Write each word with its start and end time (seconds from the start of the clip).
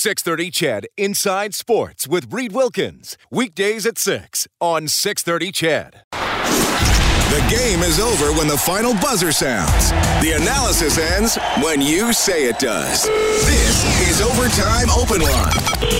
630 0.00 0.50
CHED 0.50 0.86
Inside 0.96 1.54
Sports 1.54 2.08
with 2.08 2.32
Reed 2.32 2.52
Wilkins. 2.52 3.18
Weekdays 3.30 3.84
at 3.84 3.98
6 3.98 4.48
on 4.58 4.88
630 4.88 5.52
CHED. 5.52 6.04
The 6.10 7.46
game 7.50 7.80
is 7.80 8.00
over 8.00 8.32
when 8.32 8.48
the 8.48 8.56
final 8.56 8.94
buzzer 8.94 9.30
sounds. 9.30 9.90
The 10.24 10.38
analysis 10.40 10.96
ends 10.96 11.36
when 11.62 11.82
you 11.82 12.14
say 12.14 12.48
it 12.48 12.58
does. 12.58 13.02
This 13.44 14.08
is 14.08 14.22
Overtime 14.22 14.88
Open 14.88 15.20
Line. 15.20 15.52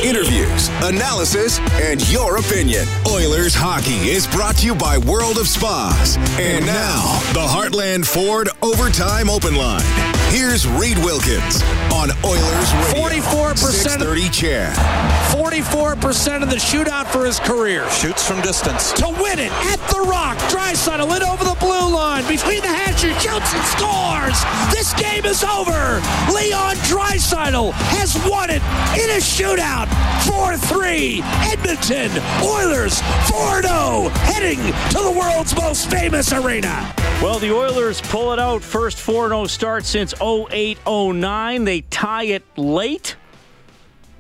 Interviews, 0.03 0.71
analysis, 0.83 1.59
and 1.83 2.01
your 2.11 2.39
opinion. 2.39 2.89
Oilers 3.07 3.55
hockey 3.55 4.09
is 4.09 4.27
brought 4.29 4.57
to 4.57 4.67
you 4.67 4.75
by 4.75 4.97
World 4.97 5.37
of 5.37 5.47
Spas. 5.47 6.17
And 6.41 6.65
now, 6.65 7.21
the 7.35 7.47
Heartland 7.47 8.07
Ford 8.07 8.49
Overtime 8.63 9.29
Open 9.29 9.57
Line. 9.57 10.20
Here's 10.31 10.65
Reed 10.65 10.97
Wilkins 10.99 11.61
on 11.93 12.11
Oilers 12.25 12.73
Radio. 12.95 13.21
44% 13.21 13.57
630 13.57 14.29
CHED. 14.31 14.75
44% 15.35 16.43
of 16.45 16.51
the 16.51 16.57
shootout 16.57 17.09
for 17.09 17.27
his 17.27 17.41
career. 17.41 17.91
Shoots 17.91 18.27
from 18.27 18.41
distance. 18.41 18.93
To 18.93 19.09
win 19.09 19.41
it 19.41 19.51
at 19.51 19.79
the 19.91 20.07
Rock. 20.09 20.39
Draisaitl 20.49 21.17
in 21.17 21.23
over 21.25 21.43
the 21.43 21.57
blue 21.59 21.93
line. 21.93 22.27
Between 22.29 22.63
the 22.63 22.69
hashes, 22.69 23.21
shoots 23.21 23.53
and 23.53 23.65
scores. 23.75 24.39
This 24.71 24.95
game 24.95 25.25
is 25.25 25.43
over. 25.43 26.01
Leon 26.33 26.77
Draisaitl 26.87 27.73
has 27.91 28.15
won 28.31 28.51
it 28.51 28.63
in 28.95 29.11
a 29.11 29.19
shootout. 29.19 29.89
4-3. 30.31 31.23
Edmonton 31.51 32.11
Oilers 32.45 33.01
4-0. 33.27 34.11
Heading 34.11 34.59
to 34.91 35.03
the 35.03 35.15
world's 35.19 35.57
most 35.57 35.91
famous 35.91 36.33
arena. 36.33 36.95
Well, 37.21 37.39
the 37.39 37.53
Oilers 37.53 38.01
pull 38.01 38.33
it 38.33 38.39
out. 38.39 38.63
First 38.63 38.99
4 38.99 39.29
0 39.29 39.47
start 39.47 39.85
since 39.85 40.15
08 40.21 40.79
09. 40.87 41.65
They 41.65 41.81
tie 41.83 42.25
it 42.25 42.45
late. 42.57 43.17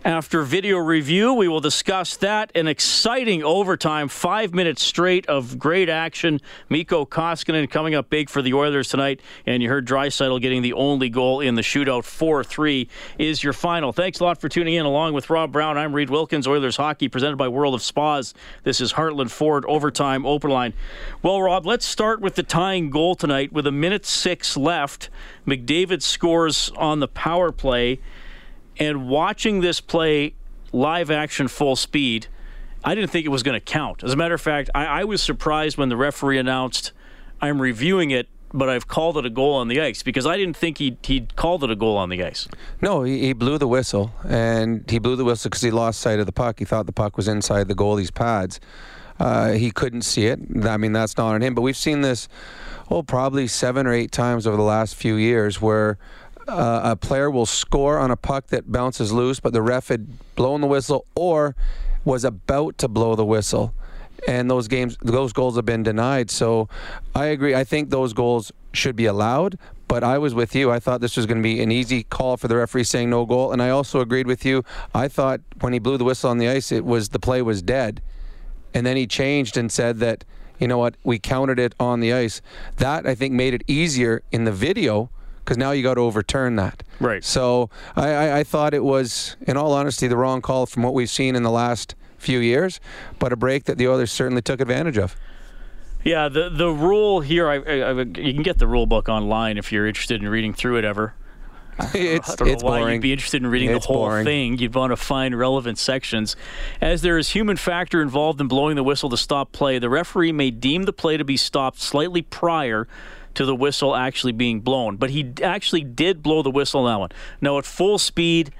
After 0.02 0.44
video 0.44 0.78
review, 0.78 1.34
we 1.34 1.46
will 1.46 1.60
discuss 1.60 2.16
that. 2.16 2.50
An 2.54 2.66
exciting 2.66 3.44
overtime, 3.44 4.08
five 4.08 4.54
minutes 4.54 4.82
straight 4.82 5.26
of 5.26 5.58
great 5.58 5.90
action. 5.90 6.40
Mikko 6.70 7.04
Koskinen 7.04 7.68
coming 7.68 7.94
up 7.94 8.08
big 8.08 8.30
for 8.30 8.40
the 8.40 8.54
Oilers 8.54 8.88
tonight. 8.88 9.20
And 9.44 9.62
you 9.62 9.68
heard 9.68 9.86
Draisaitl 9.86 10.40
getting 10.40 10.62
the 10.62 10.72
only 10.72 11.10
goal 11.10 11.40
in 11.40 11.54
the 11.54 11.60
shootout. 11.60 12.04
4 12.04 12.42
3 12.42 12.88
is 13.18 13.44
your 13.44 13.52
final. 13.52 13.92
Thanks 13.92 14.20
a 14.20 14.24
lot 14.24 14.40
for 14.40 14.48
tuning 14.48 14.72
in. 14.72 14.86
Along 14.86 15.12
with 15.12 15.28
Rob 15.28 15.52
Brown, 15.52 15.76
I'm 15.76 15.92
Reed 15.92 16.08
Wilkins, 16.08 16.46
Oilers 16.46 16.78
Hockey, 16.78 17.08
presented 17.08 17.36
by 17.36 17.48
World 17.48 17.74
of 17.74 17.82
Spas. 17.82 18.32
This 18.62 18.80
is 18.80 18.94
Heartland 18.94 19.30
Ford 19.30 19.66
Overtime 19.66 20.24
Open 20.24 20.48
Line. 20.48 20.72
Well, 21.22 21.42
Rob, 21.42 21.66
let's 21.66 21.84
start 21.84 22.22
with 22.22 22.36
the 22.36 22.42
tying 22.42 22.88
goal 22.88 23.16
tonight. 23.16 23.52
With 23.52 23.66
a 23.66 23.72
minute 23.72 24.06
six 24.06 24.56
left, 24.56 25.10
McDavid 25.46 26.00
scores 26.00 26.72
on 26.78 27.00
the 27.00 27.08
power 27.08 27.52
play. 27.52 28.00
And 28.80 29.08
watching 29.08 29.60
this 29.60 29.80
play 29.80 30.34
live 30.72 31.10
action 31.10 31.46
full 31.48 31.76
speed, 31.76 32.26
I 32.82 32.94
didn't 32.94 33.10
think 33.10 33.26
it 33.26 33.28
was 33.28 33.42
going 33.42 33.58
to 33.58 33.64
count. 33.64 34.02
As 34.02 34.12
a 34.12 34.16
matter 34.16 34.34
of 34.34 34.40
fact, 34.40 34.70
I, 34.74 34.86
I, 34.86 35.04
was 35.04 35.22
surprised 35.22 35.76
when 35.76 35.90
the 35.90 35.96
referee 35.96 36.38
announced, 36.38 36.92
I'm 37.42 37.60
reviewing 37.60 38.10
it, 38.10 38.28
but 38.54 38.70
I've 38.70 38.88
called 38.88 39.18
it 39.18 39.26
a 39.26 39.30
goal 39.30 39.54
on 39.54 39.68
the 39.68 39.80
ice 39.80 40.02
because 40.02 40.26
I 40.26 40.38
didn't 40.38 40.56
think 40.56 40.78
he'd, 40.78 40.96
he'd 41.02 41.36
called 41.36 41.62
it 41.62 41.70
a 41.70 41.76
goal 41.76 41.98
on 41.98 42.08
the 42.08 42.24
ice. 42.24 42.48
No, 42.80 43.02
he, 43.02 43.18
he 43.20 43.32
blew 43.34 43.58
the 43.58 43.68
whistle, 43.68 44.12
and 44.26 44.90
he 44.90 44.98
blew 44.98 45.14
the 45.14 45.24
whistle 45.24 45.50
because 45.50 45.62
he 45.62 45.70
lost 45.70 46.00
sight 46.00 46.18
of 46.18 46.26
the 46.26 46.32
puck. 46.32 46.58
He 46.58 46.64
thought 46.64 46.86
the 46.86 46.92
puck 46.92 47.18
was 47.18 47.28
inside 47.28 47.68
the 47.68 47.74
goalie's 47.74 48.10
pads. 48.10 48.60
Uh, 49.18 49.52
he 49.52 49.70
couldn't 49.70 50.02
see 50.02 50.26
it. 50.26 50.40
I 50.64 50.78
mean, 50.78 50.94
that's 50.94 51.18
not 51.18 51.34
on 51.34 51.42
him. 51.42 51.54
But 51.54 51.60
we've 51.60 51.76
seen 51.76 52.00
this, 52.00 52.26
oh, 52.90 53.02
probably 53.02 53.46
seven 53.46 53.86
or 53.86 53.92
eight 53.92 54.10
times 54.10 54.46
over 54.46 54.56
the 54.56 54.62
last 54.62 54.94
few 54.94 55.16
years 55.16 55.60
where 55.60 55.98
uh, 56.50 56.80
a 56.84 56.96
player 56.96 57.30
will 57.30 57.46
score 57.46 57.98
on 57.98 58.10
a 58.10 58.16
puck 58.16 58.48
that 58.48 58.70
bounces 58.70 59.12
loose, 59.12 59.40
but 59.40 59.52
the 59.52 59.62
ref 59.62 59.88
had 59.88 60.08
blown 60.34 60.60
the 60.60 60.66
whistle 60.66 61.06
or 61.14 61.54
was 62.04 62.24
about 62.24 62.78
to 62.78 62.88
blow 62.88 63.14
the 63.14 63.24
whistle. 63.24 63.74
And 64.28 64.50
those 64.50 64.68
games, 64.68 64.96
those 65.00 65.32
goals 65.32 65.56
have 65.56 65.64
been 65.64 65.82
denied. 65.82 66.30
So 66.30 66.68
I 67.14 67.26
agree. 67.26 67.54
I 67.54 67.64
think 67.64 67.90
those 67.90 68.12
goals 68.12 68.52
should 68.72 68.96
be 68.96 69.06
allowed. 69.06 69.58
But 69.88 70.04
I 70.04 70.18
was 70.18 70.34
with 70.34 70.54
you. 70.54 70.70
I 70.70 70.78
thought 70.78 71.00
this 71.00 71.16
was 71.16 71.26
going 71.26 71.38
to 71.38 71.42
be 71.42 71.60
an 71.60 71.72
easy 71.72 72.04
call 72.04 72.36
for 72.36 72.46
the 72.46 72.56
referee 72.56 72.84
saying 72.84 73.10
no 73.10 73.26
goal. 73.26 73.50
And 73.50 73.60
I 73.60 73.70
also 73.70 74.00
agreed 74.00 74.28
with 74.28 74.44
you. 74.44 74.64
I 74.94 75.08
thought 75.08 75.40
when 75.60 75.72
he 75.72 75.80
blew 75.80 75.96
the 75.96 76.04
whistle 76.04 76.30
on 76.30 76.38
the 76.38 76.48
ice, 76.48 76.70
it 76.70 76.84
was 76.84 77.08
the 77.08 77.18
play 77.18 77.42
was 77.42 77.60
dead. 77.60 78.00
And 78.72 78.86
then 78.86 78.96
he 78.96 79.08
changed 79.08 79.56
and 79.56 79.72
said 79.72 79.98
that, 79.98 80.24
you 80.60 80.68
know 80.68 80.78
what, 80.78 80.94
we 81.02 81.18
counted 81.18 81.58
it 81.58 81.74
on 81.80 81.98
the 81.98 82.12
ice. 82.12 82.40
That, 82.76 83.04
I 83.04 83.16
think, 83.16 83.34
made 83.34 83.52
it 83.52 83.64
easier 83.66 84.22
in 84.30 84.44
the 84.44 84.52
video 84.52 85.10
because 85.50 85.58
now 85.58 85.72
you 85.72 85.82
got 85.82 85.94
to 85.94 86.02
overturn 86.02 86.54
that. 86.54 86.84
Right. 87.00 87.24
So 87.24 87.70
I, 87.96 88.10
I, 88.10 88.38
I, 88.38 88.44
thought 88.44 88.72
it 88.72 88.84
was, 88.84 89.34
in 89.40 89.56
all 89.56 89.72
honesty, 89.72 90.06
the 90.06 90.16
wrong 90.16 90.40
call 90.42 90.64
from 90.64 90.84
what 90.84 90.94
we've 90.94 91.10
seen 91.10 91.34
in 91.34 91.42
the 91.42 91.50
last 91.50 91.96
few 92.18 92.38
years, 92.38 92.78
but 93.18 93.32
a 93.32 93.36
break 93.36 93.64
that 93.64 93.76
the 93.76 93.88
others 93.88 94.12
certainly 94.12 94.42
took 94.42 94.60
advantage 94.60 94.96
of. 94.96 95.16
Yeah, 96.04 96.28
the 96.28 96.50
the 96.50 96.70
rule 96.70 97.20
here, 97.20 97.48
I, 97.48 97.56
I, 97.56 97.90
you 97.90 98.32
can 98.32 98.44
get 98.44 98.58
the 98.58 98.68
rule 98.68 98.86
book 98.86 99.08
online 99.08 99.58
if 99.58 99.72
you're 99.72 99.88
interested 99.88 100.22
in 100.22 100.28
reading 100.28 100.54
through 100.54 100.76
it 100.78 100.84
ever. 100.84 101.14
it's, 101.94 102.30
I 102.30 102.36
don't 102.36 102.46
know 102.46 102.54
it's 102.54 102.62
why 102.62 102.78
boring. 102.78 102.94
you'd 102.94 103.02
be 103.02 103.12
interested 103.12 103.42
in 103.42 103.50
reading 103.50 103.70
it's 103.70 103.88
the 103.88 103.92
whole 103.92 104.06
boring. 104.06 104.24
thing. 104.24 104.56
You'd 104.56 104.76
want 104.76 104.92
to 104.92 104.96
find 104.96 105.36
relevant 105.36 105.78
sections. 105.78 106.36
As 106.80 107.02
there 107.02 107.18
is 107.18 107.30
human 107.30 107.56
factor 107.56 108.00
involved 108.00 108.40
in 108.40 108.46
blowing 108.46 108.76
the 108.76 108.84
whistle 108.84 109.10
to 109.10 109.16
stop 109.16 109.50
play, 109.50 109.80
the 109.80 109.90
referee 109.90 110.30
may 110.30 110.52
deem 110.52 110.84
the 110.84 110.92
play 110.92 111.16
to 111.16 111.24
be 111.24 111.36
stopped 111.36 111.80
slightly 111.80 112.22
prior 112.22 112.86
to 113.34 113.44
the 113.44 113.54
whistle 113.54 113.94
actually 113.94 114.32
being 114.32 114.60
blown. 114.60 114.96
But 114.96 115.10
he 115.10 115.32
actually 115.42 115.82
did 115.82 116.22
blow 116.22 116.42
the 116.42 116.50
whistle 116.50 116.84
on 116.84 116.92
that 116.92 116.98
one. 116.98 117.10
Now 117.40 117.58
at 117.58 117.64
full 117.64 117.98
speed, 117.98 118.52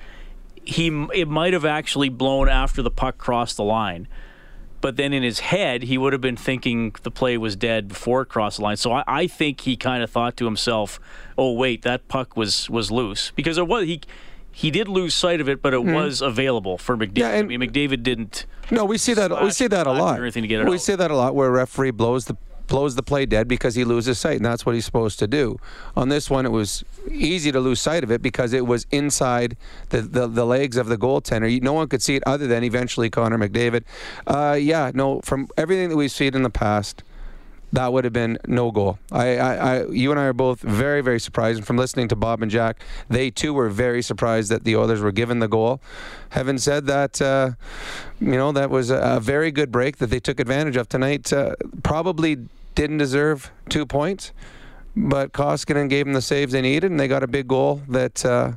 he 0.64 0.88
it 1.14 1.28
might 1.28 1.52
have 1.52 1.64
actually 1.64 2.08
blown 2.08 2.48
after 2.48 2.82
the 2.82 2.90
puck 2.90 3.18
crossed 3.18 3.56
the 3.56 3.64
line. 3.64 4.08
But 4.80 4.96
then 4.96 5.12
in 5.12 5.22
his 5.22 5.40
head, 5.40 5.82
he 5.82 5.98
would 5.98 6.14
have 6.14 6.22
been 6.22 6.38
thinking 6.38 6.94
the 7.02 7.10
play 7.10 7.36
was 7.36 7.54
dead 7.54 7.88
before 7.88 8.22
it 8.22 8.26
crossed 8.26 8.56
the 8.56 8.62
line. 8.62 8.76
So 8.76 8.92
I, 8.92 9.04
I 9.06 9.26
think 9.26 9.60
he 9.60 9.76
kind 9.76 10.02
of 10.02 10.10
thought 10.10 10.36
to 10.38 10.46
himself, 10.46 10.98
"Oh 11.36 11.52
wait, 11.52 11.82
that 11.82 12.08
puck 12.08 12.36
was 12.36 12.70
was 12.70 12.90
loose," 12.90 13.30
because 13.32 13.58
it 13.58 13.66
was 13.66 13.84
he 13.84 14.00
he 14.52 14.70
did 14.70 14.88
lose 14.88 15.14
sight 15.14 15.40
of 15.40 15.48
it, 15.48 15.62
but 15.62 15.74
it 15.74 15.80
mm. 15.80 15.94
was 15.94 16.20
available 16.20 16.78
for 16.78 16.96
McDavid. 16.96 17.18
Yeah, 17.18 17.30
I 17.30 17.42
mean, 17.42 17.60
McDavid 17.60 18.02
didn't. 18.02 18.46
No, 18.70 18.84
we 18.84 18.98
see 18.98 19.14
that. 19.14 19.30
We 19.42 19.50
see 19.50 19.66
that 19.66 19.86
a 19.86 19.92
lot. 19.92 20.20
Anything 20.20 20.42
to 20.42 20.48
get 20.48 20.60
it 20.60 20.68
we 20.68 20.76
out. 20.76 20.80
see 20.80 20.94
that 20.94 21.10
a 21.10 21.16
lot, 21.16 21.34
where 21.34 21.48
a 21.48 21.52
referee 21.52 21.90
blows 21.90 22.24
the 22.24 22.36
blows 22.70 22.94
the 22.94 23.02
play 23.02 23.26
dead 23.26 23.48
because 23.48 23.74
he 23.74 23.84
loses 23.84 24.18
sight, 24.18 24.36
and 24.36 24.44
that's 24.46 24.64
what 24.64 24.74
he's 24.74 24.86
supposed 24.86 25.18
to 25.18 25.26
do. 25.26 25.58
On 25.96 26.08
this 26.08 26.30
one, 26.30 26.46
it 26.46 26.52
was 26.52 26.82
easy 27.10 27.52
to 27.52 27.60
lose 27.60 27.80
sight 27.80 28.02
of 28.02 28.10
it 28.10 28.22
because 28.22 28.54
it 28.54 28.64
was 28.64 28.86
inside 28.90 29.58
the, 29.90 30.00
the, 30.00 30.26
the 30.26 30.46
legs 30.46 30.78
of 30.78 30.86
the 30.86 30.96
goaltender. 30.96 31.60
No 31.60 31.74
one 31.74 31.88
could 31.88 32.00
see 32.00 32.16
it 32.16 32.22
other 32.26 32.46
than 32.46 32.64
eventually 32.64 33.10
Connor 33.10 33.36
McDavid. 33.36 33.82
Uh, 34.26 34.56
yeah, 34.58 34.90
no, 34.94 35.20
from 35.20 35.48
everything 35.58 35.90
that 35.90 35.96
we've 35.96 36.10
seen 36.10 36.34
in 36.34 36.42
the 36.42 36.50
past, 36.50 37.02
that 37.72 37.92
would 37.92 38.04
have 38.04 38.12
been 38.12 38.38
no 38.46 38.70
goal. 38.70 38.98
I, 39.12 39.36
I, 39.36 39.54
I, 39.54 39.86
you 39.86 40.10
and 40.10 40.18
I 40.18 40.24
are 40.24 40.32
both 40.32 40.60
very, 40.60 41.02
very 41.02 41.20
surprised. 41.20 41.58
And 41.58 41.66
from 41.66 41.76
listening 41.76 42.08
to 42.08 42.16
Bob 42.16 42.42
and 42.42 42.50
Jack, 42.50 42.82
they 43.08 43.30
too 43.30 43.54
were 43.54 43.68
very 43.68 44.02
surprised 44.02 44.50
that 44.50 44.64
the 44.64 44.76
Oilers 44.76 45.00
were 45.00 45.12
given 45.12 45.38
the 45.38 45.48
goal. 45.48 45.80
Having 46.30 46.58
said 46.58 46.86
that, 46.86 47.22
uh, 47.22 47.52
you 48.20 48.32
know 48.32 48.52
that 48.52 48.70
was 48.70 48.90
a, 48.90 48.98
a, 48.98 49.20
very 49.20 49.50
good 49.50 49.70
break 49.70 49.98
that 49.98 50.08
they 50.08 50.20
took 50.20 50.40
advantage 50.40 50.76
of 50.76 50.88
tonight. 50.88 51.32
Uh, 51.32 51.54
probably 51.82 52.38
didn't 52.74 52.98
deserve 52.98 53.52
two 53.68 53.86
points, 53.86 54.32
but 54.96 55.32
Koskinen 55.32 55.88
gave 55.88 56.06
them 56.06 56.14
the 56.14 56.22
saves 56.22 56.52
they 56.52 56.62
needed, 56.62 56.90
and 56.90 56.98
they 56.98 57.08
got 57.08 57.22
a 57.22 57.28
big 57.28 57.48
goal 57.48 57.82
that 57.88 58.24
uh, 58.24 58.52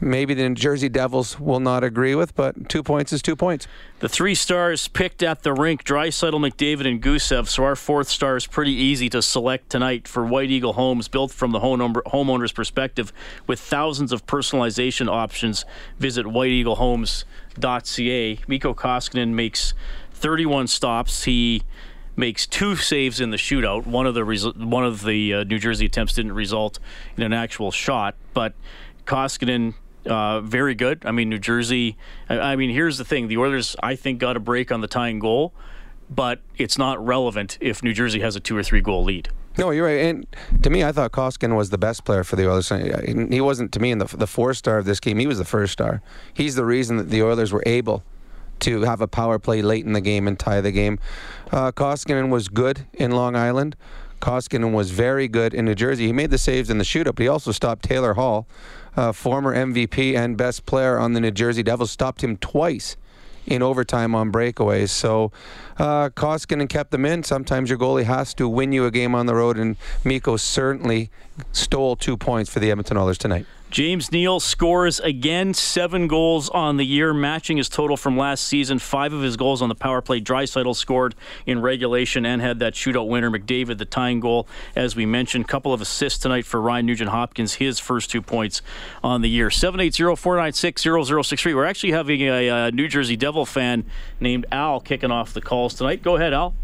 maybe 0.00 0.34
the 0.34 0.48
New 0.48 0.54
Jersey 0.54 0.88
Devils 0.88 1.38
will 1.38 1.60
not 1.60 1.84
agree 1.84 2.14
with, 2.14 2.34
but 2.34 2.66
two 2.68 2.82
points 2.82 3.12
is 3.12 3.20
two 3.22 3.36
points. 3.36 3.68
The 4.00 4.08
three 4.08 4.34
stars 4.34 4.88
picked 4.88 5.22
at 5.22 5.42
the 5.42 5.52
rink, 5.52 5.84
Draisaitl, 5.84 6.32
McDavid, 6.32 6.88
and 6.88 7.02
Gusev. 7.02 7.48
So 7.48 7.64
our 7.64 7.76
fourth 7.76 8.08
star 8.08 8.36
is 8.36 8.46
pretty 8.46 8.72
easy 8.72 9.10
to 9.10 9.20
select 9.20 9.68
tonight 9.70 10.08
for 10.08 10.24
White 10.24 10.50
Eagle 10.50 10.72
Homes, 10.72 11.08
built 11.08 11.30
from 11.30 11.52
the 11.52 11.60
homeowner's 11.60 12.52
perspective 12.52 13.12
with 13.46 13.60
thousands 13.60 14.12
of 14.12 14.24
personalization 14.26 15.08
options. 15.08 15.66
Visit 15.98 16.24
whiteeaglehomes.ca. 16.26 18.38
Mikko 18.48 18.74
Koskinen 18.74 19.28
makes 19.30 19.74
31 20.12 20.66
stops. 20.66 21.24
He 21.24 21.62
makes 22.16 22.46
two 22.46 22.76
saves 22.76 23.20
in 23.20 23.30
the 23.30 23.36
shootout. 23.36 23.86
One 23.86 24.06
of 24.06 24.14
the 24.14 24.24
one 24.56 24.84
of 24.84 25.04
the 25.04 25.34
uh, 25.34 25.44
New 25.44 25.58
Jersey 25.58 25.86
attempts 25.86 26.14
didn't 26.14 26.32
result 26.32 26.78
in 27.16 27.22
an 27.22 27.32
actual 27.32 27.70
shot, 27.70 28.14
but 28.34 28.54
Koskinen 29.06 29.74
uh, 30.06 30.40
very 30.40 30.74
good. 30.74 31.04
I 31.04 31.12
mean, 31.12 31.28
New 31.28 31.38
Jersey. 31.38 31.96
I, 32.28 32.38
I, 32.38 32.56
mean, 32.56 32.70
here's 32.70 32.98
the 32.98 33.04
thing: 33.04 33.28
the 33.28 33.38
Oilers, 33.38 33.76
I 33.82 33.96
think, 33.96 34.18
got 34.18 34.36
a 34.36 34.40
break 34.40 34.72
on 34.72 34.80
the 34.80 34.86
tying 34.86 35.18
goal, 35.18 35.52
but 36.08 36.40
it's 36.56 36.78
not 36.78 37.04
relevant 37.04 37.58
if 37.60 37.82
New 37.82 37.92
Jersey 37.92 38.20
has 38.20 38.36
a 38.36 38.40
two 38.40 38.56
or 38.56 38.62
three 38.62 38.80
goal 38.80 39.04
lead. 39.04 39.28
No, 39.58 39.70
you're 39.72 39.84
right. 39.84 40.00
And 40.00 40.26
to 40.62 40.70
me, 40.70 40.84
I 40.84 40.92
thought 40.92 41.12
Koskinen 41.12 41.56
was 41.56 41.70
the 41.70 41.78
best 41.78 42.04
player 42.04 42.24
for 42.24 42.36
the 42.36 42.48
Oilers. 42.48 42.68
He 42.68 43.40
wasn't 43.40 43.72
to 43.72 43.80
me 43.80 43.90
in 43.90 43.98
the 43.98 44.06
the 44.06 44.26
four 44.26 44.54
star 44.54 44.78
of 44.78 44.84
this 44.84 45.00
game. 45.00 45.18
He 45.18 45.26
was 45.26 45.38
the 45.38 45.44
first 45.44 45.72
star. 45.72 46.02
He's 46.32 46.54
the 46.54 46.64
reason 46.64 46.96
that 46.96 47.10
the 47.10 47.22
Oilers 47.22 47.52
were 47.52 47.62
able 47.66 48.02
to 48.60 48.82
have 48.82 49.00
a 49.00 49.08
power 49.08 49.38
play 49.38 49.62
late 49.62 49.84
in 49.84 49.92
the 49.92 50.00
game 50.00 50.28
and 50.28 50.38
tie 50.38 50.60
the 50.60 50.72
game. 50.72 50.98
Uh, 51.50 51.72
Koskinen 51.72 52.30
was 52.30 52.48
good 52.48 52.86
in 52.94 53.10
Long 53.10 53.36
Island. 53.36 53.76
Koskinen 54.20 54.72
was 54.72 54.90
very 54.90 55.28
good 55.28 55.54
in 55.54 55.64
New 55.64 55.74
Jersey. 55.74 56.06
He 56.06 56.12
made 56.12 56.30
the 56.30 56.38
saves 56.38 56.70
in 56.70 56.78
the 56.78 56.84
shootout, 56.84 57.16
but 57.16 57.20
he 57.20 57.28
also 57.28 57.52
stopped 57.52 57.84
Taylor 57.84 58.14
Hall, 58.14 58.46
uh, 58.96 59.12
former 59.12 59.54
MVP 59.54 60.14
and 60.14 60.36
best 60.36 60.66
player 60.66 60.98
on 60.98 61.14
the 61.14 61.20
New 61.20 61.30
Jersey 61.30 61.62
Devils, 61.62 61.90
stopped 61.90 62.22
him 62.22 62.36
twice 62.36 62.96
in 63.46 63.62
overtime 63.62 64.14
on 64.14 64.30
breakaways. 64.30 64.90
So 64.90 65.32
uh, 65.78 66.10
Koskinen 66.10 66.68
kept 66.68 66.90
them 66.90 67.06
in. 67.06 67.22
Sometimes 67.22 67.70
your 67.70 67.78
goalie 67.78 68.04
has 68.04 68.34
to 68.34 68.48
win 68.48 68.72
you 68.72 68.84
a 68.84 68.90
game 68.90 69.14
on 69.14 69.26
the 69.26 69.34
road, 69.34 69.56
and 69.56 69.76
Mikko 70.04 70.36
certainly 70.36 71.10
stole 71.52 71.96
two 71.96 72.16
points 72.16 72.50
for 72.50 72.60
the 72.60 72.70
Edmonton 72.70 72.98
Oilers 72.98 73.18
tonight. 73.18 73.46
James 73.70 74.10
Neal 74.10 74.40
scores 74.40 74.98
again, 74.98 75.54
seven 75.54 76.08
goals 76.08 76.48
on 76.48 76.76
the 76.76 76.84
year, 76.84 77.14
matching 77.14 77.56
his 77.56 77.68
total 77.68 77.96
from 77.96 78.16
last 78.16 78.44
season. 78.44 78.80
Five 78.80 79.12
of 79.12 79.22
his 79.22 79.36
goals 79.36 79.62
on 79.62 79.68
the 79.68 79.76
power 79.76 80.02
play. 80.02 80.20
Draisaitl 80.20 80.74
scored 80.74 81.14
in 81.46 81.62
regulation 81.62 82.26
and 82.26 82.42
had 82.42 82.58
that 82.58 82.74
shootout 82.74 83.06
winner. 83.06 83.30
McDavid, 83.30 83.78
the 83.78 83.84
tying 83.84 84.18
goal, 84.18 84.48
as 84.74 84.96
we 84.96 85.06
mentioned. 85.06 85.46
Couple 85.46 85.72
of 85.72 85.80
assists 85.80 86.18
tonight 86.18 86.46
for 86.46 86.60
Ryan 86.60 86.86
Nugent 86.86 87.10
Hopkins, 87.10 87.54
his 87.54 87.78
first 87.78 88.10
two 88.10 88.20
points 88.20 88.60
on 89.04 89.22
the 89.22 89.30
year. 89.30 89.50
780 89.50 90.16
496 90.16 90.82
0063. 90.82 91.54
We're 91.54 91.64
actually 91.64 91.92
having 91.92 92.22
a, 92.22 92.48
a 92.48 92.72
New 92.72 92.88
Jersey 92.88 93.16
Devil 93.16 93.46
fan 93.46 93.84
named 94.18 94.46
Al 94.50 94.80
kicking 94.80 95.12
off 95.12 95.32
the 95.32 95.40
calls 95.40 95.74
tonight. 95.74 96.02
Go 96.02 96.16
ahead, 96.16 96.32
Al. 96.32 96.54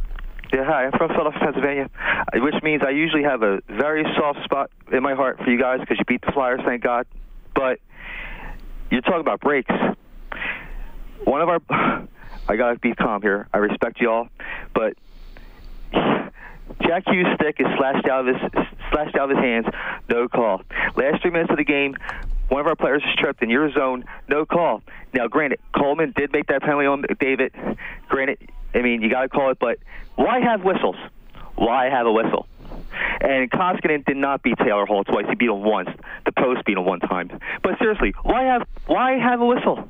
Yeah, 0.53 0.65
hi. 0.65 0.85
I'm 0.85 0.93
from 0.93 1.09
Philadelphia, 1.09 1.41
Pennsylvania, 1.41 1.91
uh, 1.99 2.41
which 2.41 2.55
means 2.63 2.83
I 2.87 2.91
usually 2.91 3.25
have 3.25 3.43
a 3.43 3.61
very 3.69 4.05
soft 4.17 4.45
spot 4.45 4.71
in 4.93 5.03
my 5.03 5.15
heart 5.15 5.39
for 5.39 5.51
you 5.51 5.61
guys 5.61 5.81
because 5.81 5.99
you 5.99 6.05
beat 6.07 6.21
the 6.25 6.33
Flyers, 6.33 6.61
thank 6.65 6.83
God. 6.83 7.07
But 7.55 7.81
you're 8.91 9.01
talking 9.01 9.21
about 9.21 9.41
breaks. 9.41 9.75
One 11.25 11.41
of 11.41 11.49
our, 11.49 11.61
I 12.49 12.57
gotta 12.57 12.79
be 12.79 12.95
calm 12.95 13.23
here. 13.23 13.49
I 13.53 13.59
respect 13.59 14.01
y'all, 14.01 14.29
but 14.73 14.95
Jack 15.93 17.05
Hughes' 17.09 17.27
stick 17.35 17.57
is 17.59 17.67
slashed 17.77 18.07
out 18.07 18.29
of 18.29 18.35
his 18.35 18.51
slashed 18.93 19.17
out 19.17 19.31
of 19.31 19.37
his 19.37 19.45
hands. 19.45 19.67
No 20.09 20.29
call. 20.29 20.63
Last 20.97 21.23
three 21.23 21.33
minutes 21.33 21.51
of 21.51 21.57
the 21.57 21.65
game, 21.65 21.97
one 22.49 22.61
of 22.61 22.69
our 22.69 22.77
players 22.77 23.03
is 23.03 23.15
tripped 23.19 23.43
in 23.43 23.51
your 23.51 23.73
zone. 23.73 24.05
No 24.29 24.47
call. 24.47 24.83
Now, 25.13 25.27
granted, 25.27 25.59
Coleman 25.75 26.13
did 26.17 26.33
make 26.33 26.47
that 26.47 26.63
penalty 26.63 26.87
on 26.87 27.05
David. 27.19 27.53
Granted, 28.09 28.39
I 28.75 28.83
mean 28.83 29.03
you 29.03 29.11
got 29.11 29.23
to 29.23 29.29
call 29.29 29.51
it, 29.51 29.59
but 29.59 29.79
why 30.17 30.41
have 30.41 30.63
whistles? 30.63 30.97
Why 31.57 31.89
have 31.89 32.07
a 32.07 32.13
whistle? 32.13 32.47
And 33.21 33.51
Koskinen 33.51 34.05
did 34.05 34.17
not 34.17 34.43
beat 34.43 34.59
Taylor 34.59 34.87
Hall 34.87 35.05
twice. 35.05 35.27
He 35.29 35.35
beat 35.35 35.49
him 35.49 35.63
once. 35.63 35.89
The 36.25 36.33
post 36.33 36.65
beat 36.65 36.77
him 36.77 36.85
one 36.85 37.01
time. 37.01 37.31
But 37.63 37.79
seriously, 37.79 38.15
why 38.23 38.45
have 38.45 38.67
why 38.87 39.19
have 39.19 39.41
a 39.41 39.47
whistle? 39.47 39.89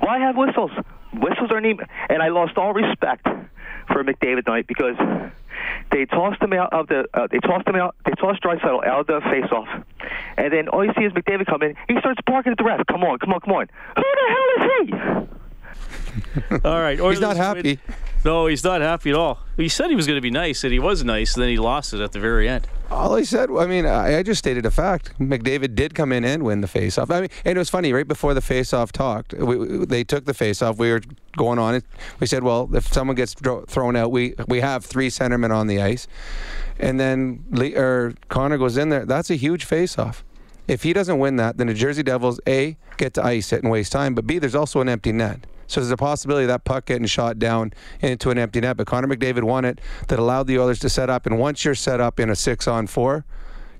Why 0.00 0.18
have 0.18 0.36
whistles? 0.36 0.70
Whistles 1.12 1.50
are 1.50 1.60
neat. 1.60 1.78
And 2.08 2.22
I 2.22 2.28
lost 2.28 2.56
all 2.56 2.72
respect 2.72 3.26
for 3.88 4.04
McDavid 4.04 4.44
tonight 4.44 4.66
because 4.66 4.96
they 5.90 6.06
tossed 6.06 6.40
him 6.42 6.52
out 6.52 6.72
of 6.72 6.88
the. 6.88 7.04
Uh, 7.12 7.26
they 7.30 7.38
tossed 7.38 7.68
him 7.68 7.76
out. 7.76 7.94
They 8.04 8.12
tossed 8.12 8.42
Draisaitl 8.42 8.84
out 8.86 9.00
of 9.00 9.06
the 9.06 9.20
face-off, 9.30 9.68
and 10.36 10.52
then 10.52 10.68
all 10.68 10.84
you 10.84 10.92
see 10.96 11.04
is 11.04 11.12
McDavid 11.12 11.46
come 11.46 11.62
in. 11.62 11.76
He 11.88 11.98
starts 12.00 12.20
barking 12.26 12.52
at 12.52 12.58
the 12.58 12.64
ref. 12.64 12.86
Come 12.86 13.04
on, 13.04 13.18
come 13.18 13.32
on, 13.32 13.40
come 13.40 13.54
on. 13.54 13.68
Who 13.96 14.02
the 14.02 14.28
hell 14.34 14.48
is 14.56 15.28
he? 15.28 15.41
all 16.64 16.80
right, 16.80 16.98
he's 16.98 17.20
not 17.20 17.36
happy. 17.36 17.80
Win. 17.86 17.96
No, 18.24 18.46
he's 18.46 18.62
not 18.62 18.80
happy 18.80 19.10
at 19.10 19.16
all. 19.16 19.40
He 19.56 19.68
said 19.68 19.90
he 19.90 19.96
was 19.96 20.06
going 20.06 20.16
to 20.16 20.22
be 20.22 20.30
nice, 20.30 20.62
and 20.62 20.72
he 20.72 20.78
was 20.78 21.04
nice, 21.04 21.34
and 21.34 21.42
then 21.42 21.50
he 21.50 21.58
lost 21.58 21.92
it 21.92 22.00
at 22.00 22.12
the 22.12 22.20
very 22.20 22.48
end. 22.48 22.68
All 22.88 23.16
I 23.16 23.22
said, 23.22 23.50
I 23.50 23.66
mean, 23.66 23.84
I, 23.84 24.18
I 24.18 24.22
just 24.22 24.38
stated 24.38 24.64
a 24.64 24.70
fact. 24.70 25.18
McDavid 25.18 25.74
did 25.74 25.94
come 25.94 26.12
in 26.12 26.24
and 26.24 26.44
win 26.44 26.60
the 26.60 26.68
faceoff. 26.68 27.10
I 27.10 27.22
mean, 27.22 27.30
and 27.44 27.56
it 27.56 27.58
was 27.58 27.70
funny. 27.70 27.92
Right 27.92 28.06
before 28.06 28.32
the 28.34 28.40
faceoff 28.40 28.92
talked, 28.92 29.32
we, 29.34 29.56
we, 29.56 29.86
they 29.86 30.04
took 30.04 30.24
the 30.24 30.34
faceoff. 30.34 30.76
We 30.78 30.92
were 30.92 31.00
going 31.36 31.58
on 31.58 31.74
it. 31.74 31.84
We 32.20 32.26
said, 32.28 32.44
well, 32.44 32.70
if 32.74 32.86
someone 32.92 33.16
gets 33.16 33.34
dro- 33.34 33.64
thrown 33.66 33.96
out, 33.96 34.12
we 34.12 34.34
we 34.46 34.60
have 34.60 34.84
three 34.84 35.08
centermen 35.08 35.50
on 35.50 35.66
the 35.66 35.80
ice, 35.80 36.06
and 36.78 37.00
then 37.00 37.44
Lee, 37.50 37.74
or 37.74 38.14
Connor 38.28 38.58
goes 38.58 38.76
in 38.76 38.90
there. 38.90 39.04
That's 39.04 39.30
a 39.30 39.36
huge 39.36 39.66
faceoff. 39.66 40.22
If 40.68 40.84
he 40.84 40.92
doesn't 40.92 41.18
win 41.18 41.36
that, 41.36 41.56
then 41.56 41.66
the 41.66 41.74
Jersey 41.74 42.04
Devils 42.04 42.40
a 42.46 42.76
get 42.98 43.14
to 43.14 43.24
ice 43.24 43.52
it 43.52 43.62
and 43.62 43.72
waste 43.72 43.90
time, 43.90 44.14
but 44.14 44.26
b 44.26 44.38
there's 44.38 44.54
also 44.54 44.80
an 44.80 44.88
empty 44.88 45.10
net. 45.10 45.46
So 45.72 45.80
there's 45.80 45.90
a 45.90 45.96
possibility 45.96 46.46
that 46.46 46.64
puck 46.64 46.86
getting 46.86 47.06
shot 47.06 47.38
down 47.38 47.72
into 48.00 48.30
an 48.30 48.38
empty 48.38 48.60
net. 48.60 48.76
But 48.76 48.86
Connor 48.86 49.08
McDavid 49.08 49.42
won 49.42 49.64
it 49.64 49.80
that 50.08 50.18
allowed 50.18 50.46
the 50.46 50.58
Oilers 50.58 50.78
to 50.80 50.90
set 50.90 51.08
up. 51.08 51.24
And 51.24 51.38
once 51.38 51.64
you're 51.64 51.74
set 51.74 52.00
up 52.00 52.20
in 52.20 52.28
a 52.28 52.36
six 52.36 52.68
on 52.68 52.86
four, 52.86 53.24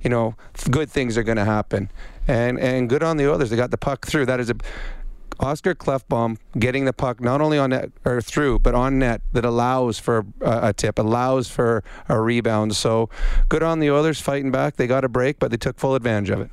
you 0.01 0.11
know, 0.11 0.35
good 0.71 0.91
things 0.91 1.19
are 1.19 1.23
going 1.23 1.37
to 1.37 1.45
happen. 1.45 1.91
And 2.27 2.59
and 2.59 2.89
good 2.89 3.03
on 3.03 3.19
the 3.19 3.31
Oilers. 3.31 3.51
They 3.51 3.57
got 3.57 3.71
the 3.71 3.79
puck 3.79 4.07
through. 4.07 4.27
That 4.27 4.41
is 4.41 4.49
a 4.49 4.55
Oscar 5.39 5.75
Klefbom 5.75 6.39
getting 6.59 6.85
the 6.85 6.93
puck 6.93 7.21
not 7.21 7.41
only 7.41 7.59
on 7.59 7.71
net 7.71 7.91
or 8.05 8.23
through, 8.23 8.61
but 8.61 8.75
on 8.75 8.99
net 8.99 9.21
that 9.33 9.45
allows 9.45 9.99
for 9.99 10.25
a, 10.41 10.69
a, 10.69 10.73
tip, 10.73 10.99
allows 10.99 11.49
for 11.49 11.83
a 12.09 12.21
rebound. 12.21 12.77
So 12.77 13.11
good 13.49 13.63
on 13.63 13.81
the 13.81 13.91
Oilers 13.91 14.21
fighting 14.21 14.51
back. 14.51 14.77
They 14.77 14.87
got 14.87 15.05
a 15.05 15.09
break, 15.09 15.39
but 15.39 15.51
they 15.51 15.57
took 15.57 15.79
full 15.79 15.95
advantage 15.95 16.31
of 16.31 16.41
it. 16.41 16.51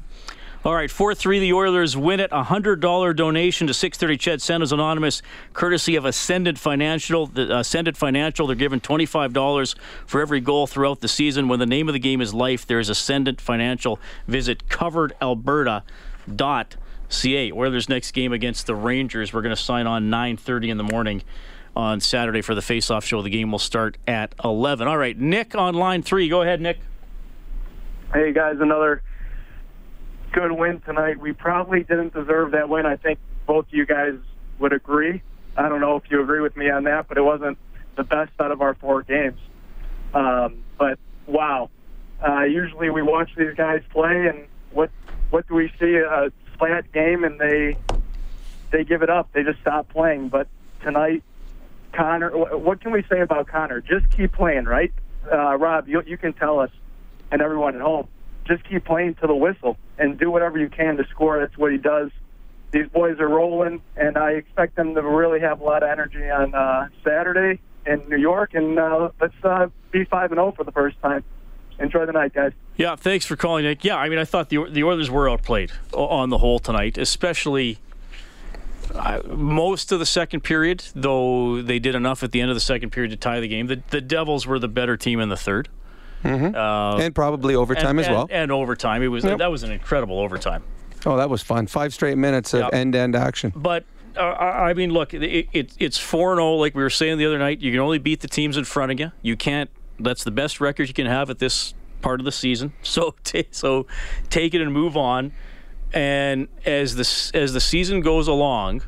All 0.66 0.76
right, 0.76 0.92
4 0.92 1.16
3, 1.16 1.40
the 1.40 1.54
Oilers 1.54 1.96
win 1.96 2.20
it. 2.20 2.34
A 2.34 2.44
$100 2.44 3.16
donation 3.16 3.68
to 3.68 3.74
630 3.74 4.18
Ched 4.18 4.42
Santa's 4.42 4.74
Anonymous, 4.74 5.22
courtesy 5.54 5.96
of 5.96 6.04
Ascendant 6.04 6.60
Financial. 6.60 7.28
The 7.28 7.56
uh, 7.56 7.62
Ascendant 7.62 7.96
Financial, 7.96 8.46
they're 8.46 8.58
given 8.58 8.82
$25 8.82 9.76
for 10.06 10.20
every 10.20 10.42
goal 10.42 10.68
throughout 10.68 11.00
the 11.00 11.08
season. 11.08 11.48
When 11.48 11.60
the 11.60 11.66
name 11.66 11.88
of 11.88 11.94
the 11.94 12.00
game 12.00 12.20
is 12.20 12.34
life, 12.34 12.68
there's 12.68 12.90
Ascendant 12.90 13.40
Financial. 13.40 14.02
Visit 14.28 14.68
coveredalberta.ca. 14.68 17.52
Oilers' 17.54 17.88
next 17.88 18.12
game 18.12 18.34
against 18.34 18.68
the 18.68 18.76
Rangers, 18.76 19.32
we're 19.32 19.42
going 19.42 19.56
to 19.56 19.62
sign 19.62 19.88
on 19.88 20.12
9.30 20.12 20.68
in 20.68 20.78
the 20.78 20.84
morning 20.84 21.24
on 21.74 22.02
Saturday 22.02 22.42
for 22.42 22.54
the 22.54 22.62
face-off 22.62 23.06
show. 23.06 23.22
The 23.22 23.30
game 23.30 23.50
will 23.50 23.60
start 23.60 23.98
at 24.06 24.36
11. 24.44 24.90
All 24.90 24.98
right, 24.98 25.18
Nick 25.18 25.56
on 25.56 25.76
line 25.76 26.04
three. 26.04 26.28
Go 26.28 26.42
ahead, 26.42 26.60
Nick. 26.60 26.80
Hey, 28.14 28.34
guys, 28.34 28.58
another 28.60 29.04
good 30.32 30.52
win 30.52 30.80
tonight. 30.82 31.20
We 31.20 31.34
probably 31.34 31.84
didn't 31.84 32.14
deserve 32.14 32.52
that 32.52 32.70
win. 32.70 32.86
I 32.86 32.96
think 32.96 33.20
both 33.46 33.68
of 33.68 33.74
you 33.74 33.86
guys 33.86 34.16
would 34.60 34.74
agree. 34.74 35.22
I 35.58 35.70
don't 35.70 35.82
know 35.82 35.96
if 35.96 36.04
you 36.10 36.22
agree 36.22 36.42
with 36.42 36.56
me 36.56 36.70
on 36.70 36.84
that, 36.86 37.08
but 37.08 37.18
it 37.18 37.22
wasn't 37.22 37.58
the 37.96 38.04
best 38.04 38.32
out 38.40 38.52
of 38.52 38.62
our 38.62 38.76
four 38.76 39.04
games. 39.04 39.40
Um, 40.14 40.64
but 40.78 41.00
wow, 41.28 41.70
uh, 42.26 42.44
usually 42.44 42.90
we 42.90 43.02
watch 43.02 43.32
these 43.38 43.54
guys 43.56 43.82
play, 43.92 44.28
and 44.28 44.46
what 44.72 44.90
what 45.30 45.48
do 45.48 45.56
we 45.56 45.72
see? 45.80 45.96
A 45.96 46.32
flat 46.58 46.92
game, 46.92 47.24
and 47.24 47.40
they 47.40 47.78
they 48.72 48.84
give 48.84 49.02
it 49.02 49.10
up. 49.10 49.30
They 49.34 49.44
just 49.44 49.60
stop 49.62 49.90
playing. 49.90 50.30
But 50.30 50.48
tonight, 50.82 51.24
Connor, 51.94 52.32
what 52.58 52.82
can 52.82 52.92
we 52.92 53.04
say 53.10 53.22
about 53.22 53.48
Connor? 53.48 53.82
Just 53.82 54.10
keep 54.12 54.34
playing, 54.34 54.66
right? 54.66 54.94
Uh, 55.32 55.56
Rob, 55.58 55.88
you 55.88 56.02
you 56.06 56.18
can 56.18 56.34
tell 56.34 56.60
us 56.60 56.72
and 57.32 57.42
everyone 57.42 57.76
at 57.76 57.82
home 57.82 58.08
just 58.48 58.68
keep 58.68 58.86
playing 58.86 59.16
to 59.16 59.28
the 59.28 59.36
whistle 59.36 59.78
and 60.00 60.18
do 60.18 60.32
whatever 60.32 60.58
you 60.58 60.70
can 60.70 60.98
to 60.98 61.06
score. 61.10 61.40
That's 61.40 61.58
what 61.58 61.72
he 61.72 61.78
does. 61.78 62.10
These 62.72 62.88
boys 62.88 63.20
are 63.20 63.28
rolling, 63.28 63.82
and 63.96 64.18
I 64.18 64.32
expect 64.32 64.76
them 64.76 64.96
to 64.96 65.02
really 65.02 65.40
have 65.42 65.60
a 65.60 65.64
lot 65.64 65.84
of 65.84 65.90
energy 65.90 66.30
on 66.30 66.56
uh, 66.56 66.88
Saturday 67.04 67.60
in 67.86 68.08
New 68.08 68.18
York. 68.18 68.54
And 68.54 68.80
uh, 68.80 69.10
let's 69.20 69.34
uh, 69.44 69.68
be 69.92 70.06
five 70.06 70.32
and 70.32 70.38
zero 70.38 70.48
oh 70.48 70.52
for 70.52 70.64
the 70.64 70.72
first 70.72 71.00
time. 71.02 71.24
Enjoy 71.80 72.06
the 72.06 72.12
night, 72.12 72.34
guys. 72.34 72.52
Yeah, 72.78 72.96
thanks 72.96 73.26
for 73.26 73.36
calling, 73.36 73.64
Nick. 73.66 73.84
Yeah, 73.84 73.96
I 73.98 74.10
mean, 74.10 74.20
I 74.20 74.26
thought 74.26 74.50
the 74.50 74.70
the 74.70 74.84
Oilers 74.84 75.10
were 75.10 75.30
outplayed 75.30 75.72
on 75.94 76.30
the 76.30 76.38
whole 76.38 76.60
tonight, 76.60 76.98
especially. 76.98 77.78
Uh, 78.94 79.22
most 79.28 79.92
of 79.92 80.00
the 80.00 80.06
second 80.06 80.42
period, 80.42 80.84
though 80.96 81.62
they 81.62 81.78
did 81.78 81.94
enough 81.94 82.24
at 82.24 82.32
the 82.32 82.42
end 82.42 82.50
of 82.50 82.56
the 82.56 82.62
second 82.62 82.90
period 82.90 83.12
to 83.12 83.18
tie 83.18 83.40
the 83.40 83.48
game. 83.48 83.68
The, 83.68 83.84
the 83.92 84.02
Devils 84.02 84.48
were 84.48 84.58
the 84.58 84.68
better 84.68 84.98
team 84.98 85.20
in 85.20 85.30
the 85.30 85.38
third. 85.38 85.70
Mm-hmm. 86.24 86.56
Uh, 86.56 86.98
and 86.98 87.16
probably 87.16 87.56
overtime 87.56 87.98
and, 87.98 88.00
as 88.02 88.10
well. 88.10 88.24
And, 88.24 88.32
and 88.32 88.52
overtime. 88.52 89.02
It 89.04 89.08
was 89.08 89.24
yep. 89.24 89.38
that 89.40 89.52
was 89.52 89.64
an 89.64 89.72
incredible 89.72 90.20
overtime. 90.20 90.64
Oh, 91.06 91.18
that 91.18 91.30
was 91.30 91.42
fun. 91.42 91.68
Five 91.68 91.94
straight 91.94 92.18
minutes 92.18 92.54
of 92.54 92.62
yep. 92.62 92.74
end-to-end 92.74 93.16
action. 93.16 93.54
But 93.56 93.86
uh, 94.18 94.22
I 94.22 94.74
mean, 94.74 94.92
look, 94.92 95.14
it, 95.14 95.48
it, 95.54 95.72
it's 95.80 95.98
four 95.98 96.34
and 96.34 96.40
zero. 96.40 96.50
Oh, 96.50 96.56
like 96.56 96.76
we 96.76 96.84
were 96.84 96.90
saying 96.90 97.18
the 97.18 97.26
other 97.26 97.40
night, 97.40 97.62
you 97.62 97.72
can 97.72 97.80
only 97.80 98.00
beat 98.00 98.20
the 98.20 98.28
teams 98.28 98.58
in 98.58 98.66
front 98.66 98.92
of 98.92 99.00
you. 99.00 99.12
You 99.22 99.38
can't. 99.38 99.70
That's 100.00 100.24
the 100.24 100.32
best 100.32 100.60
record 100.60 100.88
you 100.88 100.94
can 100.94 101.08
have 101.08 101.30
at 101.30 101.40
this 101.40 101.74
part 102.02 102.20
of 102.20 102.26
the 102.26 102.32
season. 102.32 102.74
So, 102.84 103.16
t- 103.24 103.48
so 103.52 103.86
take 104.30 104.54
it 104.54 104.62
and 104.62 104.74
move 104.74 104.98
on. 104.98 105.32
And 105.94 106.48
as 106.66 106.96
the 106.96 107.38
as 107.38 107.54
the 107.54 107.60
season 107.60 108.02
goes 108.02 108.28
along, 108.28 108.84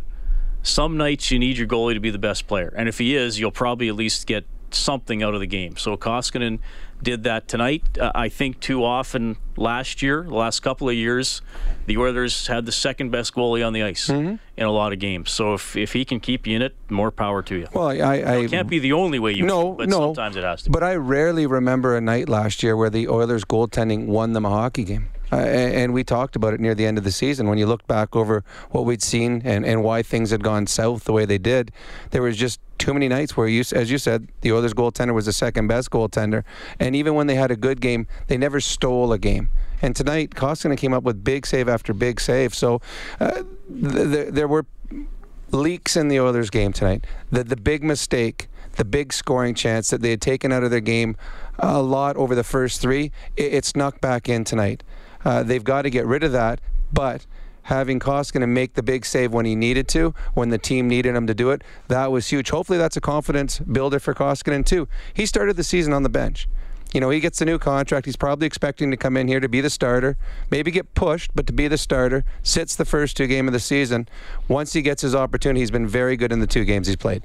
some 0.64 0.98
nights 0.98 1.32
you 1.32 1.40
need 1.40 1.58
your 1.58 1.68
goalie 1.68 1.94
to 1.94 2.00
be 2.00 2.12
the 2.12 2.20
best 2.20 2.48
player, 2.48 2.74
and 2.78 2.88
if 2.88 3.00
he 3.00 3.16
is, 3.16 3.40
you'll 3.40 3.52
probably 3.52 3.90
at 3.90 3.96
least 3.96 4.28
get 4.28 4.46
something 4.70 5.24
out 5.24 5.34
of 5.34 5.40
the 5.40 5.48
game. 5.48 5.78
So 5.78 5.98
Koskinen 5.98 6.60
did 7.04 7.24
that 7.24 7.48
tonight. 7.48 7.98
Uh, 7.98 8.12
I 8.14 8.30
think 8.30 8.60
too 8.60 8.84
often 8.84 9.38
last 9.58 10.02
year, 10.02 10.24
the 10.24 10.36
last 10.36 10.60
couple 10.62 10.90
of 10.90 10.96
years, 10.96 11.42
the 11.86 11.98
Oilers 11.98 12.48
had 12.48 12.66
the 12.66 12.72
second 12.72 13.12
best 13.12 13.34
goalie 13.34 13.66
on 13.66 13.74
the 13.74 13.84
ice 13.84 14.08
mm-hmm. 14.08 14.36
in 14.58 14.66
a 14.66 14.72
lot 14.72 14.94
of 14.94 15.00
games. 15.00 15.32
So 15.32 15.54
if, 15.54 15.76
if 15.76 15.94
he 15.94 16.06
can 16.06 16.20
keep 16.20 16.48
you 16.48 16.56
in 16.56 16.62
it, 16.62 16.76
more 16.90 17.12
power 17.12 17.42
to 17.44 17.56
you. 17.56 17.68
Well, 17.74 17.90
I, 17.90 17.96
I 17.96 18.38
it 18.38 18.52
can't 18.52 18.70
be 18.70 18.80
the 18.80 18.94
only 18.94 19.20
way 19.20 19.34
you 19.34 19.46
no 19.46 19.74
but 19.74 19.90
no 19.90 20.00
sometimes 20.00 20.36
it 20.36 20.44
has 20.44 20.64
to. 20.64 20.70
Be. 20.70 20.74
But 20.74 20.84
I 20.84 20.96
rarely 20.96 21.46
remember 21.46 21.96
a 21.96 22.02
night 22.02 22.30
last 22.30 22.64
year 22.64 22.76
where 22.78 22.90
the 22.90 23.08
Oilers 23.08 23.46
goaltending 23.46 24.06
won 24.08 24.34
them 24.34 24.46
a 24.46 24.50
hockey 24.50 24.84
game. 24.84 25.10
Uh, 25.32 25.38
and 25.38 25.94
we 25.94 26.04
talked 26.04 26.36
about 26.36 26.54
it 26.54 26.60
near 26.60 26.76
the 26.76 26.86
end 26.86 26.98
of 26.98 27.04
the 27.04 27.12
season 27.12 27.48
when 27.48 27.58
you 27.58 27.66
looked 27.66 27.88
back 27.88 28.16
over 28.16 28.44
what 28.72 28.86
we'd 28.86 29.02
seen 29.02 29.42
and, 29.46 29.66
and 29.66 29.84
why 29.84 30.04
things 30.04 30.32
had 30.32 30.44
gone 30.44 30.68
south 30.68 31.06
the 31.06 31.14
way 31.14 31.26
they 31.26 31.38
did. 31.38 31.72
There 32.12 32.22
was 32.22 32.38
just 32.38 32.60
too 32.78 32.94
many 32.94 33.08
nights 33.08 33.38
where 33.38 33.48
you, 33.48 33.64
as 33.74 33.92
you 33.92 33.98
said, 33.98 34.28
the 34.42 34.52
Oilers 34.52 34.74
goaltender 34.74 35.14
was 35.14 35.26
the 35.26 35.34
second 35.34 35.68
best 35.68 35.92
goaltender, 35.92 36.44
and 36.80 36.96
even 36.96 37.14
when 37.14 37.28
they 37.28 37.36
had 37.36 37.52
a 37.52 37.56
good 37.56 37.80
game, 37.80 38.08
they 38.28 38.38
never 38.38 38.60
stole 38.60 39.14
a 39.14 39.20
game. 39.20 39.50
And 39.82 39.96
tonight, 39.96 40.32
Koskinen 40.32 40.78
came 40.78 40.94
up 40.94 41.04
with 41.04 41.24
big 41.24 41.46
save 41.46 41.68
after 41.70 41.94
big 41.94 42.20
save. 42.20 42.54
So 42.54 42.82
uh, 43.20 43.44
th- 43.70 44.12
th- 44.12 44.34
there 44.34 44.48
were 44.48 44.66
leaks 45.52 45.96
in 45.96 46.08
the 46.08 46.20
Oilers 46.20 46.50
game 46.50 46.74
tonight. 46.74 47.06
The 47.32 47.44
the 47.44 47.56
big 47.56 47.84
mistake, 47.84 48.48
the 48.78 48.86
big 48.86 49.14
scoring 49.14 49.56
chance 49.56 49.90
that 49.90 50.02
they 50.02 50.12
had 50.12 50.22
taken 50.22 50.52
out 50.52 50.64
of 50.64 50.72
their 50.72 50.82
game 50.82 51.16
a 51.60 51.82
lot 51.82 52.16
over 52.16 52.36
the 52.36 52.44
first 52.44 52.82
three, 52.82 53.12
it, 53.38 53.54
it 53.54 53.66
snuck 53.66 54.02
back 54.02 54.30
in 54.30 54.44
tonight. 54.44 54.84
Uh, 55.24 55.44
they've 55.44 55.64
got 55.64 55.84
to 55.84 55.90
get 55.90 56.06
rid 56.06 56.24
of 56.24 56.32
that, 56.32 56.62
but 56.92 57.26
having 57.64 58.00
Koskinen 58.00 58.50
make 58.50 58.74
the 58.74 58.84
big 58.84 59.06
save 59.06 59.34
when 59.34 59.46
he 59.46 59.56
needed 59.56 59.88
to, 59.90 60.14
when 60.34 60.50
the 60.50 60.58
team 60.58 60.88
needed 60.88 61.16
him 61.16 61.28
to 61.28 61.34
do 61.34 61.52
it, 61.52 61.64
that 61.88 62.12
was 62.12 62.28
huge. 62.28 62.50
Hopefully, 62.50 62.78
that's 62.78 62.98
a 62.98 63.02
confidence 63.02 63.60
builder 63.60 64.00
for 64.00 64.14
Koskinen 64.14 64.66
too. 64.66 64.88
He 65.14 65.26
started 65.26 65.58
the 65.58 65.64
season 65.64 65.94
on 65.94 66.04
the 66.04 66.10
bench. 66.10 66.48
You 66.94 67.00
know, 67.00 67.10
he 67.10 67.22
gets 67.22 67.40
a 67.40 67.46
new 67.46 67.58
contract. 67.58 68.06
He's 68.06 68.18
probably 68.18 68.48
expecting 68.48 68.92
to 68.92 68.98
come 68.98 69.16
in 69.16 69.30
here 69.30 69.40
to 69.40 69.48
be 69.48 69.62
the 69.62 69.70
starter, 69.70 70.18
maybe 70.50 70.72
get 70.72 70.94
pushed, 70.94 71.32
but 71.34 71.48
to 71.48 71.54
be 71.54 71.70
the 71.70 71.78
starter. 71.78 72.26
Sits 72.44 72.76
the 72.76 72.84
first 72.84 73.16
two 73.16 73.28
games 73.28 73.48
of 73.48 73.54
the 73.54 73.62
season. 73.62 74.10
Once 74.50 74.74
he 74.74 74.82
gets 74.82 75.02
his 75.02 75.16
opportunity, 75.16 75.62
he's 75.62 75.72
been 75.72 75.88
very 75.88 76.18
good 76.18 76.34
in 76.34 76.42
the 76.42 76.48
two 76.48 76.66
games 76.66 76.88
he's 76.88 76.98
played. 76.98 77.24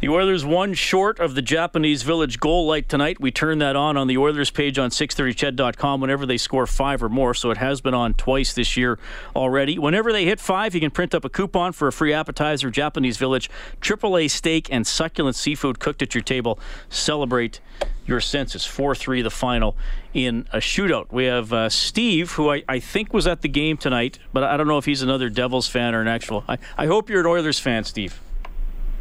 The 0.00 0.08
Oilers 0.08 0.46
one 0.46 0.72
short 0.72 1.20
of 1.20 1.34
the 1.34 1.42
Japanese 1.42 2.04
Village 2.04 2.40
goal 2.40 2.66
light 2.66 2.88
tonight. 2.88 3.20
We 3.20 3.30
turn 3.30 3.58
that 3.58 3.76
on 3.76 3.98
on 3.98 4.06
the 4.06 4.16
Oilers 4.16 4.48
page 4.48 4.78
on 4.78 4.88
630ched.com 4.88 6.00
whenever 6.00 6.24
they 6.24 6.38
score 6.38 6.66
five 6.66 7.02
or 7.02 7.10
more. 7.10 7.34
So 7.34 7.50
it 7.50 7.58
has 7.58 7.82
been 7.82 7.92
on 7.92 8.14
twice 8.14 8.54
this 8.54 8.78
year 8.78 8.98
already. 9.36 9.78
Whenever 9.78 10.10
they 10.10 10.24
hit 10.24 10.40
five, 10.40 10.74
you 10.74 10.80
can 10.80 10.90
print 10.90 11.14
up 11.14 11.26
a 11.26 11.28
coupon 11.28 11.72
for 11.72 11.86
a 11.86 11.92
free 11.92 12.14
appetizer, 12.14 12.70
Japanese 12.70 13.18
Village, 13.18 13.50
AAA 13.82 14.30
steak, 14.30 14.68
and 14.72 14.86
succulent 14.86 15.36
seafood 15.36 15.80
cooked 15.80 16.00
at 16.00 16.14
your 16.14 16.24
table. 16.24 16.58
Celebrate 16.88 17.60
your 18.06 18.20
senses. 18.20 18.64
4 18.64 18.94
3 18.94 19.20
the 19.20 19.28
final 19.28 19.76
in 20.14 20.48
a 20.50 20.60
shootout. 20.60 21.12
We 21.12 21.26
have 21.26 21.52
uh, 21.52 21.68
Steve, 21.68 22.32
who 22.32 22.50
I, 22.50 22.62
I 22.66 22.80
think 22.80 23.12
was 23.12 23.26
at 23.26 23.42
the 23.42 23.48
game 23.48 23.76
tonight, 23.76 24.18
but 24.32 24.44
I 24.44 24.56
don't 24.56 24.66
know 24.66 24.78
if 24.78 24.86
he's 24.86 25.02
another 25.02 25.28
Devils 25.28 25.68
fan 25.68 25.94
or 25.94 26.00
an 26.00 26.08
actual. 26.08 26.42
I, 26.48 26.56
I 26.78 26.86
hope 26.86 27.10
you're 27.10 27.20
an 27.20 27.26
Oilers 27.26 27.58
fan, 27.58 27.84
Steve. 27.84 28.18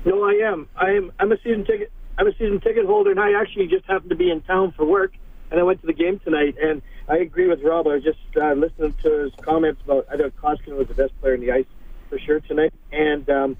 No, 0.05 0.23
I 0.23 0.33
am. 0.49 0.67
I 0.75 0.91
am. 0.91 1.11
I'm 1.19 1.31
a 1.31 1.37
season 1.43 1.65
ticket. 1.65 1.91
I'm 2.17 2.27
a 2.27 2.31
season 2.33 2.59
ticket 2.61 2.85
holder, 2.85 3.11
and 3.11 3.19
I 3.19 3.39
actually 3.39 3.67
just 3.67 3.85
happened 3.85 4.09
to 4.09 4.15
be 4.15 4.31
in 4.31 4.41
town 4.41 4.73
for 4.75 4.85
work, 4.85 5.13
and 5.51 5.59
I 5.59 5.63
went 5.63 5.81
to 5.81 5.87
the 5.87 5.93
game 5.93 6.19
tonight. 6.23 6.55
And 6.61 6.81
I 7.07 7.17
agree 7.17 7.47
with 7.47 7.61
Rob. 7.63 7.87
I 7.87 7.95
was 7.95 8.03
just 8.03 8.19
uh, 8.41 8.53
listening 8.53 8.95
to 9.03 9.23
his 9.23 9.33
comments 9.41 9.81
about. 9.83 10.05
I 10.11 10.17
thought 10.17 10.35
Koskinen 10.41 10.77
was 10.77 10.87
the 10.87 10.93
best 10.93 11.19
player 11.19 11.33
in 11.33 11.41
the 11.41 11.51
ice 11.51 11.65
for 12.09 12.17
sure 12.19 12.39
tonight, 12.39 12.73
and 12.91 13.29
um, 13.29 13.57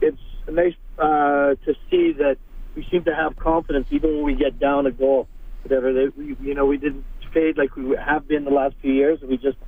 it's 0.00 0.20
nice 0.50 0.74
uh, 0.98 1.54
to 1.64 1.74
see 1.90 2.12
that 2.18 2.36
we 2.74 2.86
seem 2.90 3.04
to 3.04 3.14
have 3.14 3.36
confidence 3.36 3.86
even 3.90 4.16
when 4.16 4.24
we 4.24 4.34
get 4.34 4.58
down 4.58 4.86
a 4.86 4.90
goal. 4.90 5.28
Whatever 5.62 5.92
they, 5.92 6.08
you 6.42 6.54
know, 6.54 6.66
we 6.66 6.76
didn't 6.76 7.04
fade 7.32 7.56
like 7.56 7.76
we 7.76 7.96
have 7.96 8.26
been 8.26 8.44
the 8.44 8.50
last 8.50 8.74
few 8.82 8.92
years. 8.92 9.20
We 9.22 9.36
just 9.36 9.58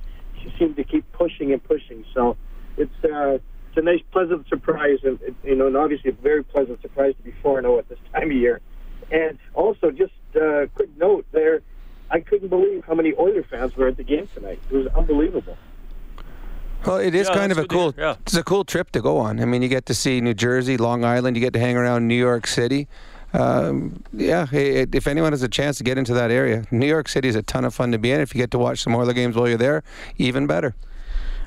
seem 0.59 0.75
to 0.75 0.83
keep 0.83 1.09
pushing 1.13 1.53
and 1.53 1.63
pushing. 1.63 2.03
So 2.13 2.35
it's. 2.75 2.91
Uh, 3.03 3.37
it's 3.75 3.81
a 3.81 3.85
nice, 3.85 4.01
pleasant 4.11 4.47
surprise, 4.47 4.99
and 5.03 5.19
you 5.43 5.55
know, 5.55 5.67
and 5.67 5.75
obviously 5.75 6.09
a 6.11 6.13
very 6.13 6.43
pleasant 6.43 6.81
surprise 6.81 7.13
to 7.17 7.23
be 7.23 7.33
four 7.43 7.61
zero 7.61 7.77
at 7.77 7.89
this 7.89 7.99
time 8.13 8.31
of 8.31 8.37
year. 8.37 8.61
And 9.11 9.37
also, 9.53 9.91
just 9.91 10.13
a 10.35 10.63
uh, 10.63 10.65
quick 10.67 10.89
note 10.97 11.25
there, 11.31 11.61
I 12.09 12.21
couldn't 12.21 12.47
believe 12.47 12.85
how 12.85 12.95
many 12.95 13.13
Oiler 13.19 13.43
fans 13.43 13.75
were 13.75 13.87
at 13.87 13.97
the 13.97 14.03
game 14.03 14.27
tonight. 14.33 14.59
It 14.71 14.75
was 14.75 14.87
unbelievable. 14.87 15.57
Well, 16.85 16.97
it 16.97 17.15
is 17.15 17.27
Yeah, 17.27 17.35
kind 17.35 17.51
of 17.51 17.57
a 17.57 17.65
cool. 17.65 17.93
yeah. 17.97 18.15
It's 18.21 18.35
a 18.35 18.43
cool 18.43 18.63
trip 18.63 18.91
to 18.91 19.01
go 19.01 19.17
on. 19.17 19.39
I 19.39 19.45
mean, 19.45 19.61
you 19.61 19.67
get 19.67 19.85
to 19.87 19.93
see 19.93 20.21
New 20.21 20.33
Jersey, 20.33 20.77
Long 20.77 21.03
Island. 21.03 21.35
You 21.35 21.41
get 21.41 21.53
to 21.53 21.59
hang 21.59 21.75
around 21.75 22.07
New 22.07 22.15
York 22.15 22.47
City. 22.47 22.87
Um, 23.33 24.01
yeah, 24.13 24.47
it, 24.53 24.95
if 24.95 25.07
anyone 25.07 25.33
has 25.33 25.43
a 25.43 25.49
chance 25.49 25.77
to 25.79 25.83
get 25.83 25.97
into 25.97 26.13
that 26.13 26.31
area, 26.31 26.63
New 26.71 26.87
York 26.87 27.09
City 27.09 27.27
is 27.27 27.35
a 27.35 27.43
ton 27.43 27.65
of 27.65 27.73
fun 27.75 27.91
to 27.91 27.97
be 27.97 28.11
in. 28.11 28.21
If 28.21 28.33
you 28.33 28.39
get 28.39 28.51
to 28.51 28.59
watch 28.59 28.81
some 28.81 28.95
Oiler 28.95 29.13
games 29.13 29.35
while 29.35 29.49
you're 29.49 29.57
there, 29.57 29.83
even 30.17 30.47
better. 30.47 30.73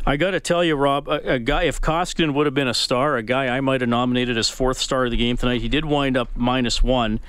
I 0.06 0.16
got 0.16 0.30
to 0.30 0.40
tell 0.40 0.64
you, 0.64 0.76
Rob, 0.76 1.08
a, 1.08 1.34
a, 1.34 1.38
guy, 1.38 1.64
if 1.64 1.80
Koskinen 1.80 2.34
would 2.34 2.46
have 2.46 2.54
been 2.54 2.68
a 2.68 2.74
star, 2.74 3.16
a 3.16 3.22
guy 3.22 3.48
I 3.48 3.60
might 3.60 3.80
have 3.80 3.90
nominated 3.90 4.38
as 4.38 4.48
fourth 4.48 4.78
star 4.78 5.04
of 5.04 5.10
the 5.10 5.16
game 5.16 5.36
tonight, 5.36 5.60
he 5.60 5.68
did 5.68 5.84
wind 5.84 6.16
up 6.16 6.30
minus 6.34 6.82
one, 6.82 7.20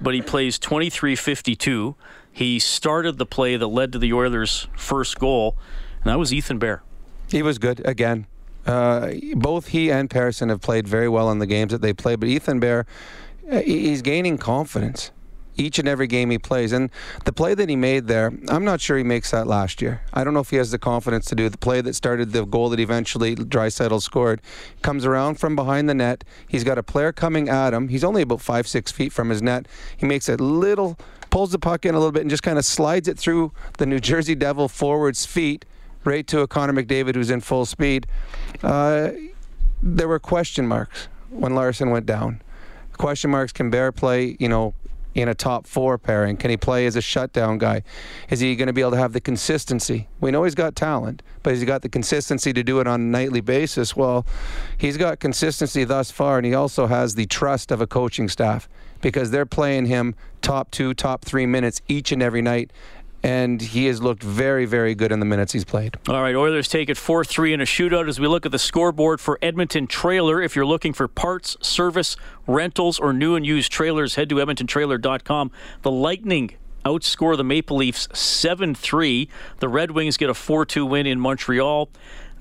but 0.00 0.14
he 0.14 0.22
plays 0.22 0.58
23 0.58 1.16
52. 1.16 1.94
He 2.32 2.58
started 2.58 3.18
the 3.18 3.26
play 3.26 3.56
that 3.56 3.66
led 3.68 3.92
to 3.92 3.98
the 3.98 4.12
Oilers' 4.12 4.66
first 4.76 5.18
goal, 5.18 5.56
and 6.02 6.10
that 6.10 6.18
was 6.18 6.32
Ethan 6.32 6.58
Bear. 6.58 6.82
He 7.30 7.42
was 7.42 7.58
good 7.58 7.86
again. 7.86 8.26
Uh, 8.66 9.12
both 9.34 9.68
he 9.68 9.90
and 9.90 10.10
Persson 10.10 10.48
have 10.48 10.60
played 10.60 10.88
very 10.88 11.08
well 11.08 11.30
in 11.30 11.38
the 11.38 11.46
games 11.46 11.70
that 11.72 11.82
they 11.82 11.92
played, 11.92 12.18
but 12.18 12.28
Ethan 12.28 12.60
Bear, 12.60 12.86
uh, 13.50 13.60
he's 13.60 14.02
gaining 14.02 14.38
confidence 14.38 15.10
each 15.56 15.78
and 15.78 15.88
every 15.88 16.06
game 16.06 16.30
he 16.30 16.38
plays. 16.38 16.72
And 16.72 16.90
the 17.24 17.32
play 17.32 17.54
that 17.54 17.68
he 17.68 17.76
made 17.76 18.06
there, 18.06 18.32
I'm 18.48 18.64
not 18.64 18.80
sure 18.80 18.96
he 18.96 19.04
makes 19.04 19.30
that 19.30 19.46
last 19.46 19.80
year. 19.80 20.02
I 20.12 20.24
don't 20.24 20.34
know 20.34 20.40
if 20.40 20.50
he 20.50 20.56
has 20.56 20.70
the 20.70 20.78
confidence 20.78 21.26
to 21.26 21.34
do 21.34 21.48
the 21.48 21.58
play 21.58 21.80
that 21.80 21.94
started 21.94 22.32
the 22.32 22.44
goal 22.44 22.68
that 22.70 22.80
eventually 22.80 23.34
Draisaitl 23.36 24.02
scored. 24.02 24.40
Comes 24.82 25.04
around 25.04 25.36
from 25.36 25.56
behind 25.56 25.88
the 25.88 25.94
net. 25.94 26.24
He's 26.48 26.64
got 26.64 26.78
a 26.78 26.82
player 26.82 27.12
coming 27.12 27.48
at 27.48 27.74
him. 27.74 27.88
He's 27.88 28.04
only 28.04 28.22
about 28.22 28.40
five, 28.40 28.66
six 28.66 28.90
feet 28.92 29.12
from 29.12 29.30
his 29.30 29.42
net. 29.42 29.66
He 29.96 30.06
makes 30.06 30.28
a 30.28 30.36
little, 30.36 30.98
pulls 31.30 31.52
the 31.52 31.58
puck 31.58 31.84
in 31.84 31.94
a 31.94 31.98
little 31.98 32.12
bit 32.12 32.22
and 32.22 32.30
just 32.30 32.42
kind 32.42 32.58
of 32.58 32.64
slides 32.64 33.08
it 33.08 33.18
through 33.18 33.52
the 33.78 33.86
New 33.86 34.00
Jersey 34.00 34.34
Devil 34.34 34.68
forward's 34.68 35.24
feet 35.24 35.64
right 36.04 36.26
to 36.26 36.40
a 36.40 36.46
Connor 36.46 36.72
McDavid 36.72 37.14
who's 37.14 37.30
in 37.30 37.40
full 37.40 37.64
speed. 37.64 38.06
Uh, 38.62 39.10
there 39.82 40.08
were 40.08 40.18
question 40.18 40.66
marks 40.66 41.08
when 41.30 41.54
Larsson 41.54 41.90
went 41.90 42.06
down. 42.06 42.42
Question 42.96 43.30
marks 43.30 43.52
can 43.52 43.70
Bear 43.70 43.90
play, 43.90 44.36
you 44.38 44.48
know, 44.48 44.74
in 45.14 45.28
a 45.28 45.34
top 45.34 45.66
four 45.66 45.96
pairing? 45.96 46.36
Can 46.36 46.50
he 46.50 46.56
play 46.56 46.86
as 46.86 46.96
a 46.96 47.00
shutdown 47.00 47.58
guy? 47.58 47.82
Is 48.28 48.40
he 48.40 48.56
going 48.56 48.66
to 48.66 48.72
be 48.72 48.80
able 48.80 48.92
to 48.92 48.96
have 48.98 49.12
the 49.12 49.20
consistency? 49.20 50.08
We 50.20 50.30
know 50.30 50.44
he's 50.44 50.54
got 50.54 50.76
talent, 50.76 51.22
but 51.42 51.50
has 51.50 51.60
he 51.60 51.66
got 51.66 51.82
the 51.82 51.88
consistency 51.88 52.52
to 52.52 52.62
do 52.62 52.80
it 52.80 52.86
on 52.86 53.00
a 53.00 53.04
nightly 53.04 53.40
basis? 53.40 53.96
Well, 53.96 54.26
he's 54.76 54.96
got 54.96 55.20
consistency 55.20 55.84
thus 55.84 56.10
far, 56.10 56.36
and 56.38 56.46
he 56.46 56.54
also 56.54 56.86
has 56.86 57.14
the 57.14 57.26
trust 57.26 57.70
of 57.70 57.80
a 57.80 57.86
coaching 57.86 58.28
staff 58.28 58.68
because 59.00 59.30
they're 59.30 59.46
playing 59.46 59.86
him 59.86 60.14
top 60.40 60.70
two, 60.70 60.94
top 60.94 61.24
three 61.24 61.46
minutes 61.46 61.80
each 61.88 62.10
and 62.10 62.22
every 62.22 62.42
night. 62.42 62.72
And 63.24 63.60
he 63.60 63.86
has 63.86 64.02
looked 64.02 64.22
very, 64.22 64.66
very 64.66 64.94
good 64.94 65.10
in 65.10 65.18
the 65.18 65.24
minutes 65.24 65.54
he's 65.54 65.64
played. 65.64 65.96
All 66.08 66.20
right, 66.20 66.34
Oilers 66.34 66.68
take 66.68 66.90
it 66.90 66.98
4 66.98 67.24
3 67.24 67.54
in 67.54 67.60
a 67.60 67.64
shootout 67.64 68.06
as 68.06 68.20
we 68.20 68.28
look 68.28 68.44
at 68.44 68.52
the 68.52 68.58
scoreboard 68.58 69.18
for 69.20 69.38
Edmonton 69.40 69.86
Trailer. 69.86 70.42
If 70.42 70.54
you're 70.54 70.66
looking 70.66 70.92
for 70.92 71.08
parts, 71.08 71.56
service, 71.62 72.16
rentals, 72.46 72.98
or 73.00 73.14
new 73.14 73.34
and 73.34 73.46
used 73.46 73.72
trailers, 73.72 74.16
head 74.16 74.28
to 74.28 74.36
EdmontonTrailer.com. 74.36 75.50
The 75.80 75.90
Lightning 75.90 76.50
outscore 76.84 77.36
the 77.36 77.44
Maple 77.44 77.78
Leafs 77.78 78.08
7 78.12 78.74
3. 78.74 79.28
The 79.58 79.68
Red 79.68 79.92
Wings 79.92 80.16
get 80.16 80.28
a 80.28 80.34
4 80.34 80.66
2 80.66 80.84
win 80.84 81.06
in 81.06 81.18
Montreal. 81.18 81.88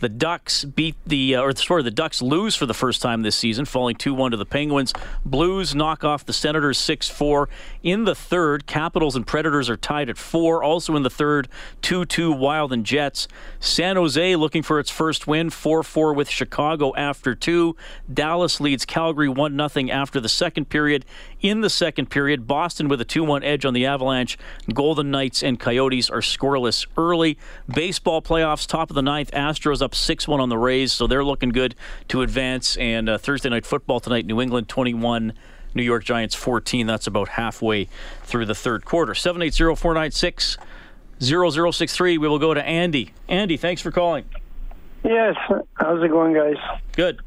The 0.03 0.09
Ducks 0.09 0.65
beat 0.65 0.97
the, 1.07 1.37
uh, 1.37 1.41
or 1.43 1.55
sorry, 1.55 1.81
the 1.81 1.89
Ducks 1.89 2.21
lose 2.21 2.57
for 2.57 2.65
the 2.65 2.73
first 2.73 3.01
time 3.01 3.21
this 3.21 3.37
season, 3.37 3.63
falling 3.63 3.95
2 3.95 4.13
1 4.13 4.31
to 4.31 4.37
the 4.37 4.45
Penguins. 4.45 4.91
Blues 5.23 5.73
knock 5.73 6.03
off 6.03 6.25
the 6.25 6.33
Senators 6.33 6.77
6 6.77 7.07
4. 7.07 7.47
In 7.83 8.03
the 8.03 8.13
third, 8.13 8.67
Capitals 8.67 9.15
and 9.15 9.25
Predators 9.25 9.69
are 9.69 9.77
tied 9.77 10.09
at 10.09 10.17
4. 10.17 10.61
Also 10.61 10.97
in 10.97 11.03
the 11.03 11.09
third, 11.09 11.47
2 11.83 12.03
2 12.03 12.33
Wild 12.33 12.73
and 12.73 12.85
Jets. 12.85 13.29
San 13.61 13.95
Jose 13.95 14.35
looking 14.35 14.61
for 14.61 14.77
its 14.77 14.89
first 14.89 15.25
win, 15.25 15.49
4 15.49 15.83
4 15.83 16.13
with 16.13 16.27
Chicago 16.27 16.93
after 16.97 17.33
2. 17.33 17.73
Dallas 18.13 18.59
leads 18.59 18.83
Calgary 18.83 19.29
1 19.29 19.69
0 19.69 19.87
after 19.89 20.19
the 20.19 20.27
second 20.27 20.67
period. 20.67 21.05
In 21.43 21.59
the 21.59 21.69
second 21.69 22.09
period, 22.09 22.47
Boston 22.47 22.87
with 22.87 23.01
a 23.01 23.05
2 23.05 23.21
1 23.21 23.43
edge 23.43 23.65
on 23.65 23.73
the 23.73 23.85
Avalanche. 23.85 24.37
Golden 24.73 25.11
Knights 25.11 25.43
and 25.43 25.59
Coyotes 25.59 26.09
are 26.09 26.21
scoreless 26.21 26.87
early. 26.97 27.37
Baseball 27.67 28.21
playoffs, 28.21 28.65
top 28.65 28.89
of 28.89 28.95
the 28.95 29.01
ninth. 29.01 29.29
Astros 29.31 29.81
up 29.81 29.93
6 29.93 30.25
1 30.25 30.39
on 30.39 30.47
the 30.47 30.57
Rays, 30.57 30.93
so 30.93 31.05
they're 31.05 31.23
looking 31.23 31.49
good 31.49 31.75
to 32.07 32.21
advance. 32.21 32.77
And 32.77 33.09
uh, 33.09 33.17
Thursday 33.17 33.49
night 33.49 33.65
football 33.65 33.99
tonight, 33.99 34.25
New 34.25 34.39
England 34.39 34.69
21. 34.69 35.33
New 35.75 35.83
York 35.83 36.05
Giants 36.05 36.35
14. 36.35 36.87
That's 36.87 37.07
about 37.07 37.29
halfway 37.29 37.89
through 38.21 38.45
the 38.45 38.55
third 38.55 38.85
quarter. 38.85 39.13
780 39.13 39.75
496 39.75 40.57
0063. 41.19 42.17
We 42.19 42.27
will 42.27 42.39
go 42.39 42.53
to 42.53 42.63
Andy. 42.63 43.11
Andy, 43.27 43.57
thanks 43.57 43.81
for 43.81 43.91
calling. 43.91 44.23
Yes. 45.03 45.35
How's 45.73 46.01
it 46.03 46.09
going, 46.09 46.33
guys? 46.33 46.55
Good. 46.95 47.21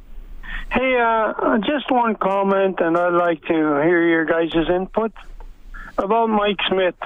Hey, 0.71 0.99
uh, 1.01 1.59
just 1.59 1.91
one 1.91 2.17
comment, 2.17 2.81
and 2.81 2.97
I'd 2.97 3.15
like 3.15 3.43
to 3.43 3.55
hear 3.55 4.03
your 4.07 4.25
guys' 4.25 4.53
input 4.69 5.13
about 5.97 6.29
Mike 6.29 6.59
Smith. 6.69 6.97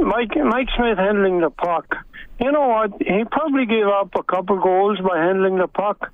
Mike 0.00 0.36
Mike 0.36 0.68
Smith 0.76 0.98
handling 0.98 1.40
the 1.40 1.50
puck. 1.50 1.96
You 2.40 2.50
know 2.50 2.68
what? 2.68 3.00
He 3.00 3.24
probably 3.30 3.66
gave 3.66 3.86
up 3.86 4.14
a 4.14 4.22
couple 4.22 4.58
goals 4.58 4.98
by 5.00 5.18
handling 5.18 5.58
the 5.58 5.68
puck, 5.68 6.12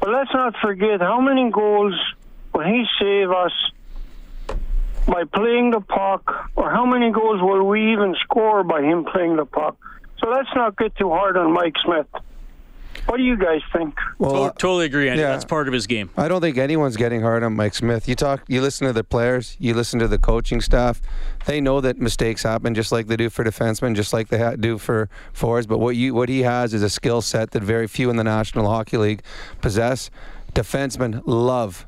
but 0.00 0.10
let's 0.10 0.32
not 0.34 0.54
forget 0.60 1.00
how 1.00 1.20
many 1.20 1.50
goals 1.50 1.94
will 2.52 2.64
he 2.64 2.84
save 3.00 3.30
us 3.30 3.52
by 5.06 5.24
playing 5.24 5.70
the 5.70 5.80
puck, 5.80 6.50
or 6.56 6.70
how 6.70 6.84
many 6.84 7.10
goals 7.10 7.40
will 7.40 7.64
we 7.64 7.92
even 7.92 8.14
score 8.20 8.64
by 8.64 8.82
him 8.82 9.04
playing 9.04 9.36
the 9.36 9.46
puck? 9.46 9.76
So 10.18 10.28
let's 10.28 10.50
not 10.54 10.76
get 10.76 10.96
too 10.96 11.10
hard 11.10 11.36
on 11.36 11.52
Mike 11.52 11.76
Smith. 11.84 12.08
What 13.08 13.16
do 13.16 13.22
you 13.22 13.36
guys 13.36 13.62
think? 13.72 13.94
Well, 14.18 14.32
To- 14.32 14.40
uh, 14.42 14.50
totally 14.52 14.84
agree, 14.86 15.08
Andy. 15.08 15.22
yeah. 15.22 15.28
That's 15.30 15.44
part 15.44 15.66
of 15.66 15.72
his 15.74 15.86
game. 15.86 16.10
I 16.16 16.28
don't 16.28 16.40
think 16.42 16.58
anyone's 16.58 16.96
getting 16.96 17.22
hard 17.22 17.42
on 17.42 17.54
Mike 17.56 17.74
Smith. 17.74 18.06
You 18.08 18.14
talk, 18.14 18.42
you 18.48 18.60
listen 18.60 18.86
to 18.86 18.92
the 18.92 19.02
players, 19.02 19.56
you 19.58 19.72
listen 19.74 19.98
to 20.00 20.08
the 20.08 20.18
coaching 20.18 20.60
staff. 20.60 21.00
They 21.46 21.60
know 21.60 21.80
that 21.80 21.98
mistakes 21.98 22.42
happen, 22.42 22.74
just 22.74 22.92
like 22.92 23.06
they 23.06 23.16
do 23.16 23.30
for 23.30 23.44
defensemen, 23.44 23.94
just 23.96 24.12
like 24.12 24.28
they 24.28 24.56
do 24.60 24.76
for 24.76 25.08
forwards. 25.32 25.66
But 25.66 25.78
what 25.78 25.96
you, 25.96 26.14
what 26.14 26.28
he 26.28 26.42
has 26.42 26.74
is 26.74 26.82
a 26.82 26.90
skill 26.90 27.22
set 27.22 27.52
that 27.52 27.62
very 27.62 27.86
few 27.86 28.10
in 28.10 28.16
the 28.16 28.24
National 28.24 28.68
Hockey 28.68 28.98
League 28.98 29.22
possess. 29.62 30.10
Defensemen 30.54 31.22
love 31.24 31.86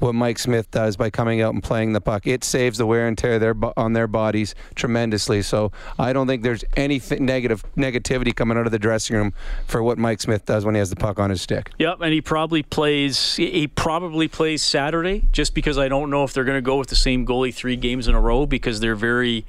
what 0.00 0.14
Mike 0.14 0.38
Smith 0.38 0.70
does 0.70 0.96
by 0.96 1.10
coming 1.10 1.40
out 1.40 1.54
and 1.54 1.62
playing 1.62 1.92
the 1.92 2.00
puck. 2.00 2.26
It 2.26 2.42
saves 2.44 2.78
the 2.78 2.86
wear 2.86 3.06
and 3.06 3.16
tear 3.16 3.38
their 3.38 3.54
on 3.76 3.92
their 3.92 4.06
bodies 4.06 4.54
tremendously. 4.74 5.42
So 5.42 5.72
I 5.98 6.12
don't 6.12 6.26
think 6.26 6.42
there's 6.42 6.64
any 6.76 7.00
negative 7.18 7.64
negativity 7.76 8.34
coming 8.34 8.58
out 8.58 8.66
of 8.66 8.72
the 8.72 8.78
dressing 8.78 9.16
room 9.16 9.34
for 9.66 9.82
what 9.82 9.98
Mike 9.98 10.20
Smith 10.20 10.44
does 10.44 10.64
when 10.64 10.74
he 10.74 10.78
has 10.78 10.90
the 10.90 10.96
puck 10.96 11.18
on 11.18 11.30
his 11.30 11.42
stick. 11.42 11.72
Yep, 11.78 12.00
and 12.00 12.12
he 12.12 12.20
probably 12.20 12.62
plays. 12.62 13.36
He 13.36 13.66
probably 13.66 14.28
plays 14.28 14.62
Saturday, 14.62 15.24
just 15.32 15.54
because 15.54 15.78
I 15.78 15.88
don't 15.88 16.10
know 16.10 16.24
if 16.24 16.32
they're 16.32 16.44
going 16.44 16.58
to 16.58 16.62
go 16.62 16.76
with 16.76 16.88
the 16.88 16.96
same 16.96 17.26
goalie 17.26 17.54
three 17.54 17.76
games 17.76 18.08
in 18.08 18.14
a 18.14 18.20
row 18.20 18.46
because 18.46 18.80
they're 18.80 18.96
very 18.96 19.44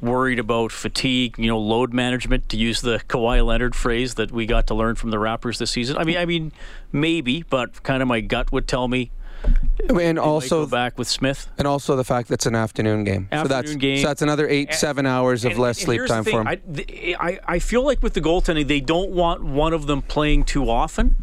worried 0.00 0.38
about 0.38 0.72
fatigue, 0.72 1.38
you 1.38 1.46
know, 1.46 1.58
load 1.58 1.92
management, 1.92 2.48
to 2.48 2.56
use 2.56 2.80
the 2.80 3.00
Kawhi 3.08 3.44
Leonard 3.44 3.74
phrase 3.74 4.14
that 4.14 4.32
we 4.32 4.46
got 4.46 4.66
to 4.66 4.74
learn 4.74 4.96
from 4.96 5.10
the 5.10 5.16
Raptors 5.18 5.58
this 5.58 5.70
season. 5.70 5.96
I 5.96 6.04
mean, 6.04 6.16
I 6.16 6.24
mean, 6.24 6.52
maybe, 6.92 7.44
but 7.48 7.82
kind 7.82 8.02
of 8.02 8.08
my 8.08 8.20
gut 8.20 8.50
would 8.52 8.66
tell 8.66 8.88
me 8.88 9.12
And 9.88 10.18
also 10.18 10.66
back 10.66 10.98
with 10.98 11.08
Smith. 11.08 11.48
And 11.58 11.66
also 11.66 11.96
the 11.96 12.04
fact 12.04 12.28
that 12.28 12.34
it's 12.34 12.46
an 12.46 12.54
afternoon 12.54 13.04
game. 13.04 13.28
so 13.32 13.42
that's 13.44 13.52
Afternoon 13.70 13.78
game. 13.78 13.98
so 13.98 14.06
that's 14.08 14.22
another 14.22 14.48
eight, 14.48 14.72
seven 14.72 15.04
hours 15.06 15.44
of 15.44 15.52
And- 15.52 15.60
less 15.60 15.78
and 15.78 15.84
sleep 15.86 16.06
time 16.06 16.24
for 16.24 16.40
him. 16.42 16.46
I, 16.48 16.58
I, 17.20 17.38
I 17.46 17.58
feel 17.58 17.82
like 17.84 18.02
with 18.02 18.14
the 18.14 18.20
goaltending, 18.20 18.66
they 18.66 18.80
don't 18.80 19.10
want 19.10 19.42
one 19.44 19.72
of 19.72 19.86
them 19.86 20.00
playing 20.02 20.44
too 20.44 20.70
often, 20.70 21.16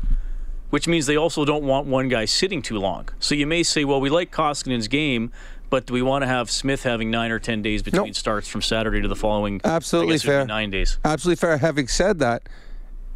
which 0.69 0.87
means 0.87 1.05
they 1.07 1.15
also 1.17 1.43
don't 1.45 1.63
want 1.63 1.87
one 1.87 2.07
guy 2.09 2.25
sitting 2.25 2.61
too 2.61 2.77
long. 2.77 3.09
So 3.19 3.33
you 3.35 3.47
may 3.47 3.63
say, 3.63 3.83
well, 3.83 3.99
we 3.99 4.09
like 4.09 4.31
Koskinen's 4.31 4.87
game, 4.87 5.31
but 5.69 5.85
do 5.87 5.93
we 5.93 6.01
want 6.01 6.21
to 6.23 6.27
have 6.27 6.51
Smith 6.51 6.83
having 6.83 7.09
nine 7.09 7.31
or 7.31 7.39
ten 7.39 7.61
days 7.61 7.81
between 7.81 8.07
Nope. 8.07 8.15
starts 8.15 8.47
from 8.47 8.61
Saturday 8.61 9.01
to 9.01 9.07
the 9.07 9.15
following? 9.15 9.61
Absolutely 9.63 10.13
I 10.13 10.15
guess 10.17 10.23
it 10.25 10.27
would 10.27 10.33
be 10.33 10.37
fair. 10.39 10.45
Nine 10.45 10.69
days. 10.69 10.99
Absolutely 11.03 11.39
fair. 11.39 11.57
Having 11.57 11.87
said 11.87 12.19
that, 12.19 12.43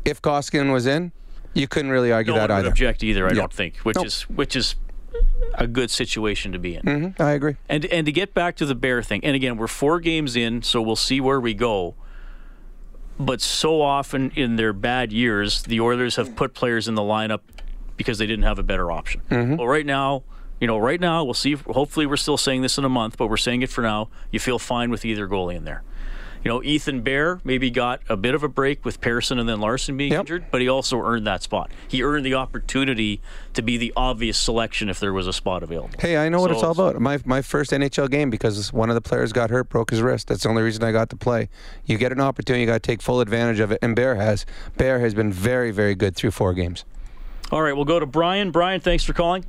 if 0.06 0.22
Koskinen 0.22 0.72
was 0.72 0.86
in, 0.88 1.12
you 1.54 1.68
couldn't 1.68 1.92
really 1.92 2.12
argue 2.12 2.34
No 2.34 2.40
that 2.40 2.52
either. 2.52 2.68
object 2.70 3.04
either. 3.04 3.26
I 3.26 3.30
Yeah. 3.30 3.36
don't 3.36 3.54
think, 3.54 3.78
which 3.80 3.96
Nope. 3.98 4.06
is 4.08 4.22
which 4.24 4.56
is 4.56 4.76
a 5.56 5.68
good 5.68 5.90
situation 5.92 6.52
to 6.52 6.60
be 6.60 6.76
in. 6.76 6.82
Mhm, 6.84 7.20
I 7.20 7.32
agree. 7.32 7.56
And 7.70 7.86
and 7.86 8.06
to 8.06 8.12
get 8.12 8.34
back 8.34 8.56
to 8.58 8.66
the 8.66 8.76
bear 8.76 9.02
thing, 9.04 9.24
and 9.24 9.36
again, 9.36 9.58
we're 9.58 9.68
four 9.68 10.00
games 10.00 10.36
in, 10.36 10.62
so 10.62 10.82
we'll 10.82 10.96
see 10.96 11.20
where 11.22 11.40
we 11.40 11.54
go. 11.54 11.96
But 13.20 13.40
so 13.42 13.82
often 13.82 14.32
in 14.36 14.58
their 14.58 14.74
bad 14.74 15.14
years, 15.14 15.64
the 15.64 15.80
Oilers 15.80 16.18
have 16.18 16.36
put 16.36 16.54
players 16.54 16.88
in 16.88 16.96
the 16.96 17.02
lineup 17.02 17.40
because 17.96 18.18
they 18.18 18.26
didn't 18.28 18.44
have 18.44 18.60
a 18.60 18.64
better 18.64 18.92
option. 18.92 19.22
Well, 19.30 19.68
right 19.68 19.86
now, 19.86 20.24
you 20.60 20.68
know, 20.68 20.78
right 20.78 21.00
now 21.00 21.24
we'll 21.24 21.34
see. 21.34 21.54
If, 21.54 21.62
hopefully, 21.62 22.06
we're 22.06 22.18
still 22.18 22.38
saying 22.38 22.62
this 22.62 22.78
in 22.78 22.84
a 22.84 22.90
month, 22.90 23.18
but 23.18 23.28
we're 23.28 23.38
saying 23.38 23.62
it 23.62 23.70
for 23.70 23.82
now. 23.82 24.10
You 24.32 24.40
feel 24.40 24.60
fine 24.60 24.90
with 24.92 25.06
either 25.06 25.28
goalie 25.30 25.56
in 25.56 25.64
there. 25.64 25.84
You 26.46 26.52
know, 26.52 26.62
Ethan 26.62 27.02
Bear 27.02 27.42
maybe 27.44 27.72
got 27.72 28.02
a 28.08 28.16
bit 28.16 28.36
of 28.36 28.44
a 28.44 28.48
break 28.48 28.86
with 28.86 29.02
Persson 29.02 29.40
and 29.40 29.50
then 29.50 29.60
Larsson 29.60 29.98
being 29.98 30.12
Yep. 30.12 30.20
injured, 30.20 30.46
but 30.52 30.62
he 30.62 30.70
also 30.70 31.00
earned 31.02 31.26
that 31.26 31.42
spot. 31.42 31.72
He 31.88 32.04
earned 32.04 32.24
the 32.24 32.36
opportunity 32.36 33.20
to 33.56 33.64
be 33.64 33.78
the 33.78 33.92
obvious 33.98 34.38
selection 34.38 34.88
if 34.88 35.00
there 35.00 35.12
was 35.12 35.26
a 35.26 35.34
spot 35.34 35.64
available. 35.64 35.90
Hey, 36.00 36.18
I 36.18 36.30
know 36.30 36.40
what 36.40 36.52
it's 36.52 36.62
all 36.62 36.70
about. 36.72 37.02
My 37.02 37.20
my 37.26 37.42
first 37.42 37.72
NHL 37.72 38.12
game 38.12 38.30
because 38.30 38.72
one 38.72 38.90
of 38.92 38.94
the 38.96 39.02
players 39.02 39.34
got 39.34 39.50
hurt, 39.50 39.70
broke 39.70 39.90
his 39.90 40.04
wrist. 40.04 40.28
That's 40.28 40.44
the 40.44 40.50
only 40.50 40.62
reason 40.62 40.84
I 40.84 40.92
got 40.92 41.10
to 41.10 41.16
play. 41.16 41.50
You 41.86 41.98
get 41.98 42.12
an 42.12 42.22
opportunity, 42.22 42.62
you 42.62 42.68
got 42.68 42.74
to 42.74 42.80
take 42.80 43.02
full 43.02 43.22
advantage 43.22 43.60
of 43.60 43.72
it. 43.72 43.80
And 43.82 43.96
Bear 43.96 44.14
has. 44.14 44.46
Bear 44.78 45.00
has 45.00 45.16
been 45.16 45.34
very, 45.34 45.72
very 45.72 45.96
good 45.96 46.16
through 46.16 46.30
four 46.32 46.54
games. 46.54 46.86
All 47.52 47.64
right, 47.64 47.74
we'll 47.76 47.86
go 47.86 48.00
to 48.00 48.06
Brian. 48.06 48.52
Brian, 48.52 48.82
thanks 48.82 49.04
for 49.04 49.14
calling. 49.14 49.46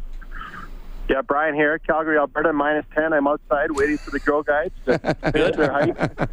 Yeah, 1.11 1.21
Brian 1.21 1.55
here, 1.55 1.79
Calgary, 1.79 2.17
Alberta, 2.17 2.55
minus 2.55 2.87
10. 2.95 3.13
I'm 3.13 3.29
outside 3.29 3.71
waiting 3.73 3.99
for 3.99 4.11
the 4.13 4.19
Girl 4.19 4.43
Guides 4.43 4.75
to 4.87 4.99
finish 5.33 5.57
their 5.57 5.71
hike. 5.71 6.29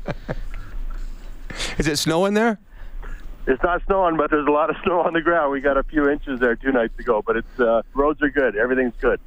Is 1.78 1.88
it 1.88 1.98
snowing 1.98 2.34
there? 2.34 2.60
It's 3.46 3.62
not 3.62 3.82
snowing, 3.86 4.16
but 4.16 4.32
there's 4.32 4.48
a 4.48 4.52
lot 4.52 4.70
of 4.70 4.78
snow 4.84 5.02
on 5.02 5.14
the 5.14 5.22
ground. 5.22 5.52
We 5.52 5.62
got 5.62 5.78
a 5.78 5.84
few 5.84 6.10
inches 6.10 6.40
there 6.40 6.56
two 6.56 6.72
nights 6.72 6.98
ago, 7.00 7.22
but 7.26 7.38
it's 7.38 7.60
uh, 7.60 7.82
roads 7.94 8.22
are 8.22 8.30
good. 8.30 8.56
Everything's 8.56 8.94
good. 9.00 9.20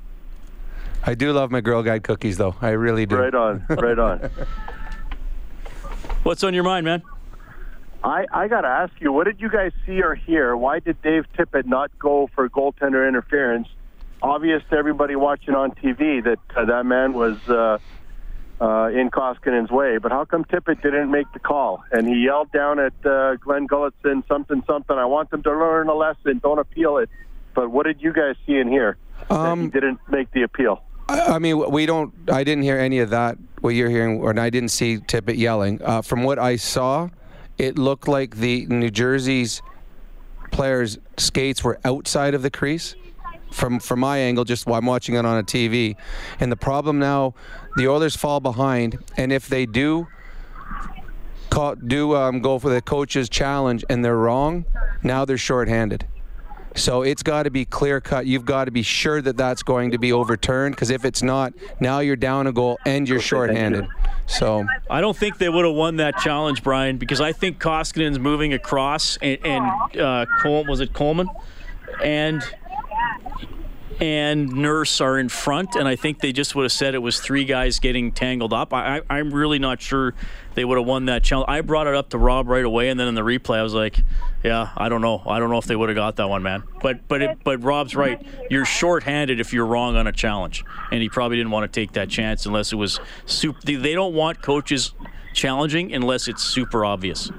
I 1.04 1.15
do 1.15 1.32
love 1.32 1.50
my 1.50 1.60
Girl 1.60 1.82
Guide 1.82 2.02
cookies, 2.02 2.36
though. 2.36 2.56
I 2.60 2.71
really 2.71 3.06
do. 3.06 3.17
Right 3.17 3.34
on, 3.34 3.65
right 3.69 3.99
on. 3.99 4.30
What's 6.23 6.43
on 6.43 6.54
your 6.54 6.65
mind, 6.65 6.84
man? 6.84 7.02
I, 8.02 8.26
I 8.32 8.49
got 8.49 8.62
to 8.62 8.69
ask 8.69 8.93
you, 9.00 9.12
what 9.12 9.25
did 9.25 9.41
you 9.41 9.49
guys 9.49 9.73
see 9.84 10.02
or 10.02 10.15
hear? 10.15 10.56
Why 10.56 10.80
did 10.80 11.00
Dave 11.02 11.26
Tippett 11.36 11.67
not 11.67 11.97
go 11.99 12.28
for 12.34 12.49
goaltender 12.49 13.06
interference? 13.06 13.69
Obvious 14.23 14.62
to 14.71 14.76
everybody 14.76 15.15
watching 15.15 15.54
on 15.54 15.73
TV 15.73 16.25
that 16.25 16.39
uh, 16.56 16.65
that 16.65 16.86
man 16.86 17.12
was 17.12 17.36
uh, 17.49 17.78
uh, 18.60 18.88
in 18.88 19.10
Koskinen's 19.10 19.71
way, 19.71 19.99
but 19.99 20.12
how 20.12 20.25
come 20.25 20.45
Tippett 20.45 20.82
didn't 20.82 21.10
make 21.10 21.30
the 21.32 21.38
call? 21.38 21.82
And 21.92 22.08
he 22.08 22.25
yelled 22.25 22.52
down 22.52 22.78
at 22.78 22.95
uh, 23.04 23.36
Glen 23.36 23.66
Gulutzan, 23.69 24.26
something, 24.28 24.62
something. 24.66 24.97
I 24.97 25.04
want 25.04 25.30
them 25.30 25.42
to 25.42 25.50
learn 25.50 25.88
a 25.88 25.95
lesson. 25.95 26.38
Don't 26.42 26.58
appeal 26.58 26.99
it. 26.99 27.10
But 27.54 27.71
what 27.71 27.86
did 27.86 28.02
you 28.02 28.12
guys 28.12 28.36
see 28.47 28.56
in 28.56 28.69
here 28.69 28.99
that 29.28 29.58
he 29.58 29.69
didn't 29.69 30.00
make 30.08 30.30
the 30.32 30.42
appeal. 30.42 30.82
I 31.08 31.21
I 31.21 31.38
mean, 31.38 31.71
we 31.71 31.86
don't. 31.86 32.12
I 32.30 32.45
didn't 32.45 32.64
hear 32.64 32.78
any 32.78 32.99
of 32.99 33.10
that. 33.10 33.38
What 33.60 33.71
you're 33.71 33.90
hearing, 33.90 34.21
or 34.21 34.38
I 34.38 34.50
didn't 34.50 34.71
see 34.71 34.99
Tippett 34.99 35.38
yelling. 35.38 35.80
Uh, 35.82 36.02
from 36.02 36.23
what 36.23 36.38
I 36.38 36.56
saw, 36.56 37.08
it 37.58 37.78
looked 37.78 38.06
like 38.06 38.36
the 38.36 38.66
New 38.66 38.90
Jersey's 38.90 39.62
players' 40.50 40.99
skates 41.16 41.64
were 41.64 41.78
outside 41.84 42.34
of 42.34 42.42
the 42.42 42.50
crease. 42.50 42.95
From 43.50 43.80
from 43.80 44.00
my 44.00 44.19
angle, 44.19 44.45
just 44.45 44.67
while 44.67 44.78
I'm 44.78 44.87
watching 44.87 45.15
it 45.15 45.25
on 45.25 45.39
a 45.39 45.43
TV, 45.43 45.97
and 46.41 46.50
the 46.50 46.56
problem 46.56 46.99
now, 46.99 47.35
the 47.76 47.89
Oilers 47.89 48.17
fall 48.17 48.41
behind, 48.41 48.99
and 49.17 49.32
if 49.32 49.49
they 49.49 49.67
do 49.67 50.09
call, 51.50 51.75
do 51.75 52.15
um, 52.15 52.41
go 52.41 52.59
for 52.59 52.69
the 52.69 52.82
coach's 52.82 53.28
challenge 53.28 53.85
and 53.89 54.04
they're 54.04 54.17
wrong, 54.17 54.65
now 55.02 55.25
they're 55.25 55.39
shorthanded. 55.39 56.06
So 56.75 57.00
it's 57.02 57.23
got 57.23 57.45
to 57.45 57.50
be 57.50 57.65
clear 57.65 58.02
cut. 58.02 58.26
You've 58.26 58.45
got 58.45 58.67
to 58.67 58.71
be 58.71 58.82
sure 58.82 59.23
that 59.23 59.39
that's 59.39 59.63
going 59.63 59.93
to 59.93 59.99
be 59.99 60.13
overturned 60.13 60.75
because 60.75 60.91
if 60.91 61.06
it's 61.06 61.23
not, 61.23 61.54
now 61.80 62.00
you're 62.00 62.17
down 62.17 62.47
a 62.47 62.52
goal 62.52 62.78
and 62.85 63.09
you're 63.09 63.21
shorthanded. 63.21 63.87
So 64.26 64.67
I 64.91 65.00
don't 65.00 65.17
think 65.17 65.39
they 65.39 65.49
would 65.49 65.65
have 65.65 65.75
won 65.75 65.97
that 65.97 66.19
challenge, 66.19 66.63
Brian, 66.63 66.99
because 66.99 67.21
I 67.21 67.32
think 67.32 67.59
Koskinen's 67.59 68.19
moving 68.19 68.52
across, 68.52 69.17
and, 69.23 69.39
and 69.43 69.99
uh, 69.99 70.26
Col- 70.43 70.67
was 70.67 70.80
it 70.80 70.93
Coleman, 70.93 71.28
and 72.02 72.43
and 74.00 74.49
Nurse 74.52 75.00
are 75.00 75.19
in 75.19 75.28
front, 75.28 75.75
and 75.75 75.89
I 75.89 75.97
think 75.97 76.21
they 76.21 76.32
just 76.32 76.54
would 76.54 76.65
have 76.65 76.73
said 76.73 76.95
it 76.95 76.99
was 76.99 77.19
three 77.19 77.45
guys 77.45 77.78
getting 77.78 78.13
tangled 78.13 78.52
up. 78.52 78.75
I, 78.75 78.99
I, 78.99 79.02
I'm 79.09 79.32
really 79.32 79.59
not 79.59 79.80
sure 79.80 80.15
they 80.54 80.65
would 80.65 80.76
have 80.76 80.87
won 80.87 81.06
that 81.06 81.23
challenge. 81.23 81.47
I 81.49 81.63
brought 81.63 81.87
it 81.87 81.95
up 81.95 82.11
to 82.11 82.19
Rob 82.19 82.49
right 82.49 82.65
away, 82.65 82.91
and 82.91 83.00
then 83.00 83.09
in 83.09 83.15
the 83.15 83.23
replay, 83.23 83.59
I 83.59 83.63
was 83.63 83.73
like, 83.73 83.99
"Yeah, 84.45 84.71
I 84.76 84.89
don't 84.89 85.00
know. 85.00 85.23
I 85.26 85.39
don't 85.39 85.50
know 85.50 85.59
if 85.59 85.65
they 85.65 85.76
would 85.76 85.89
have 85.89 85.97
got 85.97 86.17
that 86.17 86.28
one, 86.28 86.43
man." 86.43 86.65
But 86.82 87.09
but 87.09 87.23
it, 87.23 87.39
but 87.43 87.63
Rob's 87.63 87.97
right. 87.97 88.21
You're 88.50 88.67
shorthanded 88.67 89.41
if 89.41 89.52
you're 89.52 89.67
wrong 89.67 89.97
on 89.97 90.06
a 90.06 90.13
challenge, 90.13 90.65
and 90.91 91.00
he 91.00 91.09
probably 91.09 91.39
didn't 91.39 91.52
want 91.52 91.71
to 91.71 91.80
take 91.80 91.93
that 91.93 92.11
chance 92.11 92.45
unless 92.45 92.73
it 92.73 92.76
was 92.76 93.00
super. 93.25 93.59
They, 93.65 93.76
they 93.76 93.95
don't 93.95 94.15
want 94.15 94.43
coaches 94.43 94.93
challenging 95.32 95.95
unless 95.95 96.28
it's 96.28 96.43
super 96.43 96.85
obvious. 96.85 97.30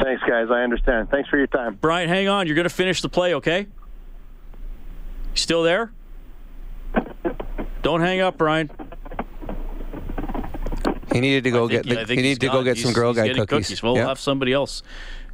Thanks, 0.00 0.22
guys. 0.22 0.48
I 0.50 0.62
understand. 0.62 1.10
Thanks 1.10 1.28
for 1.28 1.36
your 1.36 1.48
time. 1.48 1.78
Brian, 1.80 2.08
hang 2.08 2.28
on. 2.28 2.46
You're 2.46 2.56
going 2.56 2.68
to 2.68 2.70
finish 2.70 3.02
the 3.02 3.10
play, 3.10 3.34
okay? 3.34 3.66
Still 5.34 5.62
there? 5.62 5.92
Don't 7.82 8.00
hang 8.00 8.20
up, 8.20 8.38
Brian. 8.38 8.70
he 11.12 11.20
needed 11.20 11.44
to 11.44 11.50
go 11.50 11.68
get. 11.68 11.86
The, 11.86 12.04
he 12.06 12.16
needed 12.16 12.40
to 12.40 12.48
go 12.48 12.62
get 12.62 12.78
some 12.78 12.92
Girl 12.92 13.10
he's 13.12 13.16
Guide 13.16 13.26
getting 13.28 13.46
cookies. 13.46 13.82
We'll 13.82 13.96
have 13.96 14.20
somebody 14.20 14.52
else 14.52 14.82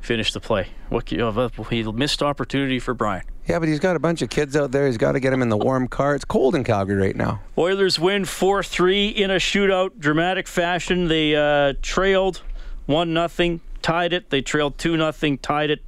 finish 0.01 0.33
the 0.33 0.41
play. 0.41 0.69
What 0.89 1.11
you 1.13 1.25
have? 1.25 1.69
He 1.71 1.83
missed 1.83 2.23
opportunity 2.23 2.79
for 2.79 2.95
Brian. 2.95 3.25
yeah, 3.47 3.59
but 3.59 3.69
he's 3.69 3.81
got 3.81 3.97
a 3.97 3.99
bunch 3.99 4.23
of 4.23 4.31
kids 4.31 4.57
out 4.57 4.71
there. 4.73 4.87
He's 4.87 4.97
got 4.97 5.13
to 5.13 5.21
get 5.21 5.31
them 5.31 5.43
in 5.43 5.49
the 5.49 5.57
warm 5.57 5.89
car. 5.89 6.15
It's 6.15 6.25
cold 6.25 6.55
in 6.55 6.65
Calgary 6.65 6.97
right 6.97 7.17
now. 7.17 7.41
Oilers 7.57 7.99
win 7.99 8.25
4 8.25 8.63
3 8.63 9.09
in 9.09 9.31
a 9.31 9.37
shootout, 9.37 9.99
dramatic 9.99 10.47
fashion. 10.47 11.09
They 11.09 11.35
uh, 11.35 11.75
trailed 11.83 12.43
1 12.87 13.13
nothing, 13.13 13.61
tied 13.83 14.13
it. 14.13 14.31
They 14.31 14.41
trailed 14.41 14.79
2 14.79 14.97
nothing, 14.97 15.39
tied 15.39 15.71
it. 15.71 15.83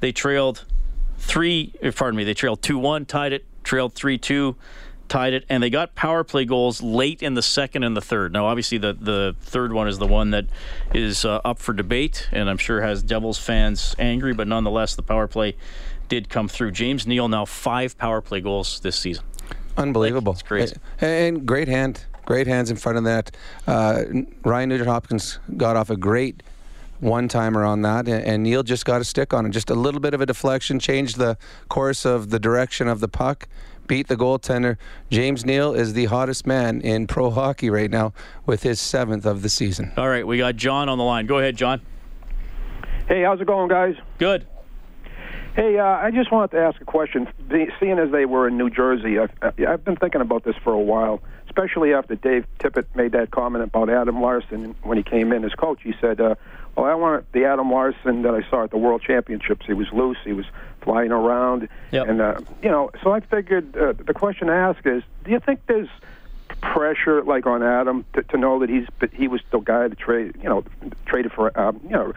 They 0.00 0.12
trailed 0.12 0.64
3, 1.22 1.72
uh, 1.82 1.92
pardon 1.92 2.16
me, 2.16 2.24
they 2.24 2.34
trailed 2.34 2.62
2 2.62 2.78
1, 2.78 3.06
tied 3.06 3.32
it, 3.32 3.44
trailed 3.64 3.94
3 3.94 4.18
2, 4.18 4.56
tied 5.08 5.32
it. 5.32 5.44
And 5.48 5.62
they 5.62 5.70
got 5.70 5.94
power 5.94 6.24
play 6.24 6.44
goals 6.44 6.82
late 6.82 7.22
in 7.22 7.34
the 7.34 7.42
second 7.42 7.84
and 7.84 7.96
the 7.96 8.00
third. 8.00 8.32
Now, 8.32 8.46
obviously, 8.46 8.78
the, 8.78 8.92
the 8.92 9.36
third 9.40 9.72
one 9.72 9.88
is 9.88 9.98
the 9.98 10.06
one 10.06 10.30
that 10.30 10.46
is 10.92 11.24
uh, 11.24 11.40
up 11.44 11.58
for 11.58 11.72
debate, 11.72 12.28
and 12.32 12.50
I'm 12.50 12.58
sure 12.58 12.82
has 12.82 13.02
Devils 13.02 13.38
fans 13.38 13.94
angry, 13.98 14.34
but 14.34 14.48
nonetheless, 14.48 14.94
the 14.94 15.02
power 15.02 15.26
play 15.26 15.56
did 16.08 16.28
come 16.28 16.48
through. 16.48 16.72
James 16.72 17.06
Neal 17.06 17.28
now 17.28 17.44
five 17.44 17.96
power 17.96 18.20
play 18.20 18.40
goals 18.40 18.80
this 18.80 18.98
season. 18.98 19.24
Unbelievable. 19.76 20.32
it's 20.32 20.42
crazy. 20.42 20.76
And 21.00 21.46
great 21.46 21.68
hand. 21.68 22.04
Great 22.24 22.46
hands 22.46 22.70
in 22.70 22.76
front 22.76 22.98
of 22.98 23.04
that. 23.04 23.30
Uh, 23.66 24.04
Ryan 24.44 24.68
Nugent 24.68 24.88
Hopkins 24.88 25.38
got 25.56 25.76
off 25.76 25.90
a 25.90 25.96
great 25.96 26.42
one 27.02 27.26
timer 27.26 27.64
on 27.64 27.82
that, 27.82 28.06
and, 28.06 28.24
and 28.24 28.42
Neal 28.44 28.62
just 28.62 28.84
got 28.84 29.00
a 29.00 29.04
stick 29.04 29.34
on 29.34 29.44
it. 29.44 29.50
Just 29.50 29.70
a 29.70 29.74
little 29.74 30.00
bit 30.00 30.14
of 30.14 30.20
a 30.20 30.26
deflection, 30.26 30.78
changed 30.78 31.18
the 31.18 31.36
course 31.68 32.06
of 32.06 32.30
the 32.30 32.38
direction 32.38 32.86
of 32.86 33.00
the 33.00 33.08
puck, 33.08 33.48
beat 33.88 34.06
the 34.06 34.16
goaltender. 34.16 34.76
James 35.10 35.44
Neal 35.44 35.74
is 35.74 35.94
the 35.94 36.06
hottest 36.06 36.46
man 36.46 36.80
in 36.80 37.08
pro 37.08 37.30
hockey 37.30 37.70
right 37.70 37.90
now 37.90 38.12
with 38.46 38.62
his 38.62 38.80
seventh 38.80 39.26
of 39.26 39.42
the 39.42 39.48
season. 39.48 39.92
All 39.96 40.08
right, 40.08 40.26
we 40.26 40.38
got 40.38 40.56
John 40.56 40.88
on 40.88 40.96
the 40.96 41.04
line. 41.04 41.26
Go 41.26 41.38
ahead, 41.38 41.56
John. 41.56 41.80
Hey, 43.08 43.22
how's 43.22 43.40
it 43.40 43.46
going, 43.46 43.68
guys? 43.68 43.96
Good. 44.18 44.46
Hey, 45.56 45.78
uh, 45.78 45.84
I 45.84 46.10
just 46.12 46.32
wanted 46.32 46.52
to 46.52 46.62
ask 46.62 46.80
a 46.80 46.84
question. 46.84 47.28
Seeing 47.78 47.98
as 47.98 48.10
they 48.10 48.24
were 48.24 48.48
in 48.48 48.56
New 48.56 48.70
Jersey, 48.70 49.18
I've, 49.18 49.30
I've 49.42 49.84
been 49.84 49.96
thinking 49.96 50.20
about 50.22 50.44
this 50.44 50.54
for 50.62 50.72
a 50.72 50.80
while, 50.80 51.20
especially 51.52 51.92
after 51.92 52.14
Dave 52.14 52.46
Tippett 52.58 52.86
made 52.94 53.12
that 53.12 53.30
comment 53.30 53.62
about 53.62 53.90
Adam 53.90 54.20
Larsson 54.22 54.74
when 54.82 54.96
he 54.96 55.02
came 55.04 55.32
in 55.32 55.44
as 55.44 55.52
coach. 55.52 55.80
He 55.82 55.94
said, 56.00 56.18
uh, 56.20 56.34
"Well, 56.74 56.86
I 56.86 56.94
want 56.94 57.30
the 57.32 57.44
Adam 57.44 57.70
Larsson 57.70 58.22
that 58.22 58.34
I 58.34 58.48
saw 58.48 58.64
at 58.64 58.70
the 58.70 58.78
World 58.78 59.02
Championships. 59.02 59.66
He 59.66 59.74
was 59.74 59.86
loose. 59.92 60.16
He 60.24 60.32
was 60.32 60.46
flying 60.80 61.12
around, 61.12 61.68
Yep. 61.90 62.08
and 62.08 62.20
uh, 62.22 62.40
you 62.62 62.70
know." 62.70 62.90
So 63.02 63.12
I 63.12 63.20
figured 63.20 63.76
uh, 63.76 63.92
the 63.92 64.14
question 64.14 64.46
to 64.48 64.54
ask 64.54 64.84
is, 64.86 65.02
do 65.24 65.30
you 65.30 65.40
think 65.40 65.60
there's 65.66 65.88
pressure 66.62 67.22
like 67.22 67.46
on 67.46 67.62
Adam 67.62 68.04
to, 68.14 68.22
to 68.22 68.36
know 68.38 68.60
that 68.60 68.68
he's 68.70 68.86
that 69.00 69.12
he 69.12 69.28
was 69.28 69.40
the 69.50 69.58
guy 69.58 69.88
that 69.88 69.98
trade 69.98 70.34
you 70.42 70.48
know 70.48 70.64
traded 71.06 71.32
for 71.32 71.56
um, 71.58 71.80
you 71.84 71.90
know 71.90 72.12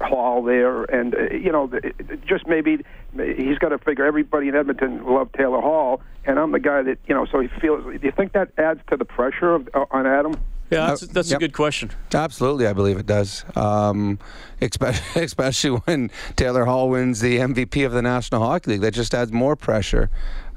Hall 0.00 0.42
there, 0.42 0.84
and 0.84 1.14
uh, 1.14 1.34
you 1.34 1.52
know 1.52 1.70
it- 1.72 1.94
it- 1.98 2.24
just 2.26 2.46
maybe 2.46 2.84
he's 3.16 3.58
got 3.58 3.70
to 3.70 3.78
figure 3.78 4.04
everybody 4.04 4.48
in 4.48 4.54
Edmonton 4.56 5.04
love 5.04 5.30
Taylor 5.32 5.60
Hall, 5.60 6.00
and 6.24 6.38
I'm 6.38 6.52
the 6.52 6.60
guy 6.60 6.82
that 6.82 6.98
you 7.06 7.14
know. 7.14 7.26
So 7.26 7.40
he 7.40 7.48
feels. 7.60 7.84
Do 7.84 7.98
you 8.06 8.12
think 8.12 8.32
that 8.32 8.50
adds 8.58 8.80
to 8.90 8.96
the 8.96 9.04
pressure 9.04 9.54
of, 9.54 9.68
uh, 9.74 9.84
on 9.90 10.06
Adam? 10.06 10.34
Yeah, 10.70 10.86
that's, 10.86 11.02
that's 11.02 11.30
yep. 11.30 11.36
a 11.36 11.40
good 11.40 11.52
question. 11.52 11.90
Absolutely, 12.14 12.66
I 12.66 12.72
believe 12.72 12.96
it 12.96 13.04
does. 13.04 13.44
Um, 13.56 14.18
especially, 14.62 15.22
especially 15.22 15.70
when 15.80 16.10
Taylor 16.36 16.64
Hall 16.64 16.88
wins 16.88 17.20
the 17.20 17.38
MVP 17.38 17.84
of 17.84 17.92
the 17.92 18.00
National 18.00 18.42
Hockey 18.42 18.72
League, 18.72 18.80
that 18.80 18.94
just 18.94 19.14
adds 19.14 19.32
more 19.32 19.54
pressure. 19.54 20.08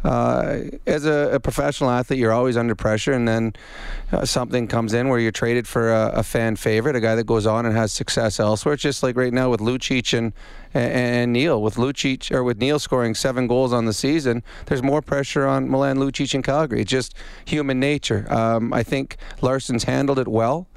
Uh, 0.05 0.61
as 0.85 1.05
a, 1.05 1.31
a 1.33 1.39
professional 1.39 1.89
athlete, 1.89 2.19
you're 2.19 2.31
always 2.31 2.55
under 2.55 2.75
pressure, 2.75 3.11
and 3.11 3.27
then 3.27 3.53
uh, 4.11 4.23
something 4.23 4.67
comes 4.67 4.93
in 4.93 5.09
where 5.09 5.17
you're 5.19 5.31
traded 5.31 5.67
for 5.67 5.91
a, 5.91 6.11
a 6.15 6.23
fan 6.23 6.55
favorite, 6.55 6.95
a 6.95 6.99
guy 6.99 7.15
that 7.15 7.25
goes 7.25 7.47
on 7.47 7.65
and 7.65 7.75
has 7.75 7.91
success 7.91 8.39
elsewhere. 8.39 8.75
It's 8.75 8.83
just 8.83 9.01
like 9.01 9.17
right 9.17 9.33
now 9.33 9.49
with 9.49 9.61
Lucic 9.61 10.15
and 10.15 10.31
and 10.75 11.33
Neal. 11.33 11.61
With 11.61 11.75
Lucic 11.75 12.31
or 12.31 12.43
with 12.43 12.59
Neal 12.59 12.79
scoring 12.79 13.15
seven 13.15 13.47
goals 13.47 13.73
on 13.73 13.85
the 13.85 13.93
season, 13.93 14.43
there's 14.67 14.83
more 14.83 15.01
pressure 15.01 15.47
on 15.47 15.69
Milan 15.69 15.97
Lucic 15.97 16.35
in 16.35 16.43
Calgary. 16.43 16.81
It's 16.81 16.91
just 16.91 17.15
human 17.45 17.79
nature. 17.79 18.31
Um, 18.31 18.73
I 18.73 18.83
think 18.83 19.17
Larsson's 19.41 19.85
handled 19.85 20.19
it 20.19 20.27
well. 20.27 20.67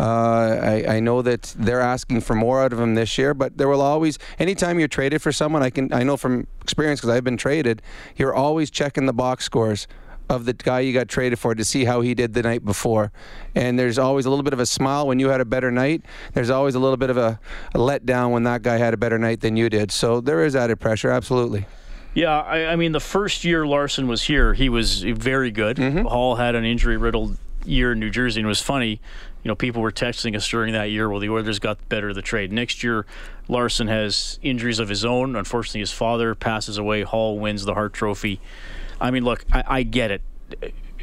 Uh, 0.00 0.58
I, 0.62 0.96
I 0.96 1.00
know 1.00 1.20
that 1.20 1.54
they're 1.58 1.82
asking 1.82 2.22
for 2.22 2.34
more 2.34 2.62
out 2.62 2.72
of 2.72 2.80
him 2.80 2.94
this 2.94 3.18
year, 3.18 3.34
but 3.34 3.58
there 3.58 3.68
will 3.68 3.82
always, 3.82 4.18
anytime 4.38 4.78
you're 4.78 4.88
traded 4.88 5.20
for 5.20 5.30
someone, 5.30 5.62
I 5.62 5.68
can, 5.68 5.92
I 5.92 6.04
know 6.04 6.16
from 6.16 6.46
experience 6.62 7.00
because 7.00 7.14
I've 7.14 7.24
been 7.24 7.36
traded, 7.36 7.82
you're 8.16 8.34
always 8.34 8.70
checking 8.70 9.04
the 9.04 9.12
box 9.12 9.44
scores 9.44 9.86
of 10.30 10.46
the 10.46 10.54
guy 10.54 10.80
you 10.80 10.94
got 10.94 11.08
traded 11.08 11.38
for 11.38 11.54
to 11.54 11.64
see 11.64 11.84
how 11.84 12.00
he 12.00 12.14
did 12.14 12.32
the 12.32 12.42
night 12.42 12.64
before. 12.64 13.12
And 13.54 13.78
there's 13.78 13.98
always 13.98 14.24
a 14.24 14.30
little 14.30 14.42
bit 14.42 14.54
of 14.54 14.60
a 14.60 14.64
smile 14.64 15.06
when 15.06 15.18
you 15.18 15.28
had 15.28 15.42
a 15.42 15.44
better 15.44 15.70
night. 15.70 16.02
There's 16.32 16.48
always 16.48 16.74
a 16.74 16.78
little 16.78 16.96
bit 16.96 17.10
of 17.10 17.18
a, 17.18 17.38
a 17.74 17.78
letdown 17.78 18.30
when 18.30 18.44
that 18.44 18.62
guy 18.62 18.78
had 18.78 18.94
a 18.94 18.96
better 18.96 19.18
night 19.18 19.40
than 19.40 19.56
you 19.58 19.68
did. 19.68 19.92
So 19.92 20.22
there 20.22 20.46
is 20.46 20.56
added 20.56 20.80
pressure, 20.80 21.10
absolutely. 21.10 21.66
Yeah, 22.14 22.40
I, 22.40 22.72
I 22.72 22.76
mean, 22.76 22.92
the 22.92 23.00
first 23.00 23.44
year 23.44 23.66
Larsson 23.66 24.08
was 24.08 24.22
here, 24.22 24.54
he 24.54 24.70
was 24.70 25.02
very 25.02 25.50
good. 25.50 25.78
Hall 25.78 26.36
had 26.36 26.54
an 26.54 26.64
injury 26.64 26.96
riddled 26.96 27.36
year 27.66 27.92
in 27.92 28.00
New 28.00 28.10
Jersey, 28.10 28.40
and 28.40 28.46
it 28.46 28.48
was 28.48 28.62
funny. 28.62 29.00
You 29.42 29.48
know, 29.48 29.54
people 29.54 29.80
were 29.80 29.92
texting 29.92 30.36
us 30.36 30.46
during 30.46 30.72
that 30.74 30.90
year. 30.90 31.08
Well, 31.08 31.20
the 31.20 31.30
Oilers 31.30 31.58
got 31.58 31.88
better 31.88 32.10
of 32.10 32.14
the 32.14 32.22
trade. 32.22 32.52
Next 32.52 32.82
year, 32.82 33.06
Larsson 33.48 33.88
has 33.88 34.38
injuries 34.42 34.78
of 34.78 34.88
his 34.88 35.04
own. 35.04 35.34
Unfortunately, 35.34 35.80
his 35.80 35.92
father 35.92 36.34
passes 36.34 36.76
away. 36.76 37.02
Hall 37.02 37.38
wins 37.38 37.64
the 37.64 37.74
Hart 37.74 37.94
Trophy. 37.94 38.40
I 39.00 39.10
mean, 39.10 39.24
look, 39.24 39.44
I, 39.50 39.64
I 39.66 39.82
get 39.82 40.10
it. 40.10 40.22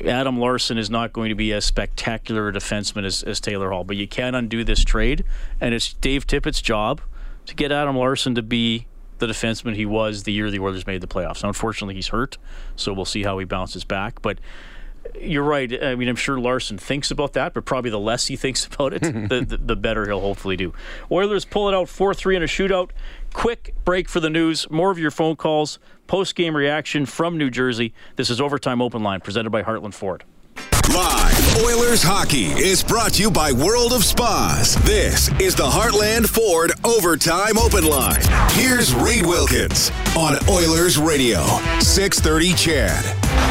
Adam 0.06 0.40
Larsson 0.40 0.78
is 0.78 0.90
not 0.90 1.12
going 1.14 1.30
to 1.30 1.36
be 1.36 1.52
as 1.54 1.66
spectacular 1.66 2.50
a 2.50 2.54
defenseman 2.54 3.06
as, 3.06 3.24
as 3.24 3.40
Taylor 3.40 3.72
Hall, 3.72 3.84
but 3.84 3.96
you 3.96 4.08
can't 4.08 4.36
undo 4.36 4.64
this 4.64 4.84
trade, 4.84 5.24
and 5.60 5.74
it's 5.74 5.94
Dave 5.94 6.28
Tippett's 6.28 6.62
job 6.62 7.02
to 7.48 7.56
get 7.56 7.72
Adam 7.72 7.98
Larsson 7.98 8.36
to 8.36 8.44
be 8.44 8.86
the 9.18 9.26
defenseman 9.26 9.76
he 9.76 9.86
was 9.86 10.24
the 10.24 10.32
year 10.32 10.52
the 10.52 10.60
Oilers 10.60 10.86
made 10.86 11.02
the 11.02 11.08
playoffs. 11.08 11.42
Now, 11.42 11.50
unfortunately, 11.50 11.96
he's 11.96 12.10
hurt, 12.10 12.38
so 12.76 12.94
we'll 12.94 13.06
see 13.06 13.24
how 13.24 13.40
he 13.40 13.46
bounces 13.46 13.84
back. 13.84 14.22
But 14.22 14.38
you're 15.20 15.44
right. 15.44 15.84
I 15.84 15.96
mean, 15.96 16.08
I'm 16.08 16.16
sure 16.16 16.40
Larsson 16.40 16.78
thinks 16.78 17.12
about 17.12 17.34
that, 17.34 17.54
but 17.54 17.66
probably 17.66 17.92
the 17.92 18.00
less 18.00 18.28
he 18.28 18.36
thinks 18.36 18.66
about 18.74 18.94
it, 18.94 19.02
the, 19.02 19.46
the, 19.48 19.58
the 19.58 19.76
better 19.76 20.06
he'll 20.06 20.22
hopefully 20.22 20.58
do. 20.58 20.74
Oilers 21.12 21.46
pull 21.46 21.70
it 21.70 21.76
out 21.76 21.90
4 21.90 22.14
3 22.14 22.38
in 22.38 22.44
a 22.44 22.48
shootout. 22.48 22.92
Quick 23.34 23.76
break 23.86 24.10
for 24.10 24.20
the 24.20 24.30
news. 24.30 24.70
More 24.70 24.92
of 24.92 24.98
your 25.00 25.12
phone 25.12 25.36
calls, 25.36 25.80
post 26.08 26.36
game 26.36 26.56
reaction 26.56 27.06
from 27.06 27.38
New 27.38 27.50
Jersey. 27.50 27.94
This 28.16 28.30
is 28.30 28.42
Overtime 28.42 28.82
Open 28.82 29.04
Line 29.04 29.22
presented 29.22 29.50
by 29.52 29.64
Heartland 29.64 29.94
Ford. 29.94 30.24
Live 30.94 31.64
Oilers 31.64 32.02
hockey 32.02 32.46
is 32.46 32.82
brought 32.82 33.14
to 33.14 33.22
you 33.22 33.30
by 33.30 33.52
World 33.52 33.94
of 33.94 34.04
Spas. 34.04 34.76
This 34.84 35.30
is 35.40 35.54
the 35.54 35.68
Heartland 35.68 36.28
Ford 36.28 36.72
Overtime 36.84 37.58
Open 37.58 37.86
Line. 37.86 38.22
Here's 38.52 38.96
Reed 38.96 39.26
Wilkins 39.26 39.92
on 40.18 40.38
Oilers 40.50 40.98
Radio, 40.98 41.44
630 41.80 42.54
CHED. 42.54 43.04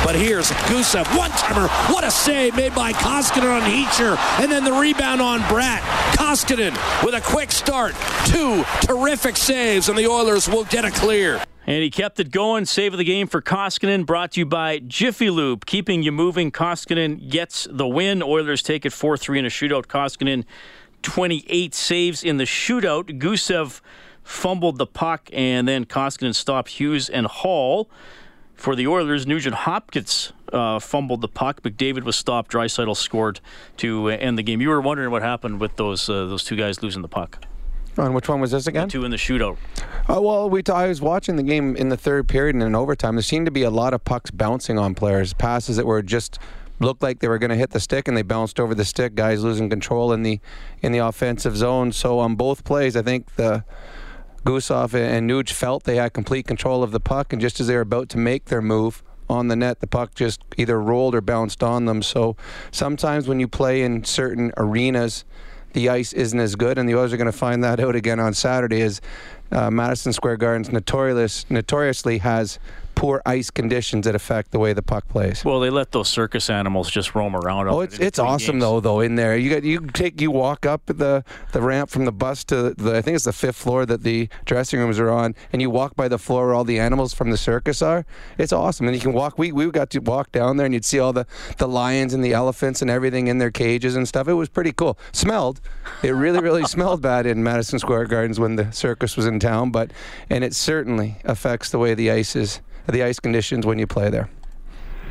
But 0.04 0.16
here's 0.16 0.50
Gusev, 0.70 1.06
one 1.16 1.30
timer. 1.32 1.68
What 1.92 2.04
a 2.04 2.10
save 2.10 2.56
made 2.56 2.74
by 2.74 2.92
Koskinen 2.92 3.60
on 3.60 3.62
Hischier. 3.62 4.16
And 4.40 4.50
then 4.50 4.64
the 4.64 4.72
rebound 4.72 5.20
on 5.20 5.40
Bratt. 5.40 5.80
Koskinen 6.16 6.72
with 7.04 7.14
a 7.14 7.20
quick 7.20 7.52
start. 7.52 7.94
Two 8.24 8.64
terrific 8.80 9.36
saves, 9.36 9.88
and 9.88 9.98
the 9.98 10.06
Oilers 10.08 10.48
will 10.48 10.64
get 10.64 10.84
a 10.84 10.90
clear. 10.90 11.42
And 11.66 11.83
he 11.83 11.90
kept 11.90 12.20
it 12.20 12.31
going. 12.31 12.64
Save 12.64 12.94
of 12.94 12.98
the 12.98 13.05
game 13.05 13.26
for 13.26 13.42
Koskinen, 13.42 14.07
brought 14.07 14.33
to 14.33 14.40
you 14.40 14.46
by 14.46 14.79
Jiffy 14.79 15.31
Lube, 15.31 15.66
keeping 15.66 16.05
you 16.05 16.12
moving. 16.12 16.52
Koskinen 16.52 17.29
gets 17.29 17.66
the 17.68 17.88
win. 17.88 18.22
Oilers 18.22 18.62
take 18.62 18.87
it 18.87 18.92
4 18.92 19.16
3 19.16 19.40
in 19.40 19.46
a 19.46 19.48
shootout. 19.48 19.87
Koskinen, 19.87 20.44
28 21.02 21.74
saves 21.74 22.22
in 22.22 22.37
the 22.37 22.44
shootout. 22.44 23.18
Gusev 23.18 23.81
fumbled 24.22 24.79
the 24.79 24.87
puck, 24.87 25.29
and 25.33 25.66
then 25.66 25.85
Koskinen 25.85 26.35
stopped 26.35 26.68
Hughes 26.70 27.09
and 27.09 27.26
Hall. 27.26 27.90
For 28.55 28.74
the 28.74 28.87
Oilers, 28.87 29.26
Nugent 29.26 29.55
Hopkins 29.55 30.33
uh, 30.52 30.79
fumbled 30.79 31.20
the 31.20 31.29
puck. 31.29 31.62
McDavid 31.62 32.05
was 32.05 32.16
stopped. 32.16 32.52
Draisaitl 32.52 32.96
scored 32.96 33.40
to 33.79 34.11
uh, 34.11 34.14
end 34.14 34.38
the 34.38 34.42
game. 34.42 34.61
You 34.61 34.70
were 34.70 34.81
wondering 34.81 35.11
what 35.11 35.22
happened 35.22 35.61
with 35.61 35.76
those 35.76 36.09
uh, 36.09 36.26
those 36.26 36.44
two 36.44 36.57
guys 36.57 36.83
losing 36.83 37.02
the 37.02 37.09
puck. 37.09 37.44
And 37.98 38.14
which 38.14 38.28
one 38.28 38.40
was 38.40 38.50
this 38.50 38.66
again? 38.66 38.88
Two 38.88 39.04
in 39.04 39.11
the 39.11 39.16
shootout. 39.16 39.56
Uh, 40.09 40.20
well, 40.20 40.50
we 40.50 40.62
t- 40.62 40.72
I 40.72 40.87
was 40.88 41.00
watching 41.00 41.37
the 41.37 41.42
game 41.42 41.74
in 41.76 41.88
the 41.88 41.96
third 41.96 42.28
period 42.28 42.54
and 42.54 42.62
in 42.62 42.74
overtime. 42.74 43.14
There 43.14 43.22
seemed 43.22 43.46
to 43.46 43.52
be 43.52 43.62
a 43.62 43.70
lot 43.70 43.94
of 43.94 44.04
pucks 44.04 44.30
bouncing 44.30 44.78
on 44.78 44.94
players, 44.94 45.32
passes 45.32 45.76
that 45.76 45.87
were 45.87 46.02
just 46.02 46.38
looked 46.78 47.02
like 47.02 47.20
they 47.20 47.28
were 47.28 47.38
going 47.38 47.50
to 47.50 47.56
hit 47.56 47.70
the 47.70 47.80
stick 47.80 48.06
and 48.06 48.16
they 48.16 48.22
bounced 48.22 48.61
over 48.61 48.74
the 48.74 48.85
stick. 48.85 49.14
Guys 49.14 49.42
losing 49.42 49.70
control 49.70 50.12
in 50.12 50.22
the 50.22 50.40
in 50.82 50.92
the 50.92 50.98
offensive 50.98 51.56
zone. 51.56 51.92
So 51.92 52.18
on 52.18 52.35
both 52.35 52.64
plays, 52.64 52.96
I 52.96 53.02
think 53.02 53.37
the 53.37 53.64
Gusev 54.44 54.94
and 54.94 55.28
Nuge 55.28 55.50
felt 55.50 55.85
they 55.85 55.96
had 55.96 56.12
complete 56.12 56.46
control 56.46 56.82
of 56.82 56.92
the 56.92 57.00
puck, 57.00 57.32
and 57.32 57.42
just 57.42 57.59
as 57.61 57.66
they 57.66 57.74
were 57.74 57.80
about 57.80 58.09
to 58.11 58.18
make 58.18 58.44
their 58.44 58.62
move 58.62 59.02
on 59.28 59.48
the 59.48 59.56
net, 59.56 59.80
the 59.80 59.88
puck 59.88 60.14
just 60.14 60.40
either 60.56 60.80
rolled 60.80 61.14
or 61.14 61.20
bounced 61.20 61.62
on 61.62 61.87
them. 61.87 62.00
So 62.02 62.37
sometimes 62.70 63.26
when 63.26 63.40
you 63.40 63.48
play 63.48 63.82
in 63.82 64.04
certain 64.04 64.52
arenas, 64.56 65.24
the 65.76 65.90
ice 65.90 66.14
isn't 66.14 66.40
as 66.40 66.56
good, 66.56 66.78
and 66.78 66.88
the 66.88 66.96
Oilers 66.96 67.12
are 67.12 67.18
going 67.18 67.26
to 67.26 67.32
find 67.32 67.62
that 67.62 67.78
out 67.80 67.94
again 67.94 68.18
on 68.18 68.32
Saturday. 68.32 68.80
As 68.80 69.02
uh, 69.52 69.70
Madison 69.70 70.12
Square 70.12 70.38
Gardens 70.38 70.72
notorious, 70.72 71.48
notoriously 71.50 72.18
has 72.18 72.59
poor 72.96 73.20
ice 73.26 73.50
conditions 73.50 74.06
that 74.06 74.14
affect 74.14 74.50
the 74.50 74.59
way 74.59 74.72
the 74.72 74.82
puck 74.82 75.06
plays. 75.09 75.44
Well, 75.44 75.61
they 75.61 75.70
let 75.70 75.92
those 75.92 76.09
circus 76.09 76.50
animals 76.50 76.90
just 76.90 77.14
roam 77.14 77.37
around. 77.37 77.68
Oh, 77.68 77.80
it's 77.80 77.98
it's 78.00 78.18
awesome 78.18 78.54
games. 78.54 78.62
though. 78.62 78.80
Though 78.80 79.00
in 79.00 79.14
there, 79.14 79.37
you 79.37 79.50
got 79.50 79.62
you 79.62 79.80
take 79.80 80.20
you 80.20 80.32
walk 80.32 80.66
up 80.66 80.87
the 80.87 81.22
the 81.52 81.62
ramp 81.62 81.90
from 81.90 82.06
the 82.06 82.12
bus 82.12 82.42
to 82.44 82.74
the 82.74 82.96
I 82.96 83.02
think 83.02 83.14
it's 83.14 83.26
the 83.26 83.32
fifth 83.32 83.56
floor 83.56 83.87
that 83.87 84.02
the 84.02 84.28
dressing 84.46 84.80
rooms 84.80 84.98
are 84.98 85.11
on, 85.11 85.37
and 85.52 85.62
you 85.62 85.70
walk 85.70 85.94
by 85.94 86.09
the 86.09 86.18
floor 86.18 86.46
where 86.46 86.54
all 86.54 86.64
the 86.64 86.80
animals 86.80 87.14
from 87.14 87.30
the 87.30 87.37
circus 87.37 87.82
are. 87.82 88.04
It's 88.38 88.52
awesome, 88.52 88.87
and 88.87 88.96
you 88.96 89.02
can 89.02 89.12
walk. 89.12 89.38
We 89.38 89.52
we 89.52 89.70
got 89.70 89.90
to 89.90 90.00
walk 90.00 90.32
down 90.32 90.56
there, 90.56 90.64
and 90.64 90.74
you'd 90.74 90.85
see 90.85 90.98
all 90.98 91.12
the 91.12 91.26
the 91.59 91.68
lions 91.68 92.14
and 92.14 92.24
the 92.24 92.32
elephants 92.32 92.80
and 92.80 92.90
everything 92.90 93.28
in 93.28 93.38
their 93.38 93.50
cages 93.50 93.94
and 93.94 94.09
stuff. 94.09 94.26
It 94.26 94.35
was 94.35 94.48
pretty 94.48 94.72
cool. 94.72 94.98
Smelled, 95.12 95.61
it 96.02 96.11
really 96.11 96.40
really 96.40 96.64
smelled 96.76 97.02
bad 97.02 97.26
in 97.26 97.42
Madison 97.44 97.78
Square 97.78 98.06
Gardens 98.06 98.40
when 98.40 98.56
the 98.56 98.72
circus 98.72 99.16
was 99.16 99.26
in 99.26 99.36
town, 99.38 99.70
but 99.70 99.90
and 100.31 100.44
it 100.44 100.55
certainly 100.55 101.16
affects 101.25 101.70
the 101.70 101.79
way 101.79 101.94
the 101.94 102.11
ice 102.11 102.37
is 102.37 102.61
the 102.87 103.03
ice 103.03 103.18
conditions 103.18 103.66
when 103.66 103.79
you 103.79 103.87
play 103.87 104.11
there. 104.11 104.29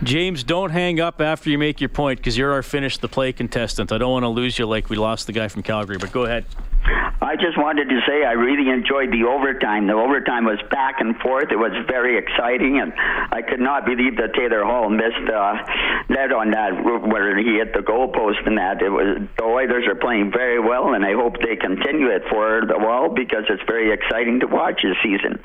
James, 0.03 0.43
don't 0.43 0.71
hang 0.71 0.99
up 0.99 1.21
after 1.21 1.49
you 1.49 1.57
make 1.57 1.79
your 1.79 1.89
point 1.89 2.19
because 2.19 2.37
you're 2.37 2.51
our 2.51 2.63
finish 2.63 2.97
the 2.97 3.07
play 3.07 3.31
contestant. 3.31 3.91
I 3.91 3.97
don't 3.97 4.11
want 4.11 4.23
to 4.23 4.29
lose 4.29 4.59
you 4.59 4.65
like 4.65 4.89
we 4.89 4.97
lost 4.97 5.25
the 5.25 5.33
guy 5.33 5.47
from 5.47 5.63
Calgary, 5.63 5.97
but 5.97 6.11
go 6.11 6.25
ahead. 6.25 6.45
I 6.85 7.35
just 7.35 7.57
wanted 7.57 7.89
to 7.89 7.99
say 8.05 8.23
I 8.23 8.37
really 8.37 8.69
enjoyed 8.69 9.09
the 9.09 9.25
overtime. 9.25 9.87
The 9.87 9.97
overtime 9.97 10.45
was 10.45 10.61
back 10.69 11.01
and 11.01 11.17
forth. 11.17 11.49
It 11.49 11.57
was 11.57 11.73
very 11.87 12.17
exciting, 12.17 12.79
and 12.79 12.93
I 13.31 13.41
could 13.41 13.59
not 13.59 13.85
believe 13.85 14.17
that 14.17 14.35
Taylor 14.37 14.63
Hall 14.63 14.89
missed 14.89 15.25
uh, 15.25 15.57
net 16.09 16.31
on 16.31 16.51
that 16.51 16.77
where 16.85 17.33
he 17.37 17.57
hit 17.57 17.73
the 17.73 17.81
goalpost 17.81 18.45
and 18.45 18.57
that. 18.57 18.81
It 18.81 18.89
was 18.89 19.25
the 19.37 19.43
Oilers 19.43 19.87
are 19.87 19.97
playing 19.97 20.31
very 20.31 20.59
well, 20.59 20.93
and 20.93 21.03
I 21.03 21.13
hope 21.13 21.41
they 21.41 21.55
continue 21.55 22.13
it 22.13 22.23
for 22.29 22.61
the 22.61 22.77
while 22.77 23.09
because 23.09 23.49
it's 23.49 23.63
very 23.65 23.91
exciting 23.91 24.39
to 24.41 24.47
watch 24.47 24.85
this 24.85 24.97
season. 25.01 25.41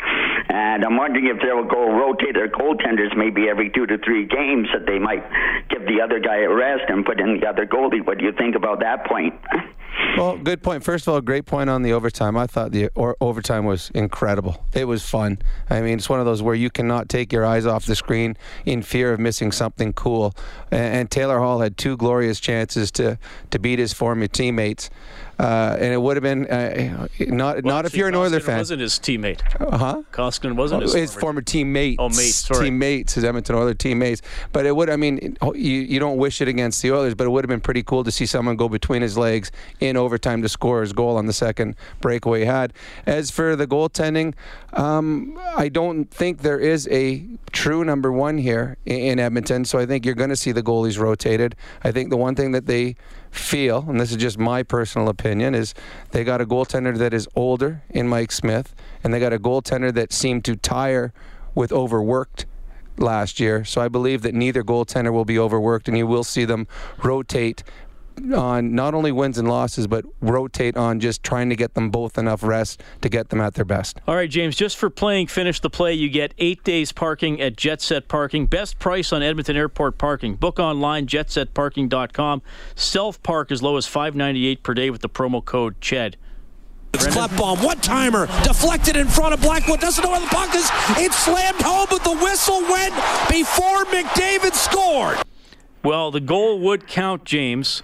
And 0.52 0.84
I'm 0.84 0.96
wondering 0.96 1.32
if 1.32 1.40
they'll 1.40 1.64
go 1.64 1.88
rotate 1.88 2.34
their 2.34 2.52
goaltenders 2.52 3.16
maybe 3.16 3.48
every 3.48 3.70
two 3.70 3.86
to 3.86 3.96
three 3.98 4.26
games 4.26 4.68
that 4.76 4.84
they 4.84 4.98
might 4.98 5.24
give 5.72 5.88
the 5.88 6.04
other 6.04 6.20
guy 6.20 6.44
a 6.44 6.52
rest 6.52 6.84
and 6.88 7.06
put 7.06 7.20
in 7.20 7.40
the 7.40 7.48
other 7.48 7.64
goalie. 7.64 8.04
What 8.04 8.18
do 8.18 8.24
you 8.24 8.32
think 8.32 8.54
about 8.54 8.80
that 8.80 9.06
point? 9.06 9.34
Well, 10.16 10.36
good 10.36 10.62
point. 10.62 10.84
First 10.84 11.06
of 11.06 11.14
all, 11.14 11.20
great 11.20 11.46
point 11.46 11.70
on 11.70 11.82
the 11.82 11.92
overtime. 11.92 12.36
I 12.36 12.46
thought 12.46 12.72
the 12.72 12.90
or- 12.94 13.16
overtime 13.20 13.64
was 13.64 13.90
incredible. 13.94 14.64
It 14.74 14.84
was 14.86 15.04
fun. 15.04 15.38
I 15.70 15.80
mean, 15.80 15.98
it's 15.98 16.08
one 16.08 16.20
of 16.20 16.26
those 16.26 16.42
where 16.42 16.54
you 16.54 16.68
cannot 16.68 17.08
take 17.08 17.32
your 17.32 17.46
eyes 17.46 17.64
off 17.64 17.86
the 17.86 17.94
screen 17.96 18.36
in 18.66 18.82
fear 18.82 19.12
of 19.12 19.20
missing 19.20 19.50
something 19.52 19.92
cool. 19.92 20.34
And, 20.70 20.94
and 20.94 21.10
Taylor 21.10 21.38
Hall 21.38 21.60
had 21.60 21.78
two 21.78 21.96
glorious 21.96 22.38
chances 22.40 22.90
to 22.92 23.18
to 23.50 23.58
beat 23.58 23.78
his 23.78 23.92
former 23.92 24.26
teammates. 24.26 24.90
Uh, 25.40 25.74
and 25.80 25.92
it 25.94 25.96
would 25.96 26.16
have 26.18 26.22
been 26.22 26.46
uh, 26.48 27.08
not 27.20 27.62
Well, 27.64 27.74
not 27.76 27.86
if 27.86 27.96
you're 27.96 28.08
an 28.08 28.14
Oiler 28.14 28.40
Koskinen 28.40 28.44
fan. 28.44 28.58
wasn't 28.58 28.80
his 28.82 28.92
teammate. 28.98 29.40
Uh 29.58 29.78
huh. 29.78 30.02
Koskinen 30.12 30.54
wasn't 30.54 30.82
his, 30.82 30.92
his 30.92 31.14
former 31.14 31.40
teammate. 31.40 31.96
Oh, 31.98 32.10
mates, 32.10 32.34
sorry. 32.36 32.66
Teammates, 32.66 33.14
his 33.14 33.24
Edmonton 33.24 33.56
Oilers 33.56 33.76
teammates. 33.78 34.20
But 34.52 34.66
it 34.66 34.76
would, 34.76 34.90
I 34.90 34.96
mean, 34.96 35.38
you, 35.54 35.76
you 35.80 35.98
don't 35.98 36.18
wish 36.18 36.42
it 36.42 36.48
against 36.48 36.82
the 36.82 36.92
Oilers, 36.92 37.14
but 37.14 37.26
it 37.26 37.30
would 37.30 37.42
have 37.42 37.48
been 37.48 37.62
pretty 37.62 37.82
cool 37.82 38.04
to 38.04 38.10
see 38.10 38.26
someone 38.26 38.56
go 38.56 38.68
between 38.68 39.00
his 39.00 39.16
legs 39.16 39.50
in 39.80 39.96
overtime 39.96 40.42
to 40.42 40.48
score 40.48 40.82
his 40.82 40.92
goal 40.92 41.16
on 41.16 41.24
the 41.24 41.32
second 41.32 41.74
breakaway 42.02 42.40
he 42.40 42.44
had. 42.46 42.74
As 43.06 43.30
for 43.30 43.56
the 43.56 43.66
goaltending, 43.66 44.34
um, 44.74 45.38
I 45.56 45.70
don't 45.70 46.04
think 46.10 46.42
there 46.42 46.58
is 46.60 46.86
a 46.88 47.24
true 47.52 47.82
number 47.82 48.12
one 48.12 48.36
here 48.36 48.76
in 48.84 49.18
Edmonton, 49.18 49.64
so 49.64 49.78
I 49.78 49.86
think 49.86 50.04
you're 50.04 50.14
going 50.14 50.30
to 50.30 50.36
see 50.36 50.52
the 50.52 50.62
goalies 50.62 50.98
rotated. 50.98 51.56
I 51.82 51.92
think 51.92 52.10
the 52.10 52.16
one 52.18 52.34
thing 52.34 52.52
that 52.52 52.66
they 52.66 52.96
feel, 53.30 53.84
and 53.88 54.00
this 54.00 54.10
is 54.10 54.16
just 54.16 54.38
my 54.38 54.62
personal 54.62 55.08
opinion, 55.08 55.54
is 55.54 55.74
they 56.10 56.24
got 56.24 56.40
a 56.40 56.46
goaltender 56.46 56.96
that 56.98 57.14
is 57.14 57.28
older 57.34 57.82
in 57.90 58.08
Mike 58.08 58.32
Smith, 58.32 58.74
and 59.02 59.14
they 59.14 59.20
got 59.20 59.32
a 59.32 59.38
goaltender 59.38 59.92
that 59.94 60.12
seemed 60.12 60.44
to 60.44 60.56
tire 60.56 61.12
with 61.54 61.72
overworked 61.72 62.46
last 62.98 63.40
year. 63.40 63.64
So 63.64 63.80
I 63.80 63.88
believe 63.88 64.22
that 64.22 64.34
neither 64.34 64.62
goaltender 64.62 65.12
will 65.12 65.24
be 65.24 65.38
overworked, 65.38 65.88
and 65.88 65.96
you 65.96 66.06
will 66.06 66.24
see 66.24 66.44
them 66.44 66.66
rotate 67.02 67.62
on 68.34 68.74
not 68.74 68.94
only 68.94 69.12
wins 69.12 69.38
and 69.38 69.48
losses, 69.48 69.86
but 69.86 70.04
rotate 70.20 70.76
on 70.76 71.00
just 71.00 71.22
trying 71.22 71.48
to 71.50 71.56
get 71.56 71.74
them 71.74 71.90
both 71.90 72.18
enough 72.18 72.42
rest 72.42 72.82
to 73.00 73.08
get 73.08 73.28
them 73.30 73.40
at 73.40 73.54
their 73.54 73.64
best. 73.64 74.00
All 74.06 74.14
right, 74.14 74.30
James, 74.30 74.56
just 74.56 74.76
for 74.76 74.90
playing 74.90 75.28
Finish 75.28 75.60
the 75.60 75.70
Play, 75.70 75.94
you 75.94 76.08
get 76.08 76.34
eight 76.38 76.62
days 76.64 76.92
parking 76.92 77.40
at 77.40 77.56
Jet 77.56 77.80
Set 77.80 78.08
Parking. 78.08 78.46
Best 78.46 78.78
price 78.78 79.12
on 79.12 79.22
Edmonton 79.22 79.56
Airport 79.56 79.98
parking. 79.98 80.34
Book 80.34 80.58
online, 80.58 81.06
jetsetparking.com. 81.06 82.42
Self 82.74 83.22
park 83.22 83.50
as 83.50 83.62
low 83.62 83.76
as 83.76 83.86
five 83.86 84.14
ninety 84.14 84.46
eight 84.46 84.62
per 84.62 84.74
day 84.74 84.90
with 84.90 85.02
the 85.02 85.08
promo 85.08 85.44
code 85.44 85.80
CHED. 85.80 86.16
It's 86.92 87.06
Klefbom, 87.06 87.64
one 87.64 87.78
timer, 87.78 88.26
deflected 88.42 88.96
in 88.96 89.06
front 89.06 89.32
of 89.32 89.40
Blackwood, 89.40 89.78
doesn't 89.78 90.02
know 90.02 90.10
where 90.10 90.20
the 90.20 90.26
puck 90.26 90.52
is. 90.54 90.68
It's 90.98 91.16
slammed 91.16 91.62
home, 91.62 91.86
but 91.88 92.02
the 92.02 92.16
whistle 92.16 92.60
went 92.62 92.94
before 93.30 93.84
McDavid 93.84 94.54
scored. 94.54 95.18
Well, 95.84 96.10
the 96.10 96.20
goal 96.20 96.58
would 96.58 96.88
count, 96.88 97.24
James. 97.24 97.82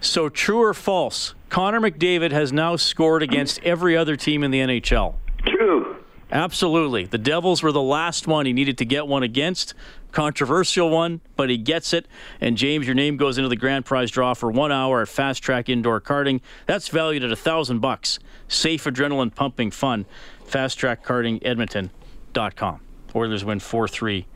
So, 0.00 0.28
true 0.28 0.62
or 0.62 0.74
false? 0.74 1.34
Connor 1.48 1.80
McDavid 1.80 2.30
has 2.30 2.52
now 2.52 2.76
scored 2.76 3.22
against 3.22 3.62
every 3.62 3.96
other 3.96 4.16
team 4.16 4.44
in 4.44 4.50
the 4.50 4.60
NHL. 4.60 5.14
True. 5.44 5.96
Absolutely. 6.30 7.04
The 7.06 7.18
Devils 7.18 7.62
were 7.62 7.72
the 7.72 7.82
last 7.82 8.26
one 8.26 8.44
he 8.46 8.52
needed 8.52 8.78
to 8.78 8.84
get 8.84 9.06
one 9.06 9.22
against. 9.22 9.74
Controversial 10.12 10.90
one, 10.90 11.20
but 11.36 11.50
he 11.50 11.56
gets 11.56 11.92
it. 11.92 12.06
And 12.40 12.56
James, 12.56 12.86
your 12.86 12.94
name 12.94 13.16
goes 13.16 13.38
into 13.38 13.48
the 13.48 13.56
grand 13.56 13.86
prize 13.86 14.10
draw 14.10 14.34
for 14.34 14.50
one 14.50 14.70
hour 14.70 15.02
at 15.02 15.08
Fast 15.08 15.42
Track 15.42 15.68
Indoor 15.68 16.00
Karting. 16.00 16.40
That's 16.66 16.88
valued 16.88 17.24
at 17.24 17.32
a 17.32 17.36
thousand 17.36 17.80
bucks. 17.80 18.18
Safe, 18.46 18.84
adrenaline 18.84 19.34
pumping 19.34 19.70
fun. 19.70 20.06
Fast 20.44 20.78
Track 20.78 21.04
Karting 21.04 21.44
Edmonton.com. 21.44 22.80
Oilers 23.14 23.44
win 23.44 23.58
4 23.58 23.88
3 23.88 24.26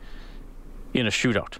in 0.93 1.07
a 1.07 1.11
shootout. 1.11 1.57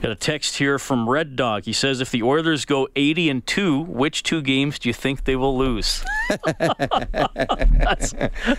Got 0.00 0.10
a 0.10 0.14
text 0.14 0.58
here 0.58 0.78
from 0.78 1.08
Red 1.08 1.36
Dog. 1.36 1.64
He 1.64 1.72
says, 1.72 2.02
"If 2.02 2.10
the 2.10 2.22
Oilers 2.22 2.66
go 2.66 2.86
80 2.94 3.30
and 3.30 3.46
two, 3.46 3.80
which 3.80 4.22
two 4.22 4.42
games 4.42 4.78
do 4.78 4.90
you 4.90 4.92
think 4.92 5.24
they 5.24 5.36
will 5.36 5.56
lose?" 5.56 6.04
that's, 6.44 8.12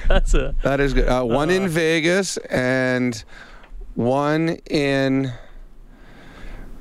that's 0.07 0.33
a 0.33 0.55
That 0.63 0.79
is 0.79 0.95
good. 0.95 1.07
Uh, 1.07 1.23
one 1.23 1.51
in 1.51 1.67
Vegas 1.67 2.37
and 2.37 3.23
one 3.93 4.57
in 4.67 5.31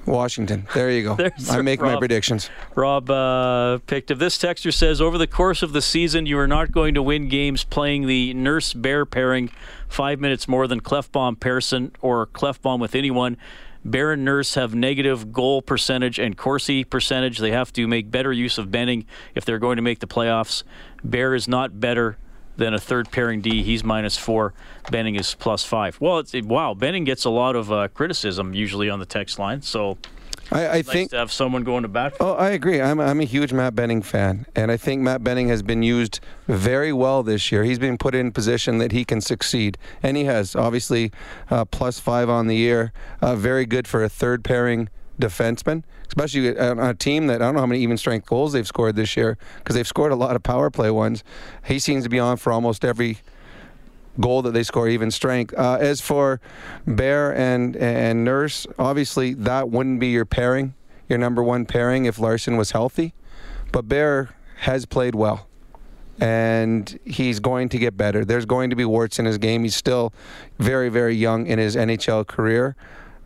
Washington. 0.07 0.66
There 0.73 0.90
you 0.90 1.03
go. 1.03 1.19
I 1.51 1.61
make 1.61 1.81
my 1.81 1.97
predictions. 1.97 2.49
Rob 2.75 3.11
uh, 3.11 3.79
picked 3.87 4.11
up. 4.11 4.19
This 4.19 4.38
texter 4.38 4.73
says, 4.73 5.03
"Over 5.03 5.19
the 5.19 5.27
course 5.27 5.62
of 5.62 5.75
the 5.75 5.83
season, 5.83 6.25
you 6.25 6.38
are 6.38 6.49
not 6.49 6.73
going 6.73 6.95
to 6.95 7.03
win 7.03 7.29
games 7.29 7.62
playing 7.62 8.07
the 8.07 8.33
Nurse 8.33 8.73
Bear 8.73 9.05
pairing 9.05 9.51
five 9.87 10.19
minutes 10.19 10.49
more 10.49 10.66
than 10.66 10.81
Klefbom 10.81 11.38
Persson 11.40 11.92
or 12.01 12.27
Klefbom 12.27 12.79
with 12.79 12.95
anyone." 12.95 13.37
Bear 13.87 14.11
and 14.11 14.25
Nurse 14.25 14.55
have 14.55 14.75
negative 14.75 15.33
goal 15.33 15.62
percentage 15.62 16.18
and 16.18 16.37
Corsi 16.37 16.83
percentage. 16.83 17.38
They 17.38 17.53
have 17.53 17.72
to 17.75 17.87
make 17.87 18.11
better 18.11 18.33
use 18.33 18.59
of 18.59 18.72
Benning 18.72 19.07
if 19.37 19.44
they're 19.44 19.61
going 19.61 19.77
to 19.77 19.83
make 19.83 20.01
the 20.01 20.09
playoffs. 20.09 20.64
Bear 21.05 21.37
is 21.37 21.46
not 21.46 21.79
better 21.79 22.18
than 22.57 22.75
a 22.75 22.81
third 22.81 23.12
pairing 23.12 23.42
D. 23.42 23.62
He's 23.62 23.85
minus 23.85 24.16
four. 24.16 24.55
Benning 24.90 25.14
is 25.14 25.37
plus 25.37 25.62
five. 25.62 26.01
Well, 26.01 26.18
it's, 26.18 26.35
wow, 26.35 26.75
Benning 26.75 27.05
gets 27.05 27.25
a 27.25 27.31
lot 27.31 27.55
of 27.55 27.70
uh, 27.70 27.87
criticism 27.88 28.55
usually 28.55 28.90
on 28.90 28.99
the 28.99 29.07
text 29.07 29.38
line. 29.38 29.62
So 29.62 29.99
I, 30.53 30.67
I 30.67 30.73
nice 30.77 30.87
think. 30.87 31.11
to 31.11 31.17
have 31.17 31.33
someone 31.33 31.65
going 31.65 31.83
to 31.83 31.89
bat. 31.89 32.15
Oh, 32.21 32.35
I 32.35 32.51
agree. 32.51 32.81
I'm, 32.81 33.01
I'm 33.01 33.21
a 33.21 33.25
huge 33.25 33.53
Matt 33.53 33.75
Benning 33.75 34.03
fan, 34.03 34.47
and 34.55 34.71
I 34.71 34.77
think 34.77 35.03
Matt 35.03 35.25
Benning 35.25 35.49
has 35.49 35.63
been 35.63 35.83
used 35.83 36.21
very 36.47 36.93
well 36.93 37.23
this 37.23 37.51
year. 37.51 37.65
He's 37.65 37.79
been 37.79 37.99
put 37.99 38.15
in 38.15 38.31
position 38.33 38.79
that 38.79 38.93
he 38.93 39.05
can 39.05 39.21
succeed, 39.21 39.77
and 40.03 40.17
he 40.17 40.25
has. 40.25 40.55
Obviously, 40.55 41.11
uh, 41.51 41.65
plus 41.65 41.99
five 41.99 42.29
on 42.29 42.47
the 42.47 42.57
year. 42.57 42.93
Uh, 43.21 43.35
very 43.37 43.67
good 43.67 43.89
for 43.89 44.05
a 44.05 44.09
third 44.09 44.45
pairing 44.45 44.89
defenseman, 45.21 45.83
especially 46.07 46.57
on 46.59 46.79
a 46.79 46.95
team 46.95 47.27
that 47.27 47.43
I 47.43 47.47
don't 47.47 47.55
know 47.55 47.61
how 47.61 47.67
many 47.67 47.81
even 47.81 47.97
strength 47.97 48.27
goals 48.27 48.53
they've 48.53 48.67
scored 48.67 48.97
this 48.97 49.17
year 49.17 49.39
because 49.59 49.75
they've 49.75 49.87
scored 49.87 50.13
a 50.13 50.17
lot 50.17 50.37
of 50.37 50.43
power 50.43 50.71
play 50.71 50.91
ones. 50.91 51.25
He 51.65 51.79
seems 51.79 52.05
to 52.05 52.11
be 52.11 52.19
on 52.19 52.37
for 52.37 52.53
almost 52.53 52.85
every 52.85 53.19
goal 54.20 54.42
that 54.42 54.52
they 54.52 54.62
score, 54.62 54.88
even 54.88 55.11
strength. 55.11 55.55
Uh, 55.55 55.79
as 55.81 56.00
for 56.00 56.40
Bear 56.87 57.35
and 57.35 57.76
and 57.76 58.24
Nurse, 58.24 58.66
obviously 58.79 59.35
that 59.35 59.70
wouldn't 59.70 60.00
be 60.00 60.09
your 60.09 60.24
pairing, 60.24 60.74
your 61.09 61.18
number 61.18 61.42
one 61.42 61.66
pairing 61.66 62.05
if 62.05 62.18
Larsson 62.18 62.57
was 62.57 62.72
healthy. 62.72 63.14
But 63.72 63.88
Bear 63.88 64.31
has 64.61 64.87
played 64.87 65.14
well, 65.14 65.46
and 66.20 66.98
he's 67.05 67.40
going 67.40 67.68
to 67.70 67.79
get 67.79 67.96
better. 67.96 68.24
There's 68.24 68.46
going 68.46 68.70
to 68.70 68.76
be 68.76 68.85
warts 68.85 69.18
in 69.18 69.24
his 69.24 69.38
game. 69.38 69.62
He's 69.62 69.76
still 69.76 70.12
very 70.59 70.88
very 70.88 71.14
young 71.14 71.46
in 71.46 71.59
his 71.59 71.76
NHL 71.76 72.26
career. 72.26 72.76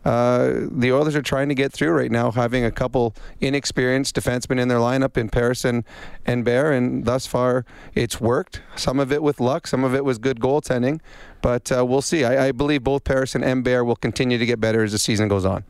Uh, 0.03 0.67
the 0.71 0.91
Oilers 0.91 1.15
are 1.15 1.21
trying 1.21 1.49
to 1.49 1.55
get 1.55 1.71
through 1.71 1.91
right 1.91 2.11
now, 2.11 2.31
having 2.31 2.65
a 2.65 2.71
couple 2.71 3.13
inexperienced 3.39 4.15
defensemen 4.15 4.59
in 4.59 4.67
their 4.67 4.79
lineup 4.79 5.15
in 5.15 5.29
Paris 5.29 5.63
and, 5.63 5.83
and 6.25 6.43
Bear, 6.43 6.71
and 6.71 7.05
thus 7.05 7.27
far 7.27 7.65
it's 7.93 8.19
worked. 8.19 8.61
Some 8.75 8.99
of 8.99 9.11
it 9.11 9.21
with 9.21 9.39
luck, 9.39 9.67
some 9.67 9.83
of 9.83 9.93
it 9.93 10.03
was 10.03 10.17
good 10.17 10.39
goaltending, 10.39 11.01
but 11.41 11.71
uh, 11.71 11.85
we'll 11.85 12.01
see. 12.01 12.23
I, 12.23 12.47
I 12.47 12.51
believe 12.51 12.83
both 12.83 13.03
Paris 13.03 13.35
and 13.35 13.63
Bear 13.63 13.85
will 13.85 13.95
continue 13.95 14.37
to 14.37 14.45
get 14.45 14.59
better 14.59 14.83
as 14.83 14.91
the 14.91 14.99
season 14.99 15.27
goes 15.27 15.45
on. 15.45 15.63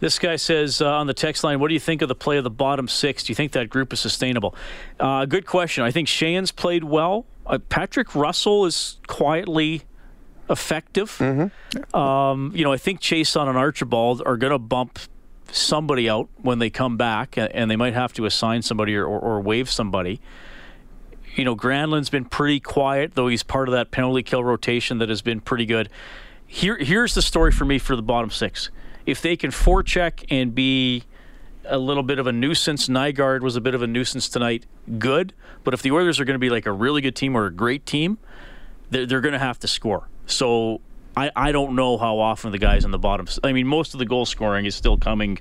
This 0.00 0.18
guy 0.18 0.34
says 0.34 0.82
uh, 0.82 0.90
on 0.90 1.06
the 1.06 1.14
text 1.14 1.44
line, 1.44 1.60
"What 1.60 1.68
do 1.68 1.74
you 1.74 1.80
think 1.80 2.02
of 2.02 2.08
the 2.08 2.16
play 2.16 2.36
of 2.36 2.42
the 2.42 2.50
bottom 2.50 2.88
six? 2.88 3.22
Do 3.22 3.30
you 3.30 3.36
think 3.36 3.52
that 3.52 3.68
group 3.68 3.92
is 3.92 4.00
sustainable?" 4.00 4.52
Uh, 4.98 5.26
good 5.26 5.46
question. 5.46 5.84
I 5.84 5.92
think 5.92 6.08
Sheahan's 6.08 6.50
played 6.50 6.82
well. 6.82 7.24
Uh, 7.46 7.58
Patrick 7.68 8.14
Russell 8.14 8.64
is 8.64 8.98
quietly 9.06 9.82
effective. 10.52 11.20
Um, 11.92 12.52
you 12.54 12.62
know, 12.62 12.72
I 12.72 12.76
think 12.76 13.00
Chiasson 13.00 13.48
and 13.48 13.58
Archibald 13.58 14.22
are 14.24 14.36
going 14.36 14.52
to 14.52 14.58
bump 14.58 15.00
somebody 15.50 16.08
out 16.08 16.28
when 16.40 16.60
they 16.60 16.70
come 16.70 16.96
back, 16.96 17.36
and 17.36 17.70
they 17.70 17.76
might 17.76 17.94
have 17.94 18.12
to 18.14 18.26
assign 18.26 18.62
somebody 18.62 18.94
or, 18.94 19.04
or, 19.04 19.18
or 19.18 19.40
waive 19.40 19.68
somebody. 19.68 20.20
You 21.34 21.44
know, 21.44 21.56
Granlund's 21.56 22.10
been 22.10 22.26
pretty 22.26 22.60
quiet, 22.60 23.14
though 23.14 23.28
he's 23.28 23.42
part 23.42 23.68
of 23.68 23.72
that 23.72 23.90
penalty 23.90 24.22
kill 24.22 24.44
rotation 24.44 24.98
that 24.98 25.08
has 25.08 25.22
been 25.22 25.40
pretty 25.40 25.66
good. 25.66 25.88
Here, 26.46 26.76
here's 26.76 27.14
the 27.14 27.22
story 27.22 27.50
for 27.50 27.64
me 27.64 27.78
for 27.78 27.96
the 27.96 28.02
bottom 28.02 28.30
six. 28.30 28.70
If 29.06 29.22
they 29.22 29.36
can 29.36 29.50
forecheck 29.50 30.24
and 30.30 30.54
be 30.54 31.04
a 31.64 31.78
little 31.78 32.02
bit 32.02 32.18
of 32.18 32.26
a 32.26 32.32
nuisance, 32.32 32.88
Nygard 32.88 33.40
was 33.40 33.56
a 33.56 33.60
bit 33.60 33.74
of 33.74 33.80
a 33.80 33.86
nuisance 33.86 34.28
tonight. 34.28 34.66
Good, 34.98 35.32
but 35.64 35.72
if 35.72 35.80
the 35.80 35.90
Oilers 35.90 36.20
are 36.20 36.26
going 36.26 36.34
to 36.34 36.38
be 36.38 36.50
like 36.50 36.66
a 36.66 36.72
really 36.72 37.00
good 37.00 37.16
team 37.16 37.34
or 37.34 37.46
a 37.46 37.52
great 37.52 37.86
team, 37.86 38.18
they're, 38.90 39.06
they're 39.06 39.20
going 39.20 39.32
to 39.32 39.38
have 39.38 39.58
to 39.60 39.68
score. 39.68 40.08
So 40.26 40.80
I, 41.16 41.30
I 41.34 41.52
don't 41.52 41.74
know 41.74 41.98
how 41.98 42.18
often 42.18 42.52
the 42.52 42.58
guys 42.58 42.84
on 42.84 42.90
the 42.90 42.98
bottom. 42.98 43.26
I 43.44 43.52
mean, 43.52 43.66
most 43.66 43.94
of 43.94 43.98
the 43.98 44.06
goal 44.06 44.26
scoring 44.26 44.66
is 44.66 44.74
still 44.74 44.96
coming 44.96 45.38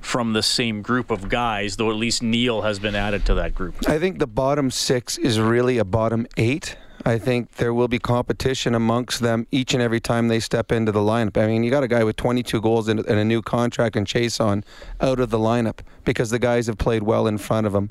from 0.00 0.32
the 0.32 0.42
same 0.42 0.82
group 0.82 1.10
of 1.10 1.28
guys, 1.28 1.76
though 1.76 1.90
at 1.90 1.96
least 1.96 2.22
Neal 2.22 2.62
has 2.62 2.78
been 2.78 2.94
added 2.94 3.26
to 3.26 3.34
that 3.34 3.54
group. 3.54 3.74
I 3.86 3.98
think 3.98 4.18
the 4.18 4.26
bottom 4.26 4.70
six 4.70 5.18
is 5.18 5.38
really 5.38 5.78
a 5.78 5.84
bottom 5.84 6.26
eight. 6.36 6.76
I 7.04 7.18
think 7.18 7.52
there 7.52 7.72
will 7.72 7.88
be 7.88 7.98
competition 7.98 8.74
amongst 8.74 9.20
them 9.20 9.46
each 9.50 9.72
and 9.72 9.82
every 9.82 10.00
time 10.00 10.28
they 10.28 10.40
step 10.40 10.70
into 10.70 10.92
the 10.92 11.00
lineup. 11.00 11.36
I 11.42 11.46
mean, 11.46 11.62
you 11.62 11.70
got 11.70 11.82
a 11.82 11.88
guy 11.88 12.04
with 12.04 12.16
22 12.16 12.60
goals 12.60 12.88
and, 12.88 13.00
a 13.00 13.24
new 13.24 13.40
contract 13.40 13.96
and 13.96 14.06
Chiasson 14.06 14.64
out 15.00 15.18
of 15.18 15.30
the 15.30 15.38
lineup 15.38 15.78
because 16.04 16.30
the 16.30 16.38
guys 16.38 16.66
have 16.66 16.76
played 16.76 17.02
well 17.02 17.26
in 17.26 17.38
front 17.38 17.66
of 17.66 17.74
him. 17.74 17.90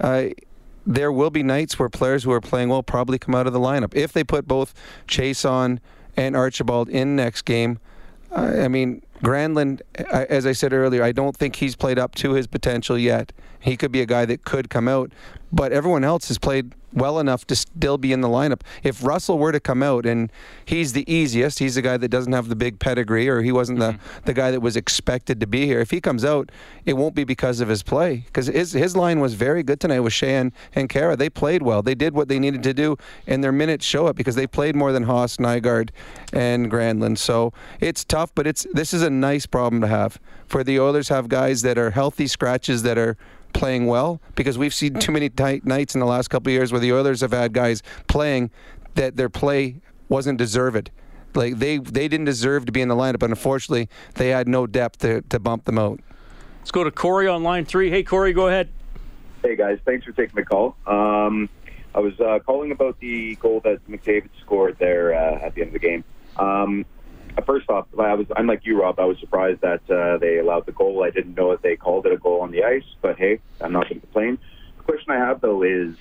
Uh, 0.00 0.28
there 0.88 1.12
will 1.12 1.28
be 1.28 1.42
nights 1.42 1.78
where 1.78 1.90
players 1.90 2.24
who 2.24 2.32
are 2.32 2.40
playing 2.40 2.70
well 2.70 2.82
probably 2.82 3.18
come 3.18 3.34
out 3.34 3.46
of 3.46 3.52
the 3.52 3.60
lineup. 3.60 3.94
If 3.94 4.14
they 4.14 4.24
put 4.24 4.48
both 4.48 4.72
Chiasson 5.06 5.80
and 6.16 6.34
Archibald 6.34 6.88
in 6.88 7.14
next 7.14 7.42
game, 7.42 7.78
I 8.34 8.68
mean, 8.68 9.02
Granlund, 9.22 9.82
as 9.94 10.46
I 10.46 10.52
said 10.52 10.72
earlier, 10.72 11.02
I 11.02 11.12
don't 11.12 11.36
think 11.36 11.56
he's 11.56 11.76
played 11.76 11.98
up 11.98 12.14
to 12.16 12.32
his 12.32 12.46
potential 12.46 12.98
yet. 12.98 13.32
He 13.60 13.76
could 13.76 13.92
be 13.92 14.00
a 14.00 14.06
guy 14.06 14.24
that 14.24 14.44
could 14.44 14.70
come 14.70 14.88
out, 14.88 15.12
but 15.52 15.72
everyone 15.72 16.04
else 16.04 16.28
has 16.28 16.38
played 16.38 16.74
well 16.92 17.18
enough 17.18 17.46
to 17.46 17.56
still 17.56 17.98
be 17.98 18.12
in 18.12 18.20
the 18.20 18.28
lineup. 18.28 18.62
If 18.82 19.04
Russell 19.04 19.38
were 19.38 19.52
to 19.52 19.60
come 19.60 19.82
out 19.82 20.06
and 20.06 20.32
he's 20.64 20.92
the 20.92 21.10
easiest, 21.12 21.58
he's 21.58 21.74
the 21.74 21.82
guy 21.82 21.96
that 21.96 22.08
doesn't 22.08 22.32
have 22.32 22.48
the 22.48 22.56
big 22.56 22.78
pedigree 22.78 23.28
or 23.28 23.42
he 23.42 23.52
wasn't 23.52 23.78
the, 23.78 23.92
mm-hmm. 23.92 24.24
the 24.24 24.32
guy 24.32 24.50
that 24.50 24.60
was 24.60 24.76
expected 24.76 25.40
to 25.40 25.46
be 25.46 25.66
here. 25.66 25.80
If 25.80 25.90
he 25.90 26.00
comes 26.00 26.24
out, 26.24 26.50
it 26.86 26.94
won't 26.94 27.14
be 27.14 27.24
because 27.24 27.60
of 27.60 27.68
his 27.68 27.82
play 27.82 28.24
because 28.26 28.46
his, 28.46 28.72
his 28.72 28.96
line 28.96 29.20
was 29.20 29.34
very 29.34 29.62
good 29.62 29.80
tonight 29.80 30.00
with 30.00 30.12
Sheahan 30.12 30.52
and 30.74 30.88
Khaira. 30.88 31.16
They 31.16 31.30
played 31.30 31.62
well. 31.62 31.82
They 31.82 31.94
did 31.94 32.14
what 32.14 32.28
they 32.28 32.38
needed 32.38 32.62
to 32.62 32.74
do 32.74 32.96
and 33.26 33.44
their 33.44 33.52
minutes 33.52 33.84
show 33.84 34.06
it 34.08 34.16
because 34.16 34.34
they 34.34 34.46
played 34.46 34.74
more 34.74 34.92
than 34.92 35.04
Haas, 35.04 35.36
Nygard, 35.36 35.90
and 36.32 36.70
Granlund. 36.70 37.18
So 37.18 37.52
it's 37.80 38.04
tough, 38.04 38.34
but 38.34 38.46
it's 38.46 38.66
this 38.72 38.94
is 38.94 39.02
a 39.02 39.10
nice 39.10 39.46
problem 39.46 39.80
to 39.82 39.88
have 39.88 40.18
for 40.48 40.64
the 40.64 40.80
Oilers 40.80 41.08
have 41.08 41.28
guys 41.28 41.62
that 41.62 41.78
are 41.78 41.90
healthy 41.90 42.26
scratches 42.26 42.82
that 42.82 42.98
are 42.98 43.16
playing 43.52 43.86
well 43.86 44.20
because 44.34 44.58
we've 44.58 44.74
seen 44.74 44.94
too 44.94 45.12
many 45.12 45.28
tight 45.28 45.64
nights 45.64 45.94
in 45.94 46.00
the 46.00 46.06
last 46.06 46.28
couple 46.28 46.50
of 46.50 46.54
years 46.54 46.72
where 46.72 46.80
the 46.80 46.92
Oilers 46.92 47.20
have 47.20 47.32
had 47.32 47.52
guys 47.52 47.82
playing 48.06 48.50
that 48.94 49.16
their 49.16 49.28
play 49.28 49.76
wasn't 50.08 50.38
deserved. 50.38 50.90
Like 51.34 51.58
they 51.58 51.78
they 51.78 52.08
didn't 52.08 52.24
deserve 52.24 52.64
to 52.66 52.72
be 52.72 52.80
in 52.80 52.88
the 52.88 52.96
lineup, 52.96 53.18
but 53.18 53.30
unfortunately 53.30 53.88
they 54.14 54.30
had 54.30 54.48
no 54.48 54.66
depth 54.66 54.98
to, 55.00 55.22
to 55.22 55.38
bump 55.38 55.64
them 55.64 55.78
out. 55.78 56.00
Let's 56.60 56.70
go 56.70 56.82
to 56.82 56.90
Corey 56.90 57.28
on 57.28 57.42
line 57.42 57.64
three. 57.64 57.90
Hey 57.90 58.02
Corey, 58.02 58.32
go 58.32 58.48
ahead. 58.48 58.70
Hey 59.42 59.54
guys, 59.54 59.78
thanks 59.84 60.04
for 60.04 60.12
taking 60.12 60.34
the 60.34 60.44
call. 60.44 60.76
Um, 60.86 61.48
I 61.94 62.00
was 62.00 62.18
uh, 62.20 62.38
calling 62.44 62.72
about 62.72 62.98
the 63.00 63.36
goal 63.36 63.60
that 63.64 63.86
McDavid 63.88 64.30
scored 64.40 64.78
there 64.78 65.14
uh, 65.14 65.38
at 65.44 65.54
the 65.54 65.60
end 65.60 65.68
of 65.68 65.72
the 65.74 65.78
game. 65.78 66.04
Um, 66.36 66.86
first 67.40 67.68
off, 67.68 67.86
I 67.98 68.14
was 68.14 68.26
I'm 68.36 68.46
like 68.46 68.64
you, 68.64 68.80
Rob. 68.80 68.98
I 68.98 69.04
was 69.04 69.18
surprised 69.18 69.60
that 69.60 69.88
uh, 69.90 70.18
they 70.18 70.38
allowed 70.38 70.66
the 70.66 70.72
goal. 70.72 71.04
I 71.04 71.10
didn't 71.10 71.34
know 71.34 71.52
if 71.52 71.62
they 71.62 71.76
called 71.76 72.06
it 72.06 72.12
a 72.12 72.16
goal 72.16 72.40
on 72.40 72.50
the 72.50 72.64
ice, 72.64 72.84
but 73.00 73.18
hey, 73.18 73.40
I'm 73.60 73.72
not 73.72 73.88
going 73.88 74.00
to 74.00 74.06
complain. 74.06 74.38
The 74.78 74.84
question 74.84 75.12
I 75.12 75.18
have 75.18 75.40
though 75.40 75.62
is 75.62 75.94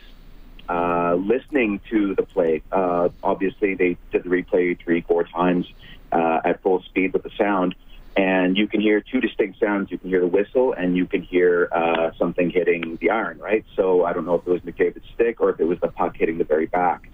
uh, 0.69 1.15
listening 1.15 1.81
to 1.89 2.15
the 2.15 2.23
play. 2.23 2.61
Uh, 2.71 3.09
obviously, 3.23 3.75
they 3.75 3.97
did 4.11 4.23
the 4.23 4.29
replay 4.29 4.79
three, 4.79 5.01
four 5.01 5.23
times 5.23 5.65
uh, 6.11 6.41
at 6.45 6.61
full 6.61 6.81
speed 6.83 7.13
with 7.13 7.23
the 7.23 7.31
sound, 7.37 7.75
and 8.15 8.57
you 8.57 8.67
can 8.67 8.81
hear 8.81 9.01
two 9.01 9.19
distinct 9.19 9.59
sounds. 9.59 9.91
You 9.91 9.97
can 9.97 10.09
hear 10.09 10.21
the 10.21 10.27
whistle, 10.27 10.73
and 10.73 10.95
you 10.95 11.05
can 11.05 11.21
hear 11.21 11.69
uh, 11.71 12.11
something 12.17 12.49
hitting 12.49 12.97
the 13.01 13.09
iron. 13.09 13.39
Right. 13.39 13.65
So 13.75 14.05
I 14.05 14.13
don't 14.13 14.25
know 14.25 14.35
if 14.35 14.47
it 14.47 14.51
was 14.51 14.61
McDavid's 14.61 15.09
stick 15.13 15.41
or 15.41 15.49
if 15.49 15.59
it 15.59 15.65
was 15.65 15.79
the 15.79 15.89
puck 15.89 16.15
hitting 16.15 16.37
the 16.37 16.45
very 16.45 16.67
back, 16.67 17.09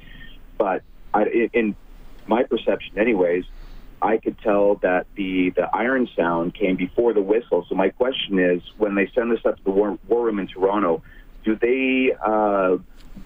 but 0.57 0.83
I, 1.13 1.49
in 1.53 1.75
my 2.27 2.43
perception, 2.43 2.97
anyways 2.97 3.45
I 4.03 4.17
could 4.17 4.37
tell 4.39 4.75
that 4.75 5.07
the, 5.15 5.51
the 5.51 5.73
iron 5.73 6.09
sound 6.15 6.53
came 6.53 6.75
before 6.75 7.13
the 7.13 7.21
whistle. 7.21 7.65
So 7.69 7.75
my 7.75 7.89
question 7.89 8.37
is, 8.37 8.61
when 8.77 8.95
they 8.95 9.09
send 9.15 9.31
this 9.31 9.45
up 9.45 9.55
to 9.57 9.63
the 9.63 9.71
war, 9.71 9.97
war 10.07 10.25
room 10.25 10.39
in 10.39 10.47
Toronto, 10.47 11.01
do 11.45 11.55
they 11.55 12.13
uh, 12.21 12.77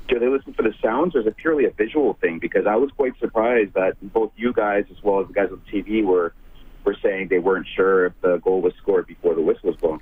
do 0.07 0.19
they 0.19 0.27
listen 0.27 0.53
for 0.53 0.63
the 0.63 0.73
sounds, 0.81 1.15
or 1.15 1.21
is 1.21 1.27
it 1.27 1.35
purely 1.37 1.65
a 1.65 1.71
visual 1.71 2.13
thing? 2.21 2.39
Because 2.39 2.65
I 2.65 2.75
was 2.75 2.91
quite 2.91 3.17
surprised 3.19 3.73
that 3.73 3.95
both 4.13 4.31
you 4.37 4.53
guys 4.53 4.85
as 4.91 5.01
well 5.03 5.21
as 5.21 5.27
the 5.27 5.33
guys 5.33 5.49
on 5.51 5.61
TV 5.71 6.03
were 6.03 6.33
were 6.83 6.95
saying 7.01 7.27
they 7.29 7.39
weren't 7.39 7.67
sure 7.75 8.05
if 8.05 8.13
the 8.21 8.37
goal 8.37 8.61
was 8.61 8.73
scored 8.81 9.07
before 9.07 9.35
the 9.35 9.41
whistle 9.41 9.69
was 9.69 9.75
blown. 9.77 9.99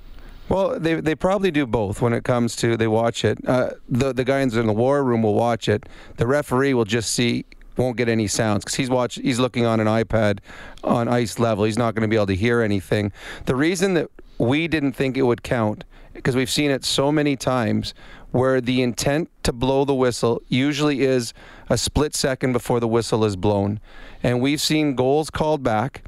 Well, 0.49 0.79
they 0.79 0.95
they 1.01 1.15
probably 1.15 1.51
do 1.51 1.65
both 1.65 2.01
when 2.01 2.13
it 2.13 2.23
comes 2.23 2.55
to 2.57 2.77
they 2.77 2.87
watch 2.87 3.25
it. 3.25 3.37
Uh, 3.47 3.71
the 3.89 4.13
the 4.13 4.23
guys 4.23 4.55
in 4.55 4.67
the 4.67 4.73
war 4.73 5.03
room 5.03 5.23
will 5.23 5.33
watch 5.33 5.67
it. 5.69 5.87
The 6.17 6.27
referee 6.27 6.73
will 6.73 6.85
just 6.85 7.11
see 7.13 7.45
won't 7.77 7.97
get 7.97 8.09
any 8.09 8.27
sounds 8.27 8.63
because 8.63 8.75
he's 8.75 8.89
watch 8.89 9.15
he's 9.15 9.39
looking 9.39 9.65
on 9.65 9.79
an 9.79 9.87
iPad 9.87 10.39
on 10.83 11.07
ice 11.07 11.39
level. 11.39 11.65
He's 11.65 11.77
not 11.77 11.95
going 11.95 12.01
to 12.01 12.07
be 12.07 12.15
able 12.15 12.27
to 12.27 12.35
hear 12.35 12.61
anything. 12.61 13.11
The 13.45 13.55
reason 13.55 13.93
that 13.95 14.09
we 14.37 14.67
didn't 14.67 14.93
think 14.93 15.17
it 15.17 15.23
would 15.23 15.43
count 15.43 15.83
because 16.13 16.35
we've 16.35 16.49
seen 16.49 16.71
it 16.71 16.85
so 16.85 17.11
many 17.11 17.35
times 17.35 17.93
where 18.31 18.59
the 18.59 18.81
intent 18.81 19.29
to 19.43 19.53
blow 19.53 19.85
the 19.85 19.93
whistle 19.93 20.41
usually 20.47 21.01
is 21.01 21.33
a 21.69 21.77
split 21.77 22.15
second 22.15 22.53
before 22.53 22.79
the 22.79 22.87
whistle 22.87 23.23
is 23.23 23.35
blown. 23.35 23.79
And 24.23 24.41
we've 24.41 24.61
seen 24.61 24.95
goals 24.95 25.29
called 25.29 25.63
back 25.63 26.03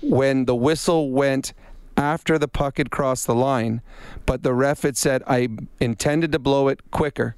when 0.00 0.46
the 0.46 0.54
whistle 0.54 1.10
went 1.10 1.52
after 1.96 2.38
the 2.38 2.48
puck 2.48 2.78
had 2.78 2.90
crossed 2.90 3.26
the 3.26 3.34
line, 3.34 3.82
but 4.24 4.42
the 4.42 4.54
ref 4.54 4.82
had 4.82 4.96
said, 4.96 5.22
I 5.26 5.48
intended 5.80 6.32
to 6.32 6.38
blow 6.38 6.68
it 6.68 6.90
quicker. 6.90 7.36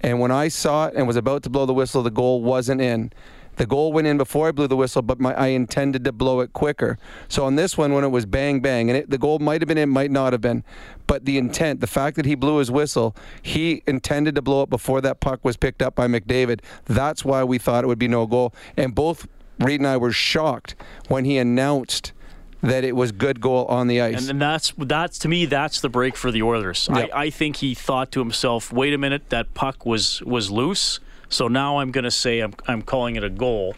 And 0.00 0.20
when 0.20 0.30
I 0.30 0.48
saw 0.48 0.86
it 0.86 0.94
and 0.94 1.06
was 1.06 1.16
about 1.16 1.42
to 1.44 1.50
blow 1.50 1.66
the 1.66 1.74
whistle, 1.74 2.02
the 2.02 2.10
goal 2.10 2.42
wasn't 2.42 2.80
in. 2.80 3.12
The 3.56 3.66
goal 3.66 3.92
went 3.92 4.06
in 4.06 4.18
before 4.18 4.46
I 4.46 4.52
blew 4.52 4.68
the 4.68 4.76
whistle, 4.76 5.02
but 5.02 5.18
my, 5.18 5.34
I 5.34 5.48
intended 5.48 6.04
to 6.04 6.12
blow 6.12 6.38
it 6.40 6.52
quicker. 6.52 6.96
So 7.26 7.44
on 7.44 7.56
this 7.56 7.76
one, 7.76 7.92
when 7.92 8.04
it 8.04 8.08
was 8.08 8.24
bang 8.24 8.60
bang, 8.60 8.88
and 8.88 8.98
it, 8.98 9.10
the 9.10 9.18
goal 9.18 9.40
might 9.40 9.60
have 9.60 9.66
been 9.66 9.78
in, 9.78 9.88
might 9.88 10.12
not 10.12 10.32
have 10.32 10.40
been, 10.40 10.62
but 11.08 11.24
the 11.24 11.38
intent, 11.38 11.80
the 11.80 11.88
fact 11.88 12.14
that 12.16 12.24
he 12.24 12.36
blew 12.36 12.58
his 12.58 12.70
whistle, 12.70 13.16
he 13.42 13.82
intended 13.88 14.36
to 14.36 14.42
blow 14.42 14.62
it 14.62 14.70
before 14.70 15.00
that 15.00 15.18
puck 15.18 15.44
was 15.44 15.56
picked 15.56 15.82
up 15.82 15.96
by 15.96 16.06
McDavid. 16.06 16.60
That's 16.84 17.24
why 17.24 17.42
we 17.42 17.58
thought 17.58 17.82
it 17.82 17.88
would 17.88 17.98
be 17.98 18.06
no 18.06 18.28
goal. 18.28 18.54
And 18.76 18.94
both 18.94 19.26
Reed 19.58 19.80
and 19.80 19.88
I 19.88 19.96
were 19.96 20.12
shocked 20.12 20.76
when 21.08 21.24
he 21.24 21.36
announced 21.36 22.12
that 22.62 22.84
it 22.84 22.96
was 22.96 23.12
good 23.12 23.40
goal 23.40 23.66
on 23.66 23.86
the 23.86 24.00
ice. 24.00 24.28
And 24.28 24.40
that's 24.40 24.72
that's 24.76 25.18
to 25.20 25.28
me 25.28 25.46
that's 25.46 25.80
the 25.80 25.88
break 25.88 26.16
for 26.16 26.30
the 26.30 26.42
Oilers. 26.42 26.88
Yep. 26.92 27.10
I, 27.12 27.24
I 27.24 27.30
think 27.30 27.56
he 27.56 27.74
thought 27.74 28.12
to 28.12 28.20
himself, 28.20 28.72
"Wait 28.72 28.92
a 28.92 28.98
minute, 28.98 29.30
that 29.30 29.54
puck 29.54 29.86
was 29.86 30.22
was 30.22 30.50
loose." 30.50 31.00
So 31.28 31.48
now 31.48 31.78
I'm 31.78 31.90
going 31.90 32.04
to 32.04 32.10
say 32.10 32.40
I'm 32.40 32.54
I'm 32.66 32.82
calling 32.82 33.16
it 33.16 33.24
a 33.24 33.30
goal. 33.30 33.76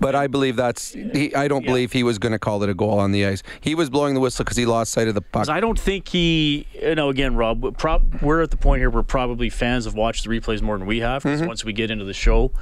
But 0.00 0.14
I 0.14 0.26
believe 0.26 0.56
that's. 0.56 0.92
He, 0.92 1.34
I 1.34 1.48
don't 1.48 1.62
yeah. 1.62 1.68
believe 1.68 1.92
he 1.92 2.02
was 2.02 2.18
going 2.18 2.32
to 2.32 2.38
call 2.38 2.62
it 2.62 2.68
a 2.68 2.74
goal 2.74 2.98
on 2.98 3.12
the 3.12 3.26
ice. 3.26 3.42
He 3.60 3.74
was 3.74 3.90
blowing 3.90 4.14
the 4.14 4.20
whistle 4.20 4.44
because 4.44 4.56
he 4.56 4.64
lost 4.64 4.92
sight 4.92 5.06
of 5.06 5.14
the 5.14 5.20
puck. 5.20 5.48
I 5.48 5.60
don't 5.60 5.78
think 5.78 6.08
he. 6.08 6.66
You 6.80 6.94
know, 6.94 7.10
again, 7.10 7.34
Rob. 7.36 7.76
Prob, 7.76 8.22
we're 8.22 8.42
at 8.42 8.50
the 8.50 8.56
point 8.56 8.80
here 8.80 8.90
where 8.90 9.02
probably 9.02 9.50
fans 9.50 9.84
have 9.84 9.94
watched 9.94 10.24
the 10.24 10.30
replays 10.30 10.62
more 10.62 10.78
than 10.78 10.86
we 10.86 11.00
have. 11.00 11.24
Mm-hmm. 11.24 11.46
Once 11.46 11.64
we 11.64 11.72
get 11.72 11.90
into 11.90 12.04
the 12.04 12.14
show, 12.14 12.52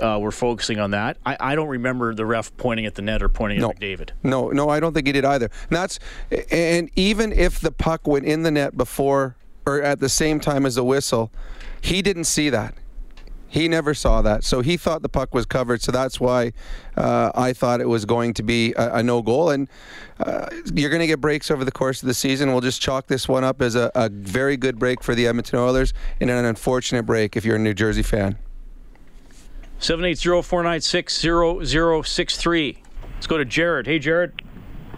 uh, 0.00 0.18
we're 0.20 0.30
focusing 0.30 0.78
on 0.78 0.92
that. 0.92 1.18
I, 1.24 1.36
I 1.40 1.54
don't 1.54 1.68
remember 1.68 2.14
the 2.14 2.26
ref 2.26 2.56
pointing 2.56 2.86
at 2.86 2.94
the 2.94 3.02
net 3.02 3.22
or 3.22 3.28
pointing 3.28 3.60
no. 3.60 3.70
at 3.70 3.78
McDavid. 3.78 4.10
No, 4.22 4.50
no, 4.50 4.68
I 4.68 4.80
don't 4.80 4.94
think 4.94 5.06
he 5.06 5.12
did 5.12 5.24
either. 5.24 5.50
And 5.68 5.76
that's 5.76 5.98
and 6.50 6.90
even 6.96 7.32
if 7.32 7.60
the 7.60 7.72
puck 7.72 8.06
went 8.06 8.24
in 8.24 8.42
the 8.42 8.50
net 8.50 8.76
before 8.76 9.36
or 9.66 9.82
at 9.82 10.00
the 10.00 10.08
same 10.08 10.40
time 10.40 10.64
as 10.66 10.76
the 10.76 10.84
whistle, 10.84 11.30
he 11.80 12.02
didn't 12.02 12.24
see 12.24 12.50
that. 12.50 12.74
He 13.50 13.66
never 13.66 13.94
saw 13.94 14.20
that, 14.22 14.44
so 14.44 14.60
he 14.60 14.76
thought 14.76 15.00
the 15.00 15.08
puck 15.08 15.34
was 15.34 15.46
covered. 15.46 15.80
So 15.80 15.90
that's 15.90 16.20
why 16.20 16.52
uh, 16.98 17.32
I 17.34 17.54
thought 17.54 17.80
it 17.80 17.88
was 17.88 18.04
going 18.04 18.34
to 18.34 18.42
be 18.42 18.74
a, 18.74 18.96
a 18.96 19.02
no 19.02 19.22
goal. 19.22 19.48
And 19.48 19.70
uh, 20.20 20.48
you're 20.74 20.90
going 20.90 21.00
to 21.00 21.06
get 21.06 21.18
breaks 21.18 21.50
over 21.50 21.64
the 21.64 21.72
course 21.72 22.02
of 22.02 22.08
the 22.08 22.14
season. 22.14 22.52
We'll 22.52 22.60
just 22.60 22.82
chalk 22.82 23.06
this 23.06 23.26
one 23.26 23.44
up 23.44 23.62
as 23.62 23.74
a, 23.74 23.90
a 23.94 24.10
very 24.10 24.58
good 24.58 24.78
break 24.78 25.02
for 25.02 25.14
the 25.14 25.26
Edmonton 25.26 25.58
Oilers 25.58 25.94
and 26.20 26.28
an 26.28 26.44
unfortunate 26.44 27.04
break 27.04 27.38
if 27.38 27.44
you're 27.46 27.56
a 27.56 27.58
New 27.58 27.72
Jersey 27.72 28.02
fan. 28.02 28.36
780-496-0063. 29.80 32.76
Let's 33.14 33.26
go 33.26 33.38
to 33.38 33.44
Jared. 33.44 33.86
Hey, 33.86 33.98
Jared. 33.98 34.40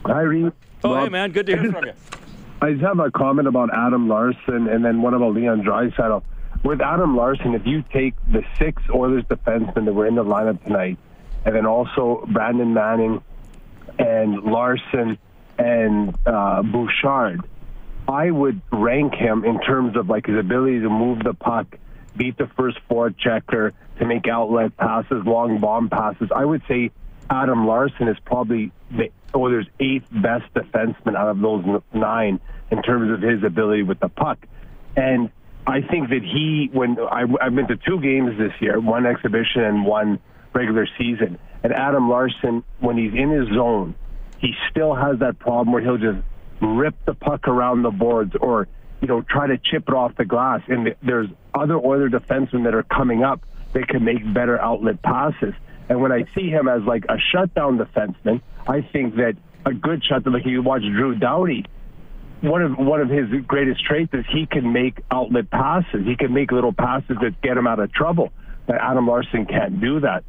Hi, 0.05 0.21
Reed. 0.21 0.53
Oh, 0.83 0.91
well, 0.91 1.05
hey, 1.05 1.09
man. 1.09 1.33
Good 1.33 1.47
to 1.47 1.57
hear 1.57 1.73
from 1.73 1.87
you. 1.87 1.93
I 2.63 2.73
just 2.73 2.83
have 2.83 2.99
a 2.99 3.11
comment 3.11 3.49
about 3.49 3.71
Adam 3.73 4.07
Larsson 4.09 4.69
and 4.69 4.85
then 4.85 5.01
one 5.01 5.15
about 5.15 5.33
Leon 5.35 5.63
Draisaitl. 5.63 6.23
With 6.63 6.83
Adam 6.83 7.17
Larsson, 7.17 7.55
if 7.55 7.67
you 7.67 7.83
take 7.91 8.15
the 8.31 8.45
six 8.59 8.83
Oilers 8.93 9.25
defensemen 9.25 9.87
that 9.87 9.95
were 9.95 10.07
in 10.07 10.15
the 10.15 10.25
lineup 10.25 10.63
tonight, 10.65 10.99
and 11.47 11.57
then 11.57 11.65
also 11.65 12.27
Brandon 12.31 12.75
Manning 12.75 13.23
and 13.99 14.43
Larsson 14.43 15.17
and 15.59 16.15
uh, 16.27 16.63
Bouchard, 16.63 17.41
I 18.07 18.31
would 18.31 18.61
rank 18.71 19.15
him 19.15 19.43
in 19.45 19.59
terms 19.61 19.97
of 19.97 20.11
like 20.11 20.27
his 20.27 20.37
ability 20.37 20.81
to 20.81 20.91
move 20.91 21.23
the 21.23 21.33
puck, 21.33 21.79
beat 22.17 22.37
the 22.37 22.49
first 22.57 22.79
four 22.89 23.11
checker, 23.11 23.73
to 23.99 24.07
make 24.07 24.27
outlet 24.27 24.77
passes, 24.77 25.25
long 25.25 25.59
bomb 25.59 25.89
passes. 25.91 26.31
I 26.35 26.45
would 26.45 26.63
say 26.67 26.91
Adam 27.29 27.67
Larsson 27.67 28.09
is 28.09 28.17
probably 28.25 28.73
the 28.91 29.11
oh, 29.35 29.41
Oilers' 29.43 29.67
eighth 29.79 30.07
best 30.11 30.53
defenseman 30.55 31.15
out 31.15 31.29
of 31.29 31.41
those 31.41 31.83
nine 31.93 32.41
in 32.71 32.83
terms 32.83 33.13
of 33.13 33.21
his 33.21 33.45
ability 33.45 33.83
with 33.83 34.01
the 34.01 34.09
puck. 34.09 34.39
And 34.97 35.31
I 35.67 35.83
think 35.83 36.09
that 36.09 36.23
he, 36.23 36.71
when 36.73 36.99
I, 36.99 37.25
I've 37.41 37.55
been 37.55 37.69
to 37.69 37.77
two 37.77 38.01
games 38.01 38.37
this 38.39 38.53
year, 38.61 38.81
one 38.81 39.07
exhibition 39.07 39.63
and 39.63 39.85
one 39.85 40.19
regular 40.53 40.89
season, 40.99 41.39
and 41.63 41.73
Adam 41.73 42.09
Larsson, 42.09 42.65
when 42.79 42.97
he's 42.97 43.13
in 43.13 43.31
his 43.31 43.49
zone, 43.55 43.95
he 44.39 44.55
still 44.71 44.95
has 44.95 45.19
that 45.19 45.39
problem 45.39 45.73
where 45.73 45.83
he'll 45.83 45.99
just 45.99 46.25
rip 46.61 46.95
the 47.05 47.15
puck 47.15 47.47
around 47.47 47.83
the 47.83 47.91
boards 47.91 48.35
or 48.41 48.67
you 49.01 49.09
know 49.09 49.23
try 49.23 49.47
to 49.47 49.59
chip 49.59 49.89
it 49.89 49.95
off 49.95 50.17
the 50.17 50.25
glass. 50.25 50.63
And 50.69 50.95
there's 51.03 51.29
other 51.55 51.77
Oiler 51.77 52.09
defensemen 52.09 52.65
that 52.65 52.75
are 52.75 52.83
coming 52.83 53.23
up 53.23 53.43
that 53.73 53.89
can 53.89 54.05
make 54.05 54.21
better 54.33 54.61
outlet 54.61 55.03
passes. 55.03 55.55
And 55.89 56.01
when 56.01 56.13
I 56.13 56.25
see 56.35 56.49
him 56.49 56.69
as 56.69 56.83
like 56.83 57.05
a 57.09 57.17
shutdown 57.19 57.79
defenseman, 57.79 58.41
I 58.67 58.81
think 58.81 59.17
that 59.17 59.37
a 59.67 59.73
good 59.73 60.05
shutdown, 60.05 60.35
like 60.35 60.47
you 60.47 60.63
watch 60.63 60.83
Drew 60.83 61.15
Doughty, 61.17 61.65
one 62.41 62.63
of 62.63 62.79
one 62.79 63.01
of 63.01 63.09
his 63.09 63.29
greatest 63.47 63.85
traits 63.85 64.13
is 64.15 64.25
he 64.29 64.47
can 64.47 64.73
make 64.73 65.01
outlet 65.11 65.51
passes. 65.51 66.07
He 66.07 66.17
can 66.17 66.33
make 66.33 66.53
little 66.53 66.73
passes 66.73 67.17
that 67.21 67.41
get 67.43 67.57
him 67.57 67.67
out 67.67 67.81
of 67.81 67.93
trouble. 67.93 68.33
But 68.67 68.77
Adam 68.77 69.07
Larsson 69.07 69.47
can't 69.47 69.81
do 69.81 70.01
that. 70.01 70.25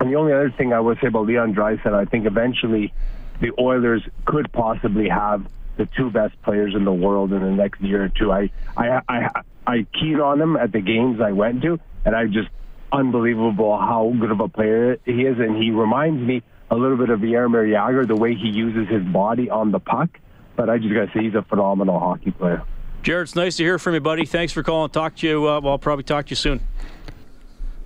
And 0.00 0.10
the 0.10 0.16
only 0.16 0.32
other 0.32 0.50
thing 0.50 0.72
I 0.72 0.80
would 0.80 0.98
say 1.00 1.08
about 1.08 1.26
Leon 1.26 1.54
Draisaitl, 1.54 1.92
I 1.92 2.04
think 2.04 2.26
eventually 2.26 2.92
the 3.40 3.50
Oilers 3.58 4.02
could 4.24 4.52
possibly 4.52 5.08
have 5.08 5.46
the 5.78 5.88
two 5.96 6.10
best 6.10 6.40
players 6.42 6.74
in 6.74 6.84
the 6.84 6.92
world 6.92 7.32
in 7.32 7.40
the 7.40 7.50
next 7.50 7.80
year 7.80 8.04
or 8.04 8.08
two. 8.10 8.30
I 8.30 8.50
I 8.76 9.00
I, 9.08 9.28
I 9.66 9.86
keyed 9.98 10.20
on 10.20 10.40
him 10.40 10.56
at 10.56 10.72
the 10.72 10.80
games 10.80 11.20
I 11.20 11.32
went 11.32 11.62
to, 11.62 11.80
and 12.04 12.14
I 12.14 12.26
just 12.26 12.48
unbelievable 12.92 13.76
how 13.78 14.12
good 14.20 14.30
of 14.30 14.40
a 14.40 14.48
player 14.48 14.98
he 15.04 15.22
is, 15.22 15.38
and 15.38 15.56
he 15.56 15.70
reminds 15.70 16.20
me 16.20 16.42
a 16.70 16.76
little 16.76 16.96
bit 16.96 17.10
of 17.10 17.20
Jaromir 17.20 17.66
Jagr, 17.68 18.06
the 18.06 18.16
way 18.16 18.34
he 18.34 18.48
uses 18.48 18.88
his 18.88 19.02
body 19.04 19.48
on 19.48 19.70
the 19.72 19.80
puck. 19.80 20.18
But 20.56 20.68
I 20.68 20.78
just 20.78 20.92
got 20.92 21.06
to 21.06 21.18
say, 21.18 21.24
he's 21.24 21.34
a 21.34 21.42
phenomenal 21.42 21.98
hockey 21.98 22.30
player. 22.30 22.62
Jared, 23.02 23.28
it's 23.28 23.36
nice 23.36 23.56
to 23.56 23.62
hear 23.62 23.78
from 23.78 23.94
you, 23.94 24.00
buddy. 24.00 24.26
Thanks 24.26 24.52
for 24.52 24.62
calling. 24.62 24.90
Talk 24.90 25.16
to 25.16 25.26
you. 25.26 25.48
Uh, 25.48 25.60
well, 25.60 25.72
I'll 25.72 25.78
probably 25.78 26.02
talk 26.02 26.26
to 26.26 26.30
you 26.30 26.36
soon. 26.36 26.60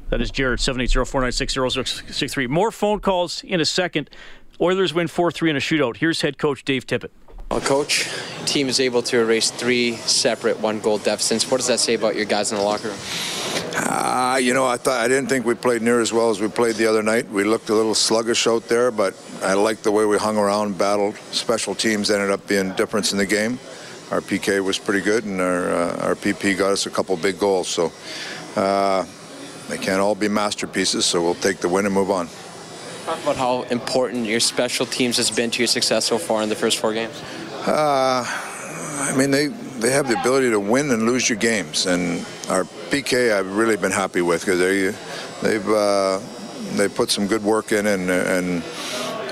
That 0.09 0.21
is 0.21 0.31
Jared, 0.31 0.59
780-496-0063. 0.61 2.49
More 2.49 2.71
phone 2.71 3.01
calls 3.01 3.43
in 3.45 3.61
a 3.61 3.65
second. 3.65 4.11
Oilers 4.61 4.93
win 4.93 5.07
4-3 5.07 5.51
in 5.51 5.57
a 5.57 5.59
shootout. 5.59 5.97
Here's 5.97 6.21
head 6.21 6.39
coach 6.39 6.65
Dave 6.65 6.87
Tippett. 6.87 7.11
Well, 7.53 7.61
coach, 7.61 8.09
team 8.47 8.71
is 8.71 8.81
able 8.81 9.03
to 9.03 9.19
erase 9.19 9.51
three 9.51 9.97
separate 9.97 10.59
one-goal 10.61 10.97
deficits. 10.97 11.51
What 11.51 11.59
does 11.59 11.67
that 11.67 11.81
say 11.81 11.93
about 11.93 12.17
your 12.17 12.25
guys 12.25 12.51
in 12.51 12.57
the 12.57 12.65
locker 12.65 12.89
room? 12.89 12.97
Uh, 13.77 14.39
you 14.41 14.55
know, 14.55 14.65
I 14.65 14.79
thought 14.79 14.99
I 15.05 15.07
didn't 15.07 15.27
think 15.27 15.45
we 15.45 15.53
played 15.53 15.83
near 15.83 16.01
as 16.01 16.15
well 16.15 16.31
as 16.31 16.41
we 16.41 16.49
played 16.49 16.77
the 16.77 16.87
other 16.87 17.03
night. 17.03 17.29
We 17.29 17.45
looked 17.45 17.69
a 17.69 17.75
little 17.75 17.95
sluggish 17.95 18.47
out 18.47 18.69
there, 18.69 18.91
but 18.91 19.15
I 19.43 19.53
liked 19.53 19.85
the 19.85 19.93
way 19.93 20.07
we 20.07 20.17
hung 20.17 20.39
around, 20.39 20.79
battled. 20.79 21.17
Special 21.31 21.75
teams 21.75 22.11
ended 22.11 22.31
up 22.31 22.49
being 22.49 22.73
difference 22.73 23.13
in 23.13 23.19
the 23.19 23.27
game. 23.27 23.59
Our 24.11 24.23
PK 24.23 24.65
was 24.65 24.79
pretty 24.79 25.03
good, 25.03 25.25
and 25.27 25.39
our 25.39 25.71
uh, 25.71 26.07
our 26.07 26.15
PP 26.15 26.57
got 26.57 26.73
us 26.73 26.87
a 26.87 26.91
couple 26.91 27.15
big 27.19 27.39
goals. 27.39 27.69
So 27.69 27.93
uh, 28.57 29.05
they 29.69 29.77
can't 29.77 30.01
all 30.01 30.15
be 30.15 30.29
masterpieces. 30.29 31.05
So 31.05 31.21
we'll 31.21 31.35
take 31.35 31.59
the 31.59 31.69
win 31.69 31.85
and 31.85 31.95
move 31.95 32.11
on. 32.11 32.31
Talk 33.05 33.21
about 33.25 33.37
how 33.37 33.63
important 33.63 34.27
your 34.27 34.39
special 34.39 34.87
teams 34.87 35.17
has 35.17 35.29
been 35.29 35.51
to 35.51 35.59
your 35.59 35.67
success 35.67 36.05
so 36.07 36.19
far 36.19 36.41
in 36.41 36.49
the 36.49 36.55
first 36.55 36.79
four 36.79 36.95
games. 36.95 37.21
Uh, 37.67 38.23
I 38.25 39.17
mean, 39.17 39.33
they 39.33 39.49
they 39.49 39.91
have 39.91 40.07
the 40.07 40.21
ability 40.21 40.51
to 40.51 40.61
win 40.61 40.89
and 40.93 41.05
lose 41.05 41.29
your 41.29 41.39
games, 41.39 41.87
and 41.87 42.25
our 42.49 42.63
PK 42.63 43.33
I've 43.33 43.57
really 43.57 43.77
been 43.77 43.91
happy 43.91 44.23
with 44.23 44.45
because 44.45 44.61
they 44.61 44.95
they've 45.43 45.69
uh, 45.69 46.21
they 46.77 46.89
put 46.89 47.11
some 47.11 47.27
good 47.27 47.43
work 47.43 47.73
in, 47.73 47.89
and 47.89 48.09
and 48.09 48.63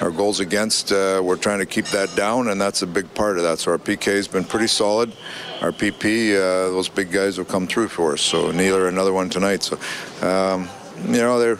our 0.03 0.11
goals 0.11 0.41
against 0.41 0.91
uh, 0.91 1.21
we're 1.23 1.37
trying 1.37 1.61
to 1.61 1.67
keep 1.67 1.87
that 1.87 2.13
down, 2.17 2.49
and 2.49 2.61
that's 2.61 2.83
a 2.83 2.89
big 2.89 3.15
part 3.15 3.37
of 3.37 3.45
that. 3.45 3.61
So 3.61 3.71
our 3.71 3.79
PK 3.79 4.17
has 4.17 4.27
been 4.27 4.45
pretty 4.45 4.67
solid. 4.67 5.13
Our 5.61 5.71
PP, 5.71 6.35
uh, 6.35 6.71
those 6.71 6.89
big 6.89 7.13
guys 7.13 7.39
will 7.39 7.45
come 7.45 7.69
through 7.69 7.89
for 7.89 8.15
us. 8.15 8.21
So 8.21 8.51
Nealer, 8.51 8.89
another 8.89 9.13
one 9.13 9.31
tonight. 9.31 9.63
So 9.63 9.79
um, 10.27 10.69
you 11.07 11.19
know 11.19 11.39
they're. 11.39 11.59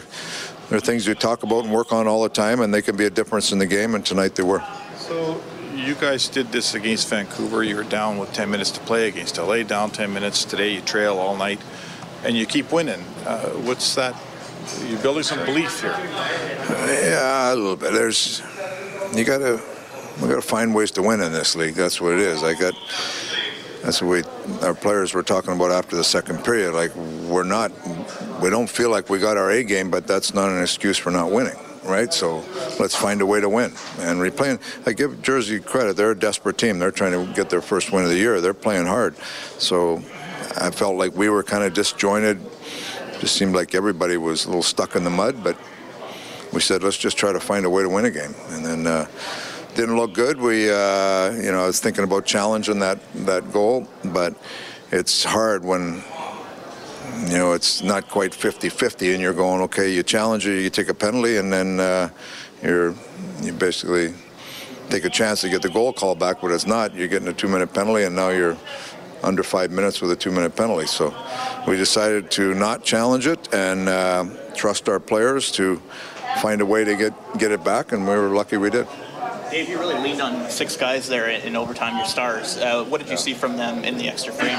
They're 0.71 0.79
things 0.79 1.05
we 1.05 1.15
talk 1.15 1.43
about 1.43 1.65
and 1.65 1.73
work 1.73 1.91
on 1.91 2.07
all 2.07 2.23
the 2.23 2.29
time, 2.29 2.61
and 2.61 2.73
they 2.73 2.81
can 2.81 2.95
be 2.95 3.03
a 3.03 3.09
difference 3.09 3.51
in 3.51 3.59
the 3.59 3.65
game. 3.65 3.93
And 3.93 4.05
tonight 4.05 4.35
they 4.35 4.43
were. 4.43 4.63
So 4.95 5.43
you 5.75 5.95
guys 5.95 6.29
did 6.29 6.47
this 6.53 6.75
against 6.75 7.09
Vancouver. 7.09 7.61
You 7.61 7.75
were 7.75 7.83
down 7.83 8.17
with 8.17 8.31
10 8.31 8.49
minutes 8.49 8.71
to 8.71 8.79
play 8.79 9.09
against 9.09 9.37
LA, 9.37 9.63
down 9.63 9.91
10 9.91 10.13
minutes. 10.13 10.45
Today 10.45 10.73
you 10.73 10.79
trail 10.79 11.17
all 11.17 11.35
night, 11.35 11.59
and 12.23 12.37
you 12.37 12.45
keep 12.45 12.71
winning. 12.71 13.01
Uh, 13.25 13.49
what's 13.67 13.95
that? 13.95 14.15
You're 14.87 15.01
building 15.01 15.23
some 15.23 15.45
belief 15.45 15.81
here. 15.81 15.89
Yeah, 15.89 17.53
a 17.53 17.55
little 17.55 17.75
bit. 17.75 17.91
There's 17.91 18.41
you 19.13 19.25
gotta 19.25 19.61
we 20.21 20.29
gotta 20.29 20.41
find 20.41 20.73
ways 20.73 20.91
to 20.91 21.01
win 21.01 21.19
in 21.19 21.33
this 21.33 21.53
league. 21.53 21.73
That's 21.73 21.99
what 21.99 22.13
it 22.13 22.19
is. 22.19 22.43
I 22.43 22.53
got. 22.53 22.75
That's 23.83 24.01
what 24.01 24.09
we, 24.09 24.23
our 24.65 24.73
players 24.73 25.13
were 25.13 25.23
talking 25.23 25.53
about 25.53 25.71
after 25.71 25.95
the 25.95 26.03
second 26.03 26.43
period. 26.43 26.73
Like 26.73 26.95
we're 26.95 27.43
not, 27.43 27.71
we 28.41 28.49
don't 28.49 28.69
feel 28.69 28.89
like 28.89 29.09
we 29.09 29.19
got 29.19 29.37
our 29.37 29.51
A 29.51 29.63
game, 29.63 29.89
but 29.89 30.07
that's 30.07 30.33
not 30.33 30.49
an 30.49 30.61
excuse 30.61 30.97
for 30.97 31.11
not 31.11 31.31
winning 31.31 31.57
right? 31.83 32.13
So 32.13 32.43
let's 32.79 32.95
find 32.95 33.21
a 33.21 33.25
way 33.25 33.41
to 33.41 33.49
win. 33.49 33.71
And 33.99 34.19
replaying, 34.19 34.59
I 34.85 34.93
give 34.93 35.21
Jersey 35.21 35.59
credit. 35.59 35.95
They're 35.95 36.11
a 36.11 36.19
desperate 36.19 36.57
team. 36.57 36.79
They're 36.79 36.91
trying 36.91 37.11
to 37.11 37.33
get 37.33 37.49
their 37.49 37.61
first 37.61 37.91
win 37.91 38.03
of 38.03 38.09
the 38.09 38.17
year. 38.17 38.41
They're 38.41 38.53
playing 38.53 38.85
hard. 38.85 39.17
So 39.57 39.97
I 40.57 40.71
felt 40.71 40.95
like 40.95 41.15
we 41.15 41.29
were 41.29 41.43
kind 41.43 41.63
of 41.63 41.73
disjointed. 41.73 42.39
Just 43.19 43.35
seemed 43.35 43.55
like 43.55 43.75
everybody 43.75 44.17
was 44.17 44.45
a 44.45 44.47
little 44.47 44.63
stuck 44.63 44.95
in 44.95 45.03
the 45.03 45.09
mud. 45.09 45.43
But 45.43 45.57
we 46.53 46.61
said, 46.61 46.83
let's 46.83 46.97
just 46.97 47.17
try 47.17 47.31
to 47.31 47.39
find 47.39 47.65
a 47.65 47.69
way 47.69 47.83
to 47.83 47.89
win 47.89 48.05
a 48.05 48.11
game. 48.11 48.35
And 48.49 48.65
then 48.65 48.87
uh, 48.87 49.07
didn't 49.75 49.95
look 49.95 50.13
good. 50.13 50.39
We, 50.39 50.69
uh, 50.69 51.31
you 51.31 51.51
know, 51.51 51.63
I 51.63 51.67
was 51.67 51.79
thinking 51.79 52.03
about 52.03 52.25
challenging 52.25 52.79
that 52.79 52.99
that 53.25 53.51
goal, 53.51 53.87
but 54.03 54.35
it's 54.91 55.23
hard 55.23 55.63
when 55.63 56.03
you 57.27 57.37
know, 57.37 57.53
it's 57.53 57.83
not 57.83 58.09
quite 58.09 58.31
50-50, 58.31 59.13
and 59.13 59.21
you're 59.21 59.33
going, 59.33 59.61
okay, 59.61 59.93
you 59.93 60.01
challenge 60.01 60.47
it, 60.47 60.61
you 60.61 60.69
take 60.69 60.89
a 60.89 60.93
penalty, 60.93 61.37
and 61.37 61.51
then 61.53 61.79
uh, 61.79 62.09
you're 62.63 62.95
you 63.41 63.53
basically 63.53 64.13
take 64.89 65.05
a 65.05 65.09
chance 65.09 65.41
to 65.41 65.49
get 65.49 65.61
the 65.61 65.69
goal 65.69 65.93
call 65.93 66.15
back, 66.15 66.41
but 66.41 66.51
it's 66.51 66.65
not. 66.65 66.93
You're 66.95 67.07
getting 67.07 67.27
a 67.27 67.33
two-minute 67.33 67.73
penalty, 67.73 68.03
and 68.03 68.15
now 68.15 68.29
you're 68.29 68.57
under 69.23 69.43
five 69.43 69.71
minutes 69.71 70.01
with 70.01 70.11
a 70.11 70.15
two-minute 70.15 70.55
penalty. 70.55 70.87
So 70.87 71.13
we 71.67 71.77
decided 71.77 72.31
to 72.31 72.53
not 72.53 72.83
challenge 72.83 73.27
it 73.27 73.53
and 73.53 73.87
uh, 73.87 74.25
trust 74.55 74.89
our 74.89 74.99
players 74.99 75.51
to 75.53 75.81
find 76.41 76.61
a 76.61 76.65
way 76.65 76.83
to 76.83 76.95
get 76.95 77.13
get 77.37 77.51
it 77.51 77.63
back, 77.63 77.91
and 77.91 78.07
we 78.07 78.15
were 78.15 78.29
lucky 78.29 78.57
we 78.57 78.69
did. 78.69 78.87
Dave, 79.51 79.67
you 79.67 79.77
really 79.77 79.99
leaned 79.99 80.21
on 80.21 80.49
six 80.49 80.77
guys 80.77 81.09
there 81.09 81.29
in 81.29 81.57
overtime, 81.57 81.97
your 81.97 82.05
stars. 82.05 82.55
Uh, 82.57 82.85
what 82.85 83.01
did 83.01 83.09
you 83.09 83.17
see 83.17 83.33
from 83.33 83.57
them 83.57 83.83
in 83.83 83.97
the 83.97 84.07
extra 84.07 84.31
frame? 84.31 84.57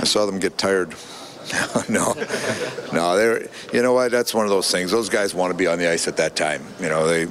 I 0.00 0.04
saw 0.04 0.26
them 0.26 0.40
get 0.40 0.58
tired. 0.58 0.90
no, 1.88 2.14
no. 2.92 3.16
They're, 3.16 3.48
you 3.72 3.80
know 3.80 3.92
what? 3.92 4.10
That's 4.10 4.34
one 4.34 4.44
of 4.44 4.50
those 4.50 4.68
things. 4.72 4.90
Those 4.90 5.08
guys 5.08 5.36
want 5.36 5.52
to 5.52 5.56
be 5.56 5.68
on 5.68 5.78
the 5.78 5.88
ice 5.88 6.08
at 6.08 6.16
that 6.16 6.34
time. 6.34 6.64
You 6.80 6.88
know, 6.88 7.06
they 7.06 7.26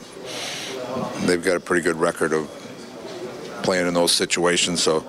they've 1.25 1.43
got 1.43 1.57
a 1.57 1.59
pretty 1.59 1.81
good 1.81 1.97
record 1.97 2.31
of 2.31 2.47
playing 3.63 3.85
in 3.85 3.93
those 3.93 4.13
situations. 4.13 4.81
So 4.81 5.05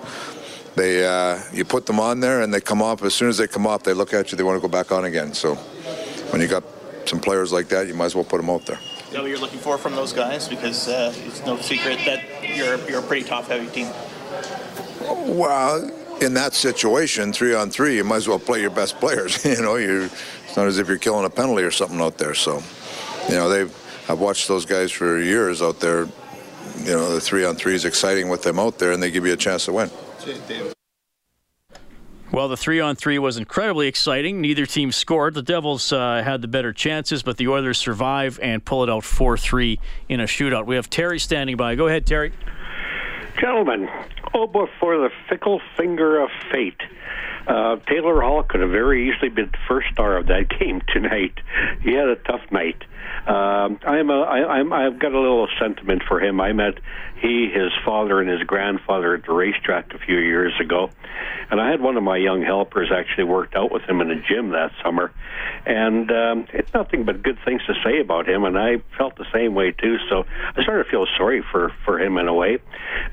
they, 0.75 1.05
uh, 1.05 1.39
you 1.53 1.63
put 1.63 1.85
them 1.85 2.01
on 2.01 2.19
there, 2.19 2.41
and 2.41 2.53
they 2.53 2.59
come 2.59 2.81
off. 2.81 3.03
As 3.03 3.15
soon 3.15 3.29
as 3.29 3.37
they 3.37 3.47
come 3.47 3.65
off, 3.65 3.83
they 3.83 3.93
look 3.93 4.13
at 4.13 4.33
you. 4.33 4.37
They 4.37 4.43
want 4.43 4.57
to 4.57 4.61
go 4.61 4.67
back 4.67 4.91
on 4.91 5.05
again. 5.05 5.33
So 5.33 5.55
when 5.55 6.41
you 6.41 6.49
got 6.49 6.65
some 7.05 7.21
players 7.21 7.53
like 7.53 7.69
that, 7.69 7.87
you 7.87 7.93
might 7.93 8.07
as 8.07 8.15
well 8.15 8.25
put 8.25 8.41
them 8.41 8.49
out 8.49 8.65
there. 8.65 8.79
Is 9.15 9.19
that 9.19 9.23
what 9.23 9.31
you're 9.31 9.39
looking 9.39 9.59
for 9.59 9.77
from 9.77 9.95
those 9.95 10.11
guys? 10.11 10.49
Because 10.49 10.89
uh, 10.89 11.13
it's 11.15 11.45
no 11.45 11.55
secret 11.55 11.99
that 11.99 12.21
you're 12.53 12.77
you're 12.89 12.99
a 12.99 13.01
pretty 13.01 13.25
top-heavy 13.25 13.67
team. 13.67 13.87
Well 15.37 15.89
in 16.19 16.33
that 16.33 16.53
situation, 16.53 17.31
three 17.31 17.55
on 17.55 17.69
three, 17.69 17.95
you 17.95 18.03
might 18.03 18.17
as 18.17 18.27
well 18.27 18.39
play 18.39 18.59
your 18.59 18.71
best 18.71 18.99
players. 18.99 19.45
you 19.45 19.61
know, 19.61 19.77
you 19.77 20.09
it's 20.43 20.57
not 20.57 20.67
as 20.67 20.79
if 20.79 20.89
you're 20.89 20.97
killing 20.97 21.23
a 21.23 21.29
penalty 21.29 21.63
or 21.63 21.71
something 21.71 22.01
out 22.01 22.17
there. 22.17 22.33
So, 22.33 22.61
you 23.29 23.35
know, 23.35 23.47
they've 23.47 23.73
I've 24.09 24.19
watched 24.19 24.49
those 24.49 24.65
guys 24.65 24.91
for 24.91 25.17
years 25.21 25.61
out 25.61 25.79
there. 25.79 26.09
You 26.79 26.91
know, 26.91 27.13
the 27.13 27.21
three 27.21 27.45
on 27.45 27.55
three 27.55 27.73
is 27.73 27.85
exciting 27.85 28.27
with 28.27 28.43
them 28.43 28.59
out 28.59 28.79
there, 28.79 28.91
and 28.91 29.01
they 29.01 29.11
give 29.11 29.25
you 29.25 29.31
a 29.31 29.37
chance 29.37 29.63
to 29.63 29.71
win. 29.71 29.89
Well, 32.35 32.49
the 32.49 32.57
three 32.57 32.81
on 32.81 32.97
three 32.97 33.17
was 33.17 33.37
incredibly 33.37 33.87
exciting. 33.87 34.41
Neither 34.41 34.65
team 34.65 34.91
scored. 34.91 35.35
The 35.35 35.41
Devils 35.41 35.93
uh, 35.93 36.21
had 36.21 36.41
the 36.41 36.49
better 36.49 36.73
chances, 36.73 37.23
but 37.23 37.37
the 37.37 37.47
Oilers 37.47 37.77
survive 37.77 38.41
and 38.43 38.63
pull 38.65 38.83
it 38.83 38.89
out 38.89 39.05
4 39.05 39.37
3 39.37 39.79
in 40.09 40.19
a 40.19 40.25
shootout. 40.25 40.65
We 40.65 40.75
have 40.75 40.89
Terry 40.89 41.17
standing 41.17 41.55
by. 41.55 41.75
Go 41.75 41.87
ahead, 41.87 42.05
Terry. 42.05 42.33
Gentlemen, 43.39 43.87
oh, 44.33 44.47
before 44.47 44.97
the 44.97 45.11
fickle 45.29 45.61
finger 45.77 46.19
of 46.19 46.29
fate. 46.51 46.81
Uh, 47.47 47.77
Taylor 47.87 48.19
Hall 48.19 48.43
could 48.43 48.59
have 48.59 48.69
very 48.69 49.09
easily 49.09 49.29
been 49.29 49.49
the 49.49 49.57
first 49.69 49.87
star 49.93 50.17
of 50.17 50.27
that 50.27 50.49
game 50.59 50.81
tonight. 50.91 51.39
He 51.83 51.93
had 51.93 52.09
a 52.09 52.17
tough 52.17 52.51
night. 52.51 52.83
Um, 53.27 53.79
I'm 53.85 54.09
a, 54.11 54.21
I, 54.21 54.57
I'm, 54.59 54.71
I've 54.71 54.99
got 54.99 55.13
a 55.13 55.19
little 55.19 55.47
sentiment 55.59 56.03
for 56.07 56.21
him. 56.21 56.39
I 56.39 56.53
met 56.53 56.75
he, 57.21 57.49
his 57.51 57.71
father, 57.83 58.21
and 58.21 58.29
his 58.29 58.43
grandfather 58.43 59.15
at 59.15 59.25
the 59.25 59.33
racetrack 59.33 59.93
a 59.93 59.97
few 59.97 60.17
years 60.17 60.53
ago, 60.59 60.91
and 61.49 61.59
I 61.61 61.71
had 61.71 61.81
one 61.81 61.97
of 61.97 62.03
my 62.03 62.17
young 62.17 62.43
helpers 62.43 62.91
actually 62.93 63.23
worked 63.23 63.55
out 63.55 63.71
with 63.71 63.83
him 63.83 64.01
in 64.01 64.11
a 64.11 64.21
gym 64.21 64.49
that 64.51 64.71
summer, 64.83 65.11
and 65.65 66.11
um, 66.11 66.47
it's 66.53 66.71
nothing 66.73 67.05
but 67.05 67.23
good 67.23 67.37
things 67.45 67.61
to 67.65 67.73
say 67.83 67.99
about 67.99 68.27
him. 68.27 68.43
And 68.43 68.57
I 68.57 68.77
felt 68.97 69.15
the 69.15 69.25
same 69.33 69.55
way 69.55 69.71
too. 69.71 69.97
So 70.09 70.25
I 70.55 70.61
started 70.61 70.83
to 70.83 70.89
feel 70.89 71.05
sorry 71.17 71.43
for 71.51 71.71
for 71.83 71.99
him 71.99 72.17
in 72.17 72.27
a 72.27 72.33
way. 72.33 72.59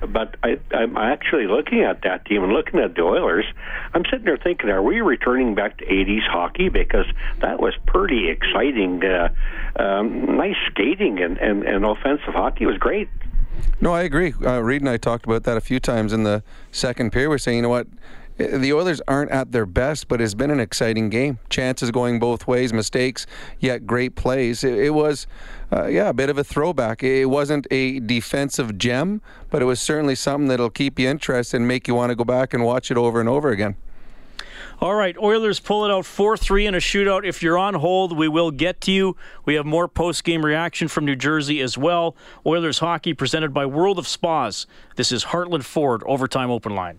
But 0.06 0.36
I, 0.42 0.58
I'm 0.72 0.96
actually 0.96 1.46
looking 1.46 1.82
at 1.82 2.02
that 2.02 2.26
team 2.26 2.42
and 2.42 2.52
looking 2.52 2.80
at 2.80 2.94
the 2.94 3.02
Oilers. 3.02 3.46
I'm 3.94 4.04
sitting 4.10 4.24
there 4.24 4.36
thinking, 4.36 4.68
are 4.70 4.82
we 4.82 5.00
returning 5.00 5.54
back 5.54 5.78
to 5.78 5.86
'80s 5.86 6.26
hockey? 6.28 6.68
Because 6.68 7.06
that 7.40 7.60
was 7.60 7.74
pretty 7.86 8.28
exciting. 8.28 9.02
Uh, 9.02 9.28
um, 9.76 10.01
nice 10.03 10.57
skating 10.70 11.20
and, 11.20 11.38
and, 11.38 11.62
and 11.64 11.84
offensive 11.84 12.34
hockey 12.34 12.66
was 12.66 12.78
great. 12.78 13.09
No, 13.80 13.92
I 13.92 14.03
agree. 14.03 14.34
Uh, 14.44 14.62
Reed 14.62 14.82
and 14.82 14.88
I 14.88 14.96
talked 14.96 15.24
about 15.24 15.44
that 15.44 15.57
a 15.57 15.61
few 15.61 15.80
times 15.80 16.12
in 16.12 16.22
the 16.22 16.42
second 16.70 17.11
period. 17.11 17.30
We're 17.30 17.38
saying, 17.38 17.57
you 17.57 17.62
know 17.62 17.68
what? 17.68 17.86
The 18.38 18.72
Oilers 18.72 19.03
aren't 19.07 19.30
at 19.30 19.53
their 19.53 19.66
best, 19.66 20.09
but 20.09 20.20
it's 20.20 20.34
been 20.34 20.50
an 20.50 20.59
exciting 20.59 21.11
game. 21.11 21.38
Chances 21.50 21.90
going 21.90 22.18
both 22.18 22.46
ways, 22.46 22.72
mistakes, 22.72 23.26
yet 23.61 23.86
great 23.86 24.16
plays. 24.16 24.64
It, 24.64 24.74
it 24.78 24.90
was, 24.90 25.26
uh, 25.70 25.86
yeah, 25.86 26.09
a 26.09 26.14
bit 26.14 26.30
of 26.30 26.38
a 26.38 26.44
throwback. 26.44 27.03
It 27.03 27.26
wasn't 27.26 27.66
a 27.70 28.00
defensive 28.00 28.78
gem, 28.78 29.20
but 29.50 29.61
it 29.61 29.66
was 29.66 29.80
certainly 29.80 30.14
something 30.14 30.48
that'll 30.48 30.70
keep 30.70 30.98
you 30.98 31.09
interested 31.09 31.59
and 31.59 31.68
make 31.68 31.86
you 31.86 31.94
want 31.94 32.11
to 32.11 32.16
go 32.16 32.24
back 32.24 32.55
and 32.55 32.64
watch 32.64 32.90
it 32.90 32.96
over 32.96 33.20
and 33.20 33.28
over 33.28 33.50
again. 33.50 33.76
All 34.83 34.97
right, 34.97 35.16
Oilers 35.16 35.61
pull 35.61 35.85
it 35.85 35.93
out 35.93 36.05
4 36.05 36.37
3 36.37 36.66
in 36.66 36.74
a 36.74 36.78
shootout. 36.78 37.24
If 37.24 37.41
you're 37.41 37.57
on 37.57 37.74
hold, 37.74 38.18
we 38.18 38.26
will 38.26 38.51
get 38.51 38.80
to 38.80 38.91
you. 38.91 39.16
We 39.45 39.55
have 39.55 39.64
more 39.64 39.87
post 39.87 40.24
game 40.24 40.45
reaction 40.45 40.89
from 40.89 41.05
New 41.05 41.14
Jersey 41.14 41.61
as 41.61 41.78
well. 41.78 42.16
Oilers 42.45 42.80
hockey 42.80 43.14
presented 43.14 43.55
by 43.55 43.64
World 43.64 43.97
of 43.97 44.09
Spas. 44.09 44.66
This 44.97 45.12
is 45.12 45.26
Heartland 45.26 45.62
Ford 45.62 46.03
Overtime 46.05 46.51
Open 46.51 46.74
Line. 46.74 46.99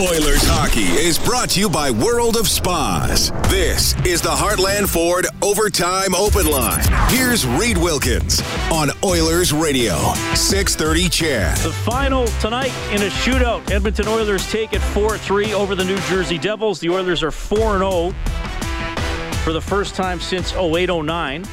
Oilers 0.00 0.42
hockey 0.44 0.82
is 0.82 1.18
brought 1.18 1.50
to 1.50 1.60
you 1.60 1.68
by 1.68 1.90
World 1.90 2.36
of 2.36 2.48
Spas. 2.48 3.30
This 3.48 3.94
is 4.06 4.20
the 4.20 4.30
Heartland 4.30 4.88
Ford 4.88 5.26
Overtime 5.42 6.14
Open 6.14 6.46
Line. 6.46 6.84
Here's 7.08 7.46
Reed 7.46 7.76
Wilkins 7.76 8.42
on 8.72 8.90
Oilers 9.04 9.52
Radio, 9.52 9.96
630 10.34 11.08
CHED. 11.08 11.56
The 11.58 11.72
final 11.72 12.26
tonight 12.40 12.72
in 12.90 13.02
a 13.02 13.10
shootout. 13.10 13.70
Edmonton 13.70 14.08
Oilers 14.08 14.50
take 14.50 14.72
it 14.72 14.80
4-3 14.80 15.52
over 15.52 15.74
the 15.74 15.84
New 15.84 15.98
Jersey 16.02 16.38
Devils. 16.38 16.80
The 16.80 16.90
Oilers 16.90 17.22
are 17.22 17.30
4-0 17.30 18.14
for 19.44 19.52
the 19.52 19.60
first 19.60 19.94
time 19.94 20.20
since 20.20 20.52
08-09. 20.52 21.46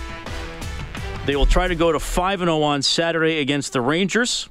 They 1.26 1.36
will 1.36 1.46
try 1.46 1.68
to 1.68 1.76
go 1.76 1.92
to 1.92 2.00
5-0 2.00 2.64
on 2.64 2.82
Saturday 2.82 3.40
against 3.40 3.74
the 3.74 3.82
Rangers. 3.82 4.50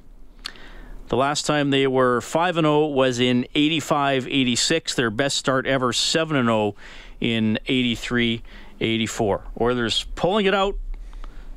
The 1.09 1.17
last 1.17 1.47
time 1.47 1.71
they 1.71 1.87
were 1.87 2.21
5 2.21 2.55
0 2.55 2.85
was 2.85 3.19
in 3.19 3.47
85 3.55 4.27
86. 4.27 4.93
Their 4.93 5.09
best 5.09 5.37
start 5.37 5.65
ever, 5.65 5.91
7 5.91 6.45
0 6.45 6.75
in 7.19 7.57
83 7.65 8.43
84. 8.79 9.43
Oilers 9.59 10.05
pulling 10.15 10.45
it 10.45 10.53
out. 10.53 10.77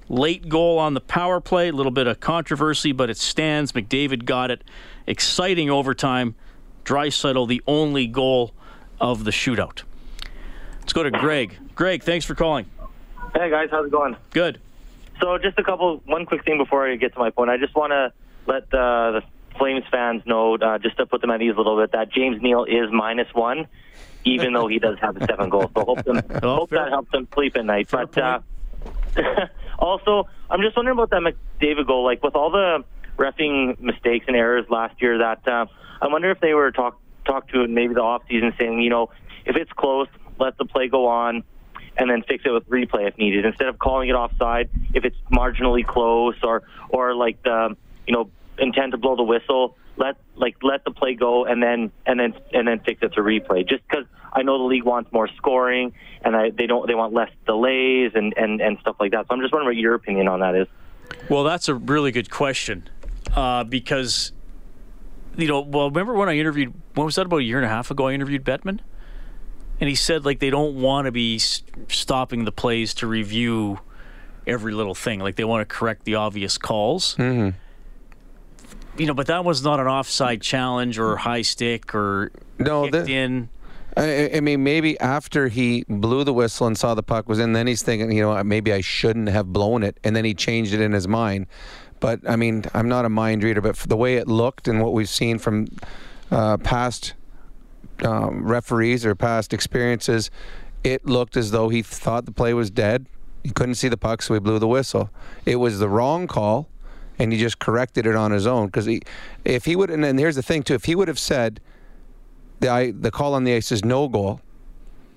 Late 0.09 0.49
goal 0.49 0.79
on 0.79 0.95
the 0.95 1.03
power 1.03 1.39
play. 1.39 1.69
A 1.69 1.73
little 1.73 1.93
bit 1.93 2.07
of 2.07 2.19
controversy, 2.19 2.93
but 2.93 3.11
it 3.11 3.19
stands. 3.19 3.73
McDavid 3.73 4.25
got 4.25 4.51
it. 4.51 4.65
Exciting 5.07 5.69
overtime. 5.69 6.35
Draisaitl, 6.87 7.47
the 7.47 7.63
only 7.67 8.07
goal 8.07 8.53
of 9.01 9.25
the 9.25 9.31
shootout. 9.31 9.83
Let's 10.81 10.95
go 10.95 11.03
to 11.03 11.11
Greg. 11.11 11.57
Greg, 11.75 12.03
thanks 12.03 12.25
for 12.25 12.35
calling. 12.35 12.67
Hey 13.35 13.51
guys, 13.51 13.69
how's 13.71 13.87
it 13.87 13.93
going? 13.93 14.17
Good. 14.31 14.61
So 15.21 15.37
just 15.37 15.59
a 15.59 15.63
couple, 15.63 16.03
one 16.07 16.25
quick 16.25 16.45
thing 16.45 16.57
before 16.57 16.89
I 16.89 16.97
get 16.97 17.13
to 17.13 17.19
my 17.19 17.31
point. 17.31 17.51
I 17.51 17.59
just 17.59 17.75
want 17.75 17.93
to 17.93 18.13
let 18.47 18.65
uh, 18.75 19.13
the 19.13 19.23
Flames 19.59 19.85
fans 19.91 20.23
know, 20.27 20.57
uh, 20.57 20.79
just 20.79 20.97
to 20.97 21.07
put 21.07 21.21
them 21.21 21.31
at 21.31 21.43
ease 21.43 21.55
a 21.55 21.57
little 21.57 21.81
bit, 21.81 21.93
that 21.93 22.11
James 22.13 22.41
Neal 22.43 22.65
is 22.65 22.91
minus 22.91 23.33
one, 23.35 23.67
even 24.25 24.53
though 24.53 24.67
he 24.67 24.79
does 24.79 24.99
have 25.01 25.19
the 25.19 25.27
seven 25.27 25.51
goals. 25.51 25.71
So 25.77 25.85
hope, 25.85 26.05
them, 26.05 26.23
hope 26.43 26.71
that 26.71 26.89
helps 26.89 27.11
them 27.13 27.29
sleep 27.35 27.57
at 27.57 27.65
night. 27.65 27.89
but 27.91 28.17
uh, 28.17 28.41
also, 29.79 30.29
I'm 30.51 30.61
just 30.63 30.77
wondering 30.77 30.99
about 30.99 31.11
that 31.11 31.23
McDavid 31.61 31.87
goal. 31.87 32.05
Like 32.05 32.23
with 32.23 32.35
all 32.35 32.51
the 32.51 32.85
refing 33.17 33.79
mistakes 33.81 34.25
and 34.29 34.37
errors 34.37 34.67
last 34.71 35.01
year, 35.01 35.19
that 35.19 35.47
uh, 35.47 35.67
I 36.01 36.09
wonder 36.09 36.31
if 36.31 36.41
they 36.41 36.55
were 36.55 36.71
talk 36.73 37.01
talk 37.25 37.49
to 37.49 37.67
maybe 37.69 37.95
the 37.95 38.01
off 38.01 38.23
season, 38.29 38.53
saying, 38.59 38.81
you 38.81 38.91
know, 38.91 39.11
if 39.45 39.57
it's 39.57 39.73
close, 39.73 40.09
let 40.39 40.57
the 40.59 40.65
play 40.65 40.89
go 40.89 41.07
on. 41.07 41.45
And 41.95 42.11
then 42.11 42.23
fix 42.27 42.43
it 42.47 42.51
with 42.51 42.67
replay 42.71 43.07
if 43.07 43.19
needed, 43.19 43.45
instead 43.45 43.69
of 43.69 43.79
calling 43.79 44.09
it 44.09 44.15
offside 44.15 44.71
if 44.95 45.05
it's 45.05 45.17
marginally 45.31 45.87
close 45.87 46.37
or 46.43 46.63
or 46.89 47.15
like 47.15 47.43
the 47.43 47.77
you 48.07 48.15
know 48.15 48.31
intent 48.63 48.93
to 48.93 48.99
blow 48.99 49.17
the 49.17 49.23
whistle. 49.23 49.77
Let 49.97 50.17
like 50.37 50.57
let 50.63 50.85
the 50.85 50.91
play 50.91 51.15
go 51.15 51.45
and 51.45 51.63
then 51.63 51.93
and 52.07 52.19
then 52.19 52.35
and 52.55 52.67
then 52.67 52.81
fix 52.81 53.03
it 53.03 53.13
to 53.15 53.21
replay. 53.21 53.69
Just 53.69 53.83
because 53.87 54.07
I 54.33 54.43
know 54.43 54.57
the 54.57 54.65
league 54.65 54.85
wants 54.85 55.13
more 55.13 55.29
scoring 55.37 55.93
and 56.25 56.35
I, 56.35 56.49
they 56.51 56.67
don't 56.67 56.87
they 56.87 56.95
want 56.95 57.13
less 57.13 57.31
delays 57.47 58.13
and, 58.15 58.33
and 58.37 58.61
and 58.61 58.79
stuff 58.81 58.97
like 58.99 59.11
that. 59.11 59.27
So 59.29 59.35
I'm 59.35 59.41
just 59.41 59.53
wondering 59.53 59.77
what 59.77 59.81
your 59.81 59.95
opinion 59.95 60.29
on 60.29 60.41
that 60.41 60.55
is. 60.55 60.69
Well, 61.29 61.45
that's 61.45 61.69
a 61.69 61.75
really 61.75 62.11
good 62.11 62.31
question 62.31 62.89
uh, 63.35 63.65
because, 63.65 64.33
you 65.37 65.47
know, 65.47 65.61
well, 65.61 65.91
remember 65.91 66.15
when 66.15 66.29
I 66.29 66.39
interviewed, 66.39 66.73
when 66.95 67.05
was 67.05 67.17
that, 67.17 67.27
about 67.27 67.39
a 67.39 67.43
year 67.43 67.59
and 67.59 67.67
a 67.67 67.69
half 67.69 67.91
ago? 67.91 68.09
I 68.09 68.13
interviewed 68.13 68.45
Bettman? 68.45 68.81
And 69.81 69.89
he 69.89 69.95
said, 69.95 70.25
like, 70.25 70.39
they 70.39 70.51
don't 70.51 70.81
want 70.81 71.07
to 71.07 71.13
be 71.13 71.37
s- 71.37 71.63
stopping 71.89 72.45
the 72.45 72.53
plays 72.53 72.95
to 72.95 73.07
review 73.07 73.81
every 74.47 74.73
little 74.73 74.95
thing. 74.95 75.21
Like, 75.21 75.37
they 75.37 75.45
want 75.45 75.69
to 75.69 75.75
correct 75.75 76.05
the 76.05 76.15
obvious 76.15 76.57
calls. 76.57 77.17
Mm-hmm. 77.17 77.57
You 78.97 79.07
know, 79.07 79.15
but 79.15 79.27
that 79.29 79.45
was 79.45 79.63
not 79.63 79.81
an 79.81 79.87
offside 79.87 80.43
challenge 80.43 80.99
or 80.99 81.17
high 81.17 81.43
stick 81.43 81.95
or 81.95 82.31
No, 82.59 82.91
kicked 82.91 83.09
in. 83.09 83.49
I, 83.97 84.31
I 84.35 84.41
mean, 84.41 84.63
maybe 84.63 84.99
after 85.01 85.49
he 85.49 85.85
blew 85.89 86.25
the 86.25 86.33
whistle 86.33 86.67
and 86.67 86.77
saw 86.77 86.95
the 86.95 87.03
puck 87.03 87.29
was 87.29 87.39
in, 87.39 87.53
then 87.53 87.67
he's 87.67 87.83
thinking, 87.83 88.13
you 88.13 88.23
know, 88.23 88.43
maybe 88.43 88.73
I 88.73 88.81
shouldn't 88.81 89.29
have 89.29 89.53
blown 89.53 89.83
it, 89.83 89.99
and 90.03 90.17
then 90.17 90.25
he 90.25 90.35
changed 90.35 90.73
it 90.73 90.81
in 90.81 90.93
his 90.93 91.07
mind. 91.07 91.47
But 92.01 92.21
I 92.29 92.37
mean, 92.37 92.65
I'm 92.75 92.89
not 92.89 93.05
a 93.05 93.09
mind 93.09 93.45
reader, 93.45 93.61
but 93.61 93.77
for 93.77 93.89
the 93.89 93.97
way 93.97 94.17
it 94.17 94.27
looked 94.29 94.67
and 94.67 94.83
what 94.83 94.93
we've 94.93 95.09
seen 95.09 95.39
from 95.39 95.69
uh, 96.31 96.57
past 96.59 97.15
um, 98.05 98.45
referees 98.45 99.07
or 99.07 99.15
past 99.15 99.53
experiences, 99.53 100.31
it 100.83 101.07
looked 101.07 101.37
as 101.37 101.51
though 101.51 101.69
he 101.69 101.83
thought 101.83 102.25
the 102.25 102.33
play 102.33 102.55
was 102.55 102.71
dead. 102.71 103.07
He 103.45 103.51
couldn't 103.51 103.77
see 103.77 103.89
the 103.89 103.97
puck, 103.97 104.23
so 104.23 104.35
he 104.35 104.41
blew 104.41 104.59
the 104.59 104.69
whistle. 104.69 105.11
It 105.47 105.57
was 105.57 105.79
the 105.79 105.89
wrong 105.89 106.27
call, 106.27 106.69
and 107.19 107.33
he 107.33 107.39
just 107.39 107.59
corrected 107.59 108.07
it 108.07 108.15
on 108.17 108.31
his 108.31 108.47
own. 108.47 108.67
Because 108.67 108.87
he, 108.87 109.03
if 109.45 109.65
he 109.65 109.77
would, 109.77 109.91
and 109.91 110.03
then 110.03 110.19
here's 110.19 110.37
the 110.37 110.43
thing 110.43 110.63
too, 110.63 110.75
if 110.75 110.85
he 110.85 110.95
would 110.95 111.09
have 111.09 111.19
said, 111.19 111.61
the 112.61 112.69
I, 112.69 112.91
the 112.93 113.11
call 113.11 113.35
on 113.35 113.45
the 113.45 113.55
ice 113.55 113.73
is 113.73 113.85
no 113.85 114.09
goal, 114.09 114.41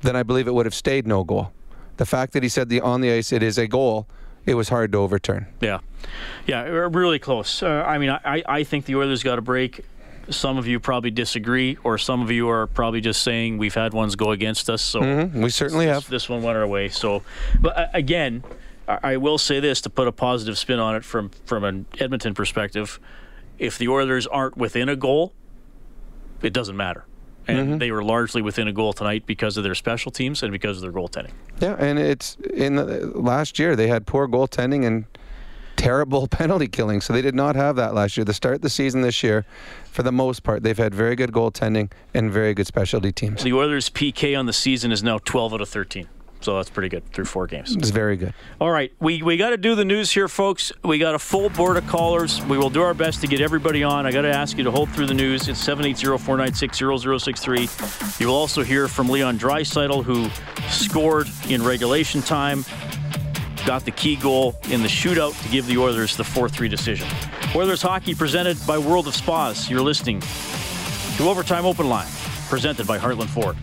then 0.02 0.16
I 0.16 0.24
believe 0.24 0.48
it 0.48 0.54
would 0.54 0.66
have 0.66 0.76
stayed 0.76 1.08
no 1.08 1.24
goal. 1.24 1.52
The 1.98 2.06
fact 2.06 2.34
that 2.34 2.44
he 2.44 2.50
said 2.50 2.70
the 2.70 2.82
on 2.82 3.02
the 3.02 3.12
ice 3.12 3.32
it 3.32 3.42
is 3.42 3.58
a 3.58 3.68
goal, 3.68 4.08
it 4.46 4.56
was 4.56 4.70
hard 4.70 4.92
to 4.92 4.98
overturn. 4.98 5.48
Yeah, 5.62 5.80
yeah, 6.46 6.64
really 6.64 7.20
close. 7.20 7.64
Uh, 7.64 7.84
I 7.88 7.98
mean, 7.98 8.10
I, 8.10 8.44
I 8.46 8.64
think 8.64 8.86
the 8.86 8.96
Oilers 8.96 9.24
got 9.24 9.40
a 9.40 9.42
break. 9.42 9.86
Some 10.30 10.58
of 10.58 10.68
you 10.68 10.80
probably 10.80 11.12
disagree, 11.12 11.78
or 11.84 11.98
some 11.98 12.22
of 12.22 12.32
you 12.32 12.50
are 12.50 12.68
probably 12.68 13.00
just 13.00 13.22
saying 13.22 13.58
we've 13.60 13.76
had 13.76 13.94
ones 13.94 14.16
go 14.16 14.32
against 14.32 14.70
us. 14.70 14.82
So 14.84 15.02
Mhm, 15.02 15.34
we 15.44 15.50
certainly 15.52 15.86
this, 15.86 15.94
have. 15.94 16.10
This 16.10 16.28
one 16.28 16.42
went 16.42 16.58
our 16.58 16.68
way. 16.68 16.90
So, 16.90 17.22
but 17.62 17.78
uh, 17.78 17.88
again, 17.94 18.44
I, 18.88 19.18
will 19.18 19.38
say 19.38 19.60
this 19.60 19.82
to 19.82 19.90
put 19.90 20.08
a 20.08 20.12
positive 20.12 20.58
spin 20.58 20.80
on 20.80 20.96
it 20.96 21.04
from 21.04 21.32
from 21.46 21.64
an 21.64 21.86
Edmonton 22.00 22.34
perspective: 22.34 23.00
if 23.58 23.78
the 23.78 23.88
Oilers 23.88 24.28
aren't 24.28 24.58
within 24.58 24.90
a 24.90 24.96
goal, 24.96 25.34
it 26.42 26.54
doesn't 26.54 26.78
matter. 26.78 27.06
And 27.48 27.60
Mm-hmm. 27.60 27.78
they 27.78 27.92
were 27.92 28.04
largely 28.04 28.42
within 28.42 28.68
a 28.68 28.74
goal 28.74 28.92
tonight 28.94 29.26
because 29.28 29.56
of 29.56 29.64
their 29.64 29.76
special 29.76 30.12
teams 30.12 30.42
and 30.42 30.52
because 30.52 30.78
of 30.78 30.82
their 30.82 30.92
goaltending. 30.92 31.32
Yeah, 31.60 31.76
and 31.78 32.00
it's 32.00 32.38
in 32.54 32.76
the, 32.76 33.12
last 33.16 33.60
year 33.60 33.76
they 33.76 33.88
had 33.88 34.08
poor 34.08 34.28
goaltending 34.28 34.84
and 34.86 35.06
terrible 35.76 36.28
penalty 36.42 36.68
killing, 36.68 37.02
so 37.02 37.14
they 37.14 37.22
did 37.22 37.36
not 37.36 37.56
have 37.56 37.76
that 37.76 37.94
last 37.94 38.18
year. 38.18 38.24
The 38.26 38.34
start 38.34 38.56
of 38.56 38.62
the 38.62 38.70
season 38.70 39.02
this 39.02 39.22
year, 39.22 39.46
for 39.92 40.02
the 40.02 40.12
most 40.12 40.42
part, 40.42 40.64
they've 40.64 40.78
had 40.78 40.96
very 40.96 41.16
good 41.16 41.32
goaltending 41.32 41.92
and 42.16 42.32
very 42.32 42.56
good 42.56 42.66
specialty 42.66 43.12
teams. 43.12 43.44
The 43.44 43.54
Oilers' 43.54 43.90
PK 43.92 44.38
on 44.38 44.48
the 44.48 44.54
season 44.54 44.92
is 44.92 45.04
now 45.04 45.20
12 45.20 45.54
out 45.54 45.62
of 45.62 45.70
13. 45.70 46.08
So 46.46 46.56
that's 46.58 46.70
pretty 46.70 46.90
good 46.90 47.04
through 47.12 47.26
four 47.26 47.48
games. 47.48 47.76
It's 47.76 47.90
very 47.90 48.18
good. 48.18 48.36
All 48.62 48.70
right, 48.70 48.94
we, 49.00 49.24
we 49.24 49.36
got 49.36 49.50
to 49.50 49.58
do 49.58 49.74
the 49.74 49.84
news 49.84 50.12
here, 50.12 50.28
folks. 50.28 50.72
We 50.84 51.00
got 51.00 51.16
a 51.16 51.20
full 51.20 51.50
board 51.50 51.76
of 51.76 51.88
callers. 51.88 52.40
We 52.46 52.60
will 52.60 52.70
do 52.70 52.84
our 52.84 52.94
best 52.94 53.22
to 53.22 53.28
get 53.28 53.42
everybody 53.42 53.84
on. 53.84 54.06
I 54.06 54.12
got 54.12 54.22
to 54.22 54.32
ask 54.32 54.56
you 54.56 54.64
to 54.66 54.70
hold 54.70 54.92
through 54.92 55.08
the 55.08 55.16
news. 55.16 55.48
It's 55.48 55.68
780-496-0063. 55.68 58.20
You 58.20 58.28
will 58.28 58.36
also 58.36 58.62
hear 58.62 58.88
from 58.88 59.10
Leon 59.10 59.40
Draisaitl, 59.40 60.04
who 60.04 60.30
scored 60.70 61.28
in 61.50 61.64
regulation 61.64 62.22
time, 62.22 62.64
got 63.66 63.84
the 63.84 63.90
key 63.90 64.16
goal 64.16 64.56
in 64.70 64.84
the 64.84 64.88
shootout 64.88 65.42
to 65.42 65.50
give 65.50 65.66
the 65.66 65.80
Oilers 65.80 66.16
the 66.16 66.22
4-3 66.22 66.70
decision. 66.70 67.08
Oilers 67.56 67.82
hockey 67.82 68.14
presented 68.14 68.56
by 68.68 68.78
World 68.78 69.08
of 69.08 69.16
Spas. 69.16 69.68
You're 69.68 69.82
listening 69.82 70.22
to 71.18 71.28
Overtime 71.28 71.66
Open 71.66 71.90
Line, 71.90 72.06
presented 72.50 72.86
by 72.86 73.00
Heartland 73.00 73.30
Ford. 73.30 73.58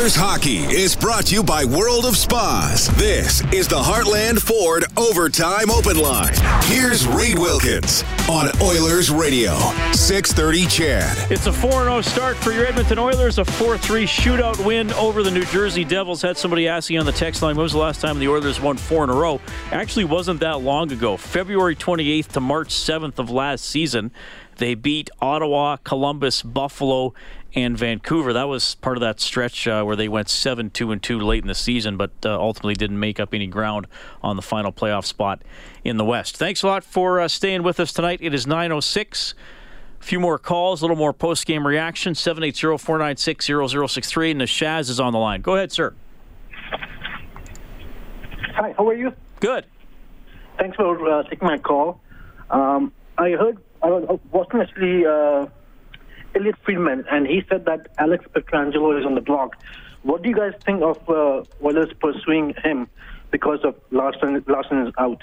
Oilers 0.00 0.16
hockey 0.16 0.60
is 0.60 0.96
brought 0.96 1.26
to 1.26 1.34
you 1.34 1.42
by 1.42 1.62
World 1.62 2.06
of 2.06 2.16
Spas. 2.16 2.86
This 2.96 3.42
is 3.52 3.68
the 3.68 3.76
Heartland 3.76 4.40
Ford 4.40 4.86
Overtime 4.96 5.70
Open 5.70 5.98
Line. 5.98 6.32
Here's 6.62 7.06
Reed 7.06 7.38
Wilkins 7.38 8.02
on 8.26 8.48
Oilers 8.62 9.10
Radio, 9.10 9.52
630 9.92 10.64
CHED. 10.68 11.30
It's 11.30 11.46
a 11.46 11.52
4 11.52 11.70
0 11.70 12.00
start 12.00 12.38
for 12.38 12.50
your 12.50 12.64
Edmonton 12.64 12.98
Oilers, 12.98 13.36
a 13.36 13.44
4 13.44 13.76
3 13.76 14.06
shootout 14.06 14.64
win 14.64 14.90
over 14.94 15.22
the 15.22 15.30
New 15.30 15.44
Jersey 15.44 15.84
Devils. 15.84 16.22
Had 16.22 16.38
somebody 16.38 16.66
asking 16.66 16.98
on 16.98 17.04
the 17.04 17.12
text 17.12 17.42
line, 17.42 17.56
when 17.56 17.64
was 17.64 17.72
the 17.72 17.78
last 17.78 18.00
time 18.00 18.18
the 18.18 18.28
Oilers 18.28 18.58
won 18.58 18.78
four 18.78 19.04
in 19.04 19.10
a 19.10 19.14
row? 19.14 19.38
Actually, 19.70 20.06
wasn't 20.06 20.40
that 20.40 20.62
long 20.62 20.90
ago. 20.90 21.18
February 21.18 21.76
28th 21.76 22.28
to 22.28 22.40
March 22.40 22.70
7th 22.70 23.18
of 23.18 23.28
last 23.28 23.66
season. 23.66 24.12
They 24.56 24.74
beat 24.74 25.08
Ottawa, 25.20 25.76
Columbus, 25.78 26.42
Buffalo, 26.42 27.14
and 27.54 27.76
Vancouver. 27.76 28.32
That 28.32 28.48
was 28.48 28.76
part 28.76 28.96
of 28.96 29.00
that 29.00 29.20
stretch 29.20 29.66
uh, 29.66 29.82
where 29.82 29.96
they 29.96 30.08
went 30.08 30.28
7 30.28 30.70
2 30.70 30.92
and 30.92 31.02
2 31.02 31.18
late 31.18 31.42
in 31.42 31.48
the 31.48 31.54
season, 31.54 31.96
but 31.96 32.12
uh, 32.24 32.38
ultimately 32.38 32.74
didn't 32.74 33.00
make 33.00 33.18
up 33.18 33.34
any 33.34 33.46
ground 33.46 33.86
on 34.22 34.36
the 34.36 34.42
final 34.42 34.72
playoff 34.72 35.04
spot 35.04 35.42
in 35.84 35.96
the 35.96 36.04
West. 36.04 36.36
Thanks 36.36 36.62
a 36.62 36.66
lot 36.66 36.84
for 36.84 37.20
uh, 37.20 37.28
staying 37.28 37.62
with 37.62 37.80
us 37.80 37.92
tonight. 37.92 38.20
It 38.22 38.34
is 38.34 38.46
906. 38.46 39.34
A 40.00 40.04
few 40.04 40.20
more 40.20 40.38
calls, 40.38 40.80
a 40.80 40.84
little 40.84 40.96
more 40.96 41.12
post 41.12 41.46
game 41.46 41.66
reaction. 41.66 42.14
780 42.14 42.78
496 42.78 43.46
0063. 43.46 44.30
And 44.30 44.40
the 44.40 44.44
Shaz 44.44 44.88
is 44.88 44.98
on 45.00 45.12
the 45.12 45.18
line. 45.18 45.42
Go 45.42 45.56
ahead, 45.56 45.72
sir. 45.72 45.94
Hi, 48.54 48.74
how 48.76 48.88
are 48.88 48.94
you? 48.94 49.12
Good. 49.40 49.66
Thanks 50.58 50.76
for 50.76 51.10
uh, 51.10 51.22
taking 51.24 51.46
my 51.46 51.58
call. 51.58 52.00
Um, 52.50 52.92
I 53.16 53.30
heard 53.30 53.58
I 53.82 53.88
was 53.88 54.20
watching 54.30 54.60
actually 54.60 55.06
uh, 55.06 55.46
Elliotte 56.34 56.58
Friedman, 56.64 57.04
and 57.10 57.26
he 57.26 57.42
said 57.48 57.64
that 57.66 57.88
Alex 57.98 58.24
Pietrangelo 58.34 58.98
is 58.98 59.04
on 59.06 59.14
the 59.14 59.20
block. 59.20 59.56
What 60.02 60.22
do 60.22 60.28
you 60.28 60.34
guys 60.36 60.52
think 60.64 60.82
of 60.82 60.96
uh, 61.10 61.42
Oilers 61.62 61.92
pursuing 62.00 62.54
him 62.62 62.88
because 63.30 63.60
of 63.64 63.74
Larsson? 63.90 64.42
Larsson 64.46 64.86
is 64.86 64.94
out. 64.98 65.20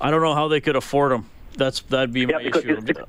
I 0.00 0.10
don't 0.10 0.22
know 0.22 0.34
how 0.34 0.48
they 0.48 0.60
could 0.60 0.76
afford 0.76 1.12
him. 1.12 1.26
That's 1.56 1.80
that'd 1.82 2.12
be 2.12 2.26
my 2.26 2.42
because 2.42 2.64
issue. 2.64 2.78
it's- 2.88 3.06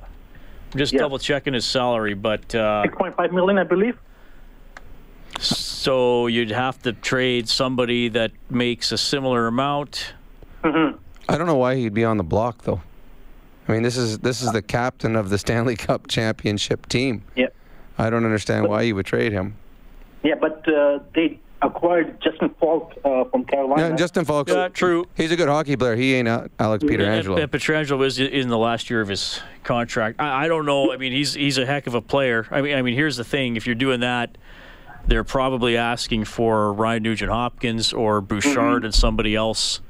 I'm 0.71 0.77
just 0.77 0.93
Yeah. 0.93 0.99
double 0.99 1.17
checking 1.17 1.53
his 1.55 1.65
salary, 1.65 2.13
but 2.13 2.53
uh, 2.53 2.83
6.5 2.85 3.31
million, 3.31 3.57
I 3.57 3.63
believe. 3.63 3.97
so 5.39 6.27
you'd 6.27 6.51
have 6.51 6.79
to 6.83 6.93
trade 6.93 7.47
somebody 7.47 8.09
that 8.09 8.31
makes 8.49 8.91
a 8.91 8.97
similar 8.97 9.47
amount. 9.47 10.13
Mm-hmm. 10.63 10.97
I 11.29 11.37
don't 11.37 11.47
know 11.47 11.55
why 11.55 11.75
he'd 11.75 11.93
be 11.93 12.03
on 12.03 12.17
the 12.17 12.23
block 12.23 12.63
though. 12.63 12.81
I 13.69 13.73
mean, 13.73 13.83
this 13.83 13.97
is 13.97 14.17
this 14.19 14.41
is 14.41 14.51
the 14.51 14.63
captain 14.63 15.15
of 15.15 15.29
the 15.29 15.37
Stanley 15.37 15.75
Cup 15.75 16.07
championship 16.07 16.87
team. 16.87 17.23
Yeah. 17.35 17.49
I 17.99 18.09
don't 18.09 18.25
understand 18.25 18.67
why 18.67 18.81
you 18.81 18.95
would 18.95 19.05
trade 19.05 19.31
him. 19.31 19.57
Yeah, 20.23 20.35
but 20.41 20.67
uh, 20.67 20.99
they 21.13 21.39
acquired 21.61 22.19
Justin 22.19 22.49
Faulk 22.59 22.93
uh, 23.05 23.25
from 23.25 23.45
Carolina. 23.45 23.89
Yeah, 23.89 23.95
Justin 23.95 24.25
Faulks. 24.25 24.49
Yeah, 24.49 24.69
true. 24.69 25.05
He's 25.15 25.31
a 25.31 25.35
good 25.35 25.49
hockey 25.49 25.77
player. 25.77 25.95
He 25.95 26.15
ain't 26.15 26.27
Al- 26.27 26.47
Alex 26.57 26.83
Pietrangelo. 26.83 27.33
And, 27.33 27.43
and 27.43 27.51
Pietrangelo 27.51 28.03
is 28.05 28.17
in 28.19 28.49
the 28.49 28.57
last 28.57 28.89
year 28.89 29.01
of 29.01 29.07
his 29.07 29.39
contract. 29.63 30.19
I, 30.19 30.45
I 30.45 30.47
don't 30.47 30.65
know. 30.65 30.91
I 30.91 30.97
mean, 30.97 31.11
he's 31.11 31.35
he's 31.35 31.59
a 31.59 31.65
heck 31.65 31.85
of 31.85 31.93
a 31.93 32.01
player. 32.01 32.47
I 32.49 32.61
mean, 32.61 32.75
I 32.75 32.81
mean, 32.81 32.95
here's 32.95 33.17
the 33.17 33.23
thing: 33.23 33.55
if 33.55 33.67
you're 33.67 33.75
doing 33.75 33.99
that, 33.99 34.35
they're 35.05 35.23
probably 35.23 35.77
asking 35.77 36.25
for 36.25 36.73
Ryan 36.73 37.03
Nugent 37.03 37.31
Hopkins 37.31 37.93
or 37.93 38.19
Bouchard 38.19 38.83
and 38.83 38.95
somebody 38.95 39.35
else. 39.35 39.81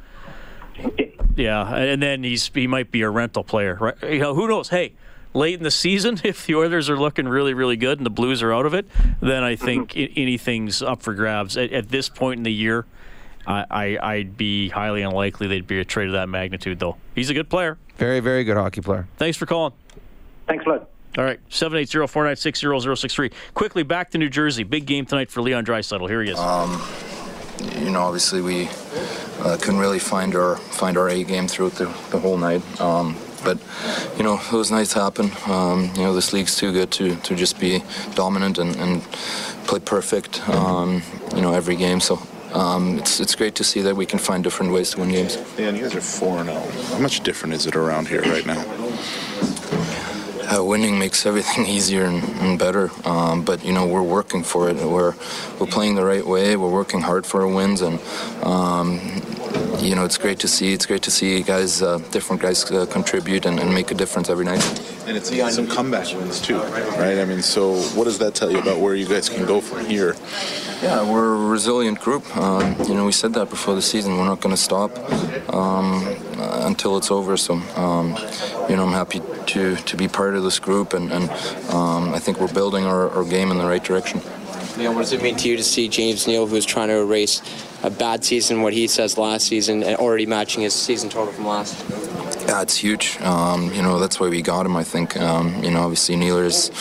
Yeah, 1.35 1.73
and 1.73 2.01
then 2.01 2.23
he's 2.23 2.49
he 2.53 2.67
might 2.67 2.91
be 2.91 3.01
a 3.01 3.09
rental 3.09 3.43
player, 3.43 3.77
right? 3.79 3.95
You 4.03 4.19
know, 4.19 4.33
who 4.33 4.47
knows? 4.47 4.69
Hey, 4.69 4.93
late 5.33 5.55
in 5.55 5.63
the 5.63 5.71
season, 5.71 6.19
if 6.23 6.45
the 6.45 6.55
Oilers 6.55 6.89
are 6.89 6.97
looking 6.97 7.27
really, 7.27 7.53
really 7.53 7.77
good 7.77 7.97
and 7.99 8.05
the 8.05 8.09
Blues 8.11 8.41
are 8.43 8.51
out 8.53 8.65
of 8.65 8.73
it, 8.73 8.87
then 9.21 9.43
I 9.43 9.55
think 9.55 9.91
Mm-hmm. 9.93 10.13
anything's 10.19 10.81
up 10.81 11.01
for 11.01 11.13
grabs. 11.13 11.55
At, 11.57 11.71
at 11.71 11.89
this 11.89 12.09
point 12.09 12.37
in 12.39 12.43
the 12.43 12.51
year, 12.53 12.85
I, 13.47 13.65
I 13.69 14.13
I'd 14.15 14.37
be 14.37 14.69
highly 14.69 15.01
unlikely 15.01 15.47
they'd 15.47 15.65
be 15.67 15.79
a 15.79 15.85
trade 15.85 16.07
of 16.07 16.13
that 16.13 16.27
magnitude, 16.29 16.79
though. 16.79 16.97
He's 17.15 17.29
a 17.29 17.33
good 17.33 17.49
player. 17.49 17.77
Very, 17.97 18.19
very 18.19 18.43
good 18.43 18.57
hockey 18.57 18.81
player. 18.81 19.07
Thanks 19.17 19.37
for 19.37 19.45
calling. 19.45 19.73
Thanks 20.47 20.65
a 20.65 20.69
lot. 20.69 20.89
All 21.17 21.23
right, 21.23 21.39
780-496-0063. 21.49 23.31
Quickly, 23.53 23.83
back 23.83 24.11
to 24.11 24.17
New 24.17 24.29
Jersey. 24.29 24.63
Big 24.63 24.85
game 24.85 25.05
tonight 25.05 25.31
for 25.31 25.41
Leon 25.41 25.65
Draisaitl. 25.65 26.07
Here 26.07 26.21
he 26.23 26.31
is. 26.31 26.37
Um, 26.39 26.81
you 27.61 27.89
know, 27.89 28.01
obviously 28.01 28.41
we 28.41 28.67
uh, 29.41 29.57
couldn't 29.57 29.79
really 29.79 29.99
find 29.99 30.35
our 30.35 30.57
find 30.57 30.97
our 30.97 31.09
A 31.09 31.23
game 31.23 31.47
throughout 31.47 31.73
the, 31.73 31.85
the 32.11 32.19
whole 32.19 32.37
night. 32.37 32.63
Um, 32.81 33.15
but 33.43 33.57
you 34.17 34.23
know, 34.23 34.39
those 34.51 34.71
nights 34.71 34.93
happen. 34.93 35.31
Um, 35.47 35.91
you 35.95 36.03
know, 36.03 36.13
this 36.13 36.33
league's 36.33 36.57
too 36.57 36.71
good 36.71 36.91
to, 36.91 37.15
to 37.15 37.35
just 37.35 37.59
be 37.59 37.83
dominant 38.15 38.57
and, 38.57 38.75
and 38.75 39.01
play 39.65 39.79
perfect. 39.79 40.47
Um, 40.49 41.01
you 41.35 41.41
know, 41.41 41.53
every 41.53 41.75
game. 41.75 41.99
So 41.99 42.19
um, 42.53 42.97
it's 42.97 43.19
it's 43.19 43.35
great 43.35 43.55
to 43.55 43.63
see 43.63 43.81
that 43.81 43.95
we 43.95 44.05
can 44.05 44.19
find 44.19 44.43
different 44.43 44.71
ways 44.71 44.91
to 44.91 44.99
win 44.99 45.09
games. 45.09 45.37
Dan, 45.55 45.75
you 45.75 45.83
guys 45.83 45.95
are 45.95 46.01
4 46.01 46.43
0. 46.43 46.59
How 46.91 46.99
much 46.99 47.21
different 47.21 47.53
is 47.53 47.65
it 47.65 47.75
around 47.75 48.07
here 48.07 48.21
right 48.21 48.45
now? 48.45 48.63
Uh, 50.51 50.63
winning 50.63 50.97
makes 50.97 51.25
everything 51.25 51.65
easier 51.77 52.05
and, 52.05 52.23
and 52.41 52.59
better. 52.59 52.89
Um, 53.05 53.43
but 53.43 53.63
you 53.63 53.73
know, 53.73 53.85
we're 53.87 54.03
working 54.03 54.43
for 54.43 54.69
it. 54.69 54.77
We're 54.77 55.15
we're 55.59 55.67
playing 55.67 55.95
the 55.95 56.05
right 56.05 56.25
way. 56.25 56.55
We're 56.55 56.71
working 56.71 57.01
hard 57.01 57.25
for 57.25 57.41
our 57.41 57.47
wins, 57.47 57.81
and 57.81 57.99
um, 58.43 58.99
you 59.81 59.95
know, 59.95 60.05
it's 60.05 60.17
great 60.17 60.39
to 60.39 60.47
see. 60.47 60.73
It's 60.73 60.85
great 60.85 61.01
to 61.03 61.11
see 61.11 61.41
guys, 61.41 61.81
uh, 61.81 61.97
different 62.11 62.41
guys, 62.41 62.69
uh, 62.71 62.85
contribute 62.85 63.45
and, 63.45 63.59
and 63.59 63.73
make 63.73 63.91
a 63.91 63.95
difference 63.95 64.29
every 64.29 64.45
night. 64.45 64.63
And 65.07 65.17
it's 65.17 65.29
some 65.55 65.67
comeback 65.67 66.07
wins 66.13 66.41
too, 66.41 66.57
right? 66.57 67.17
I 67.17 67.25
mean, 67.25 67.41
so 67.41 67.75
what 67.95 68.03
does 68.03 68.19
that 68.19 68.35
tell 68.35 68.51
you 68.51 68.59
about 68.59 68.79
where 68.79 68.95
you 68.95 69.07
guys 69.07 69.29
can 69.29 69.45
go 69.45 69.61
from 69.61 69.85
here? 69.85 70.15
Yeah, 70.81 71.09
we're 71.11 71.35
a 71.35 71.47
resilient 71.47 71.99
group. 71.99 72.23
Um, 72.37 72.75
you 72.87 72.93
know, 72.93 73.05
we 73.05 73.11
said 73.11 73.33
that 73.33 73.49
before 73.49 73.75
the 73.75 73.81
season. 73.81 74.17
We're 74.17 74.25
not 74.25 74.39
going 74.39 74.55
to 74.55 74.61
stop 74.61 74.97
um, 75.53 76.03
uh, 76.37 76.63
until 76.65 76.95
it's 76.97 77.11
over. 77.11 77.35
So, 77.35 77.55
um, 77.75 78.17
you 78.69 78.75
know, 78.75 78.85
I'm 78.85 78.93
happy 78.93 79.21
to, 79.47 79.75
to 79.75 79.97
be 79.97 80.07
part 80.07 80.35
of 80.35 80.43
this 80.43 80.59
group, 80.59 80.93
and, 80.93 81.11
and 81.11 81.29
um, 81.69 82.13
I 82.13 82.19
think 82.19 82.39
we're 82.39 82.53
building 82.53 82.85
our, 82.85 83.09
our 83.09 83.25
game 83.25 83.51
in 83.51 83.57
the 83.57 83.65
right 83.65 83.83
direction. 83.83 84.21
Leon, 84.79 84.95
what 84.95 85.01
does 85.01 85.11
it 85.11 85.21
mean 85.21 85.35
to 85.35 85.49
you 85.49 85.57
to 85.57 85.63
see 85.63 85.89
James 85.89 86.25
Neal, 86.25 86.47
who's 86.47 86.65
trying 86.65 86.87
to 86.87 86.95
erase 86.95 87.41
a 87.83 87.89
bad 87.89 88.23
season, 88.23 88.61
what 88.61 88.71
he 88.71 88.87
says 88.87 89.17
last 89.17 89.45
season, 89.45 89.83
and 89.83 89.97
already 89.97 90.25
matching 90.25 90.63
his 90.63 90.73
season 90.73 91.09
total 91.09 91.33
from 91.33 91.47
last? 91.47 91.83
Yeah, 92.47 92.61
it's 92.61 92.77
huge. 92.77 93.19
Um, 93.19 93.73
you 93.73 93.81
know, 93.81 93.99
that's 93.99 94.21
why 94.21 94.29
we 94.29 94.41
got 94.41 94.65
him, 94.65 94.77
I 94.77 94.85
think. 94.85 95.17
Um, 95.17 95.61
you 95.61 95.69
know, 95.69 95.81
obviously 95.81 96.15
Nealer's 96.15 96.71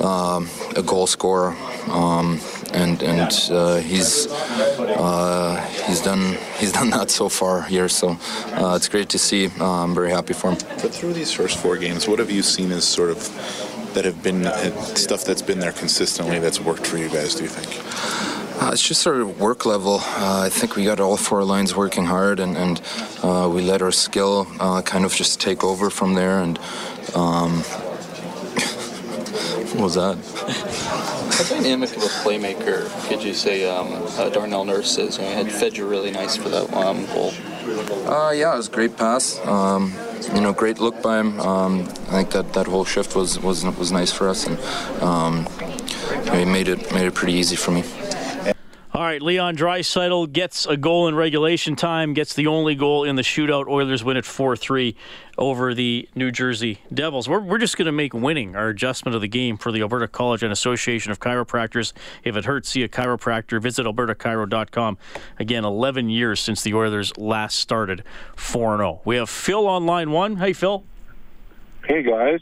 um, 0.00 0.50
a 0.76 0.82
goal 0.82 1.06
scorer. 1.06 1.56
Um, 1.88 2.40
and 2.72 3.02
and 3.02 3.32
uh, 3.50 3.76
he's 3.76 4.28
uh, 4.28 5.56
he's 5.86 6.00
done 6.00 6.36
he's 6.58 6.72
done 6.78 6.90
that 6.90 7.10
so 7.10 7.28
far 7.28 7.62
here, 7.62 7.88
so 7.88 8.16
uh, 8.52 8.74
it's 8.76 8.88
great 8.88 9.08
to 9.08 9.18
see. 9.18 9.48
Uh, 9.58 9.82
I'm 9.82 9.94
very 9.94 10.10
happy 10.10 10.34
for 10.34 10.50
him. 10.50 10.58
But 10.80 10.94
through 10.94 11.14
these 11.14 11.32
first 11.32 11.58
four 11.58 11.76
games, 11.76 12.06
what 12.06 12.18
have 12.18 12.30
you 12.30 12.42
seen 12.42 12.70
as 12.70 12.84
sort 12.86 13.10
of 13.10 13.18
that 13.94 14.04
have 14.04 14.22
been 14.22 14.46
uh, 14.46 14.70
stuff 14.94 15.24
that's 15.24 15.42
been 15.42 15.58
there 15.58 15.72
consistently 15.72 16.38
that's 16.38 16.60
worked 16.60 16.86
for 16.86 16.96
you 16.98 17.08
guys? 17.08 17.34
Do 17.34 17.42
you 17.42 17.48
think? 17.48 17.68
Uh, 18.60 18.70
it's 18.72 18.86
just 18.86 19.00
sort 19.00 19.16
of 19.16 19.40
work 19.40 19.64
level. 19.64 20.00
Uh, 20.02 20.42
I 20.44 20.50
think 20.50 20.76
we 20.76 20.84
got 20.84 21.00
all 21.00 21.16
four 21.16 21.42
lines 21.44 21.74
working 21.74 22.04
hard, 22.04 22.40
and, 22.40 22.58
and 22.58 22.82
uh, 23.22 23.50
we 23.50 23.62
let 23.62 23.80
our 23.80 23.90
skill 23.90 24.46
uh, 24.60 24.82
kind 24.82 25.06
of 25.06 25.14
just 25.14 25.40
take 25.40 25.64
over 25.64 25.88
from 25.88 26.12
there. 26.12 26.40
And 26.40 26.58
um, 27.14 27.60
what 29.72 29.84
was 29.84 29.94
that? 29.94 30.18
How 31.32 31.44
dynamic 31.44 31.96
of 31.96 32.02
a 32.02 32.08
playmaker 32.22 32.90
could 33.08 33.22
you 33.22 33.32
say 33.32 33.66
um, 33.66 33.88
uh, 34.18 34.28
Darnell 34.28 34.66
Nurse 34.66 34.98
is? 34.98 35.18
I 35.18 35.22
mean, 35.22 35.32
had 35.32 35.50
fed 35.50 35.74
you 35.78 35.88
really 35.88 36.10
nice 36.10 36.36
for 36.36 36.50
that 36.50 36.70
um, 36.74 37.06
goal. 37.06 37.32
Uh, 37.60 38.30
yeah, 38.30 38.54
it 38.54 38.56
was 38.56 38.68
a 38.68 38.70
great 38.70 38.96
pass. 38.96 39.38
Um, 39.46 39.92
you 40.34 40.40
know, 40.40 40.52
great 40.52 40.78
look 40.78 41.02
by 41.02 41.20
him. 41.20 41.38
Um, 41.40 41.80
I 42.08 42.22
think 42.22 42.30
that, 42.30 42.52
that 42.54 42.66
whole 42.66 42.84
shift 42.84 43.14
was, 43.14 43.38
was 43.40 43.64
was 43.64 43.92
nice 43.92 44.12
for 44.12 44.28
us, 44.28 44.46
and 44.46 44.58
um, 45.02 45.46
he 46.32 46.44
made 46.44 46.68
it 46.68 46.92
made 46.92 47.06
it 47.06 47.14
pretty 47.14 47.34
easy 47.34 47.56
for 47.56 47.70
me. 47.70 47.82
All 48.92 49.02
right, 49.02 49.22
Leon 49.22 49.56
Draisaitl 49.56 50.32
gets 50.32 50.66
a 50.66 50.76
goal 50.76 51.06
in 51.06 51.14
regulation 51.14 51.76
time, 51.76 52.12
gets 52.12 52.34
the 52.34 52.48
only 52.48 52.74
goal 52.74 53.04
in 53.04 53.14
the 53.14 53.22
shootout. 53.22 53.68
Oilers 53.68 54.02
win 54.02 54.16
it 54.16 54.24
4 54.24 54.56
3 54.56 54.96
over 55.38 55.74
the 55.74 56.08
New 56.16 56.32
Jersey 56.32 56.80
Devils. 56.92 57.28
We're, 57.28 57.38
we're 57.38 57.58
just 57.58 57.76
going 57.76 57.86
to 57.86 57.92
make 57.92 58.12
winning 58.12 58.56
our 58.56 58.68
adjustment 58.68 59.14
of 59.14 59.20
the 59.20 59.28
game 59.28 59.56
for 59.58 59.70
the 59.70 59.80
Alberta 59.82 60.08
College 60.08 60.42
and 60.42 60.52
Association 60.52 61.12
of 61.12 61.20
Chiropractors. 61.20 61.92
If 62.24 62.34
it 62.34 62.46
hurts, 62.46 62.68
see 62.68 62.82
a 62.82 62.88
chiropractor. 62.88 63.62
Visit 63.62 63.86
albertachiro.com. 63.86 64.98
Again, 65.38 65.64
11 65.64 66.08
years 66.08 66.40
since 66.40 66.62
the 66.62 66.74
Oilers 66.74 67.16
last 67.16 67.60
started 67.60 68.02
4 68.34 68.78
0. 68.78 69.02
We 69.04 69.14
have 69.16 69.30
Phil 69.30 69.68
on 69.68 69.86
line 69.86 70.10
one. 70.10 70.38
Hey, 70.38 70.52
Phil. 70.52 70.82
Hey 71.84 72.02
guys, 72.02 72.40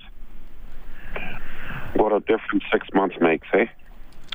what 1.95 2.13
a 2.13 2.21
difference 2.21 2.65
six 2.73 2.89
months 2.95 3.17
makes, 3.21 3.47
eh? 3.53 3.67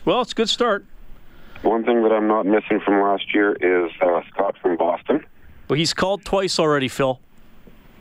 Well, 0.05 0.21
it's 0.21 0.31
a 0.31 0.35
good 0.35 0.49
start. 0.49 0.85
One 1.63 1.83
thing 1.85 2.03
that 2.03 2.11
I'm 2.11 2.27
not 2.27 2.45
missing 2.45 2.79
from 2.83 3.01
last 3.01 3.33
year 3.33 3.53
is 3.53 3.91
uh, 4.01 4.21
Scott 4.29 4.55
from 4.61 4.77
Boston. 4.77 5.25
Well, 5.69 5.77
he's 5.77 5.93
called 5.93 6.25
twice 6.25 6.59
already, 6.59 6.89
Phil. 6.89 7.19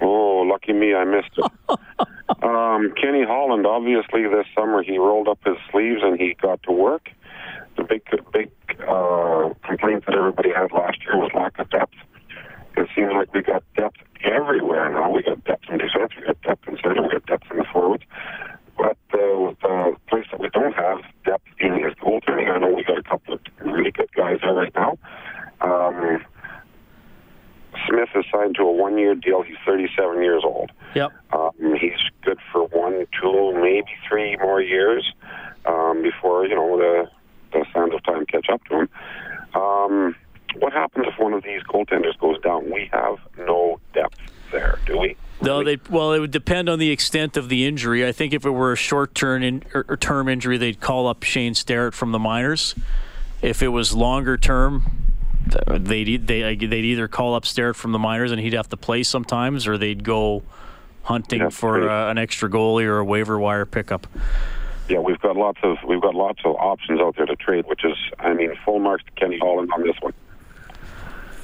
Oh, 0.00 0.44
lucky 0.44 0.72
me, 0.72 0.94
I 0.94 1.04
missed 1.04 1.30
it. 1.36 1.52
um, 2.42 2.92
Kenny 3.00 3.24
Holland, 3.24 3.64
obviously 3.66 4.24
this 4.24 4.46
summer 4.54 4.82
he 4.82 4.98
rolled 4.98 5.28
up 5.28 5.38
his 5.44 5.56
sleeves 5.70 6.00
and 6.02 6.18
he 6.18 6.34
got 6.42 6.60
to 6.64 6.72
work. 6.72 7.08
the 7.76 7.84
big 7.84 8.02
big 8.32 8.50
uh, 8.88 9.50
complaint 9.64 10.04
that 10.06 10.16
everybody 10.16 10.50
had 10.50 10.72
last 10.72 10.98
year 11.04 11.16
was 11.16 11.30
lack 11.34 11.56
of 11.60 11.70
depth. 11.70 11.94
It 12.76 12.88
seems 12.96 13.12
like 13.12 13.32
we 13.32 13.42
got 13.42 13.62
depth 13.76 13.98
everywhere 14.24 14.90
now. 14.90 15.10
We 15.10 15.22
got 15.22 15.44
depth 15.44 15.64
in 15.70 15.78
defense, 15.78 16.12
we 16.18 16.26
got 16.26 16.40
depth 16.42 16.66
in 16.66 16.76
center, 16.82 17.02
we 17.02 17.08
got 17.10 17.26
depth 17.26 17.50
in 17.50 17.58
the 17.58 17.64
forwards. 17.72 18.02
But 18.76 18.96
uh, 19.12 19.52
the 19.62 19.96
place 20.08 20.26
that 20.32 20.40
we 20.40 20.48
don't 20.50 20.74
have 20.74 20.98
depth 21.24 21.46
in 21.60 21.74
is 21.74 21.94
goaltending. 22.02 22.50
I 22.50 22.58
know 22.58 22.72
we 22.72 22.82
got 22.82 22.98
a 22.98 23.02
couple 23.02 23.34
of 23.34 23.40
really 23.60 23.90
good 23.90 24.10
guys 24.16 24.38
there 24.42 24.54
right 24.54 24.74
now. 24.74 24.98
Um, 25.60 26.24
Smith 27.88 28.08
is 28.14 28.24
signed 28.32 28.54
to 28.56 28.62
a 28.62 28.72
one-year 28.72 29.14
deal. 29.16 29.42
He's 29.42 29.56
37 29.66 30.22
years 30.22 30.42
old. 30.44 30.70
Yep. 30.94 31.12
Um, 31.32 31.52
he's 31.80 31.98
good 32.22 32.38
for 32.52 32.66
one, 32.66 33.06
two, 33.20 33.52
maybe 33.54 33.88
three 34.08 34.36
more 34.36 34.60
years 34.60 35.10
um, 35.66 36.02
before 36.02 36.46
you 36.46 36.54
know 36.54 36.76
the 36.76 37.08
the 37.52 37.66
sands 37.72 37.94
of 37.94 38.02
time 38.04 38.24
catch 38.26 38.46
up 38.50 38.64
to 38.64 38.80
him. 38.80 38.88
Um, 39.54 40.16
what 40.58 40.72
happens 40.72 41.06
if 41.08 41.18
one 41.18 41.32
of 41.32 41.42
these 41.44 41.62
goaltenders 41.62 42.18
goes 42.18 42.40
down? 42.40 42.70
We 42.70 42.88
have 42.92 43.16
no 43.38 43.80
depth 43.94 44.18
there, 44.50 44.78
do 44.86 44.98
we? 44.98 45.16
No, 45.40 45.64
they 45.64 45.78
well, 45.90 46.12
it 46.12 46.20
would 46.20 46.21
depend 46.32 46.68
on 46.68 46.78
the 46.78 46.90
extent 46.90 47.36
of 47.36 47.48
the 47.48 47.64
injury. 47.64 48.06
I 48.06 48.12
think 48.12 48.32
if 48.32 48.44
it 48.44 48.50
were 48.50 48.72
a 48.72 48.76
short-term 48.76 49.42
in, 49.42 49.62
or, 49.74 49.84
or 49.88 49.96
term 49.96 50.28
injury, 50.28 50.58
they'd 50.58 50.80
call 50.80 51.06
up 51.06 51.22
Shane 51.22 51.54
Starrett 51.54 51.94
from 51.94 52.12
the 52.12 52.18
minors. 52.18 52.74
If 53.40 53.62
it 53.62 53.68
was 53.68 53.94
longer 53.94 54.36
term, 54.36 55.02
they'd 55.66 56.26
they 56.26 56.56
they'd 56.56 56.72
either 56.72 57.08
call 57.08 57.34
up 57.34 57.44
Starrett 57.44 57.76
from 57.76 57.92
the 57.92 57.98
minors 57.98 58.30
and 58.32 58.40
he'd 58.40 58.52
have 58.52 58.68
to 58.70 58.76
play 58.76 59.02
sometimes, 59.02 59.66
or 59.66 59.76
they'd 59.78 60.04
go 60.04 60.42
hunting 61.02 61.50
for 61.50 61.88
uh, 61.88 62.10
an 62.10 62.18
extra 62.18 62.48
goalie 62.48 62.84
or 62.84 62.98
a 62.98 63.04
waiver 63.04 63.38
wire 63.38 63.66
pickup. 63.66 64.06
Yeah, 64.88 64.98
we've 64.98 65.20
got 65.20 65.36
lots 65.36 65.58
of 65.62 65.78
we've 65.86 66.00
got 66.00 66.14
lots 66.14 66.40
of 66.44 66.54
options 66.56 67.00
out 67.00 67.16
there 67.16 67.26
to 67.26 67.36
trade, 67.36 67.66
which 67.66 67.84
is 67.84 67.96
I 68.18 68.34
mean 68.34 68.52
full 68.64 68.78
marks 68.78 69.04
to 69.04 69.10
Kenny 69.12 69.38
Holland 69.38 69.70
on 69.74 69.82
this 69.82 69.96
one. 70.00 70.12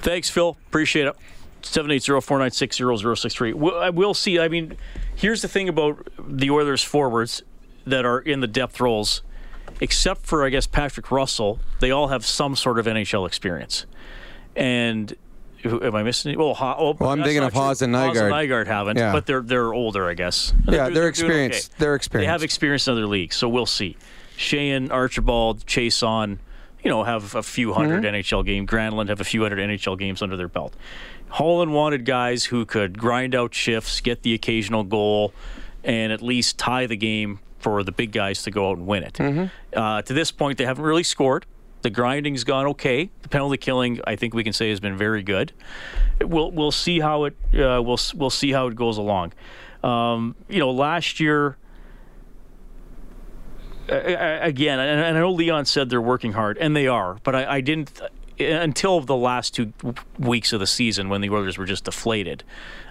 Thanks, 0.01 0.31
Phil. 0.31 0.57
Appreciate 0.69 1.07
it. 1.09 1.17
780-496-0063. 1.63 3.55
We'll, 3.55 3.93
we'll 3.93 4.15
see. 4.15 4.39
I 4.39 4.49
mean, 4.49 4.77
here's 5.15 5.43
the 5.43 5.49
thing 5.49 5.69
about 5.69 6.09
the 6.19 6.51
Oilers 6.51 6.83
forwards 6.83 7.43
that 7.87 8.05
are 8.05 8.19
in 8.21 8.41
the 8.41 8.47
depth 8.47 8.81
roles. 8.81 9.23
Except 9.81 10.27
for, 10.27 10.45
I 10.45 10.49
guess, 10.49 10.67
Patrick 10.67 11.11
Russell, 11.13 11.61
they 11.81 11.93
all 11.93 12.09
have 12.09 12.25
some 12.27 12.57
sort 12.57 12.81
of 12.81 12.87
NHL 12.87 13.27
experience. 13.29 13.87
And 14.57 15.15
who- 15.63 15.81
am 15.85 15.95
I 15.95 16.03
missing? 16.03 16.37
Well, 16.37 16.55
Ha- 16.55 16.75
oh, 16.77 16.97
Well, 16.99 17.11
I'm 17.11 17.23
thinking 17.23 17.45
of. 17.45 17.53
Haas 17.53 17.81
and 17.83 17.95
Haas 17.95 18.17
Nygard. 18.17 18.31
Nygard 18.33 18.67
haven't, 18.67 18.97
Yeah. 18.97 19.13
but 19.13 19.27
they're 19.27 19.43
they're 19.43 19.73
older, 19.73 20.09
I 20.09 20.15
guess. 20.15 20.53
Yeah, 20.67 20.89
they're 20.89 20.93
doing 20.95 21.09
experienced. 21.09 21.79
They're 21.79 21.95
experienced. 21.95 22.27
They 22.27 22.33
have 22.33 22.43
experience 22.43 22.89
in 22.89 22.93
other 22.95 23.07
leagues, 23.07 23.37
so 23.37 23.49
we'll 23.49 23.67
see. 23.67 23.97
Sheahan, 24.37 24.91
Archibald, 24.91 25.65
Chiasson, 25.67 26.39
you 26.83 26.91
know, 26.91 27.05
have 27.05 27.37
a 27.37 27.43
few 27.45 27.69
100 27.71 28.03
Mm-hmm. 28.03 28.15
NHL 28.17 28.45
games. 28.45 28.69
Granlund 28.69 29.09
have 29.11 29.21
a 29.21 29.25
few 29.25 29.43
hundred 29.43 29.59
NHL 29.61 29.97
games 29.97 30.23
under 30.23 30.37
their 30.37 30.49
belt. 30.49 30.75
Holland 31.31 31.73
wanted 31.73 32.05
guys 32.05 32.45
who 32.47 32.65
could 32.65 32.99
grind 32.99 33.35
out 33.35 33.55
shifts, 33.55 34.01
get 34.01 34.23
the 34.23 34.35
occasional 34.35 34.85
goal, 34.85 35.33
and 35.85 36.13
at 36.13 36.23
least 36.23 36.59
tie 36.59 36.87
the 36.87 36.97
game 36.97 37.41
for 37.59 37.83
the 37.83 37.93
big 37.93 38.13
guys 38.13 38.43
to 38.45 38.51
go 38.51 38.71
out 38.71 38.79
and 38.79 38.87
win 38.87 39.03
it. 39.03 39.15
Mm-hmm. 39.15 39.79
Uh, 39.79 40.03
to 40.03 40.13
this 40.13 40.31
point, 40.31 40.59
they 40.59 40.65
haven't 40.65 40.85
really 40.85 41.03
scored. 41.03 41.47
The 41.83 41.91
grinding's 41.91 42.45
gone 42.45 42.67
okay. 42.67 43.11
The 43.23 43.29
penalty 43.29 43.57
killing, 43.57 44.01
I 44.07 44.17
think 44.17 44.35
we 44.35 44.43
can 44.43 44.53
say, 44.53 44.71
has 44.71 44.81
been 44.81 44.97
very 44.97 45.23
good. 45.23 45.53
We'll 46.21 46.51
we'll 46.51 46.73
see 46.73 46.99
how 46.99 47.25
it 47.25 47.37
uh, 47.55 47.81
we'll 47.83 47.99
we'll 48.15 48.31
see 48.31 48.53
how 48.53 48.67
it 48.67 48.75
goes 48.75 48.99
along. 48.99 49.33
Um, 49.85 50.35
you 50.49 50.59
know, 50.59 50.73
last 50.73 51.21
year 51.21 51.57
uh, 53.89 54.39
again, 54.41 54.81
and 54.81 55.01
and 55.01 55.17
I 55.17 55.21
know 55.21 55.31
Leon 55.31 55.67
said 55.67 55.89
they're 55.89 56.03
working 56.03 56.33
hard, 56.33 56.59
and 56.59 56.75
they 56.75 56.89
are, 56.89 57.19
but 57.23 57.37
I, 57.37 57.57
I 57.57 57.61
didn't 57.61 58.01
until 58.41 59.01
the 59.01 59.17
last 59.17 59.55
two 59.55 59.73
weeks 60.19 60.53
of 60.53 60.61
the 60.61 60.67
season 60.67 61.09
when 61.09 61.21
the 61.21 61.31
Oilers 61.31 61.59
were 61.59 61.67
just 61.67 61.85
deflated. 61.85 62.45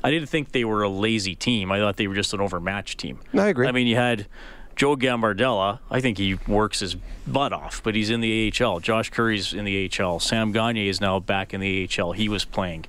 I 0.03 0.11
didn't 0.11 0.29
think 0.29 0.51
they 0.51 0.65
were 0.65 0.83
a 0.83 0.89
lazy 0.89 1.35
team. 1.35 1.71
I 1.71 1.79
thought 1.79 1.97
they 1.97 2.07
were 2.07 2.15
just 2.15 2.33
an 2.33 2.41
overmatched 2.41 2.99
team. 2.99 3.19
I 3.33 3.47
agree. 3.47 3.67
I 3.67 3.71
mean, 3.71 3.87
you 3.87 3.95
had 3.95 4.27
Joe 4.75 4.95
Gambardella. 4.95 5.79
I 5.89 6.01
think 6.01 6.17
he 6.17 6.35
works 6.47 6.81
his 6.81 6.95
butt 7.25 7.53
off, 7.53 7.81
but 7.83 7.95
he's 7.95 8.09
in 8.09 8.21
the 8.21 8.53
AHL. 8.61 8.79
Josh 8.79 9.09
Currie's 9.09 9.53
in 9.53 9.65
the 9.65 9.89
AHL. 9.99 10.19
Sam 10.19 10.51
Gagne 10.51 10.87
is 10.87 11.01
now 11.01 11.19
back 11.19 11.53
in 11.53 11.61
the 11.61 11.89
AHL. 11.89 12.11
He 12.11 12.29
was 12.29 12.45
playing. 12.45 12.85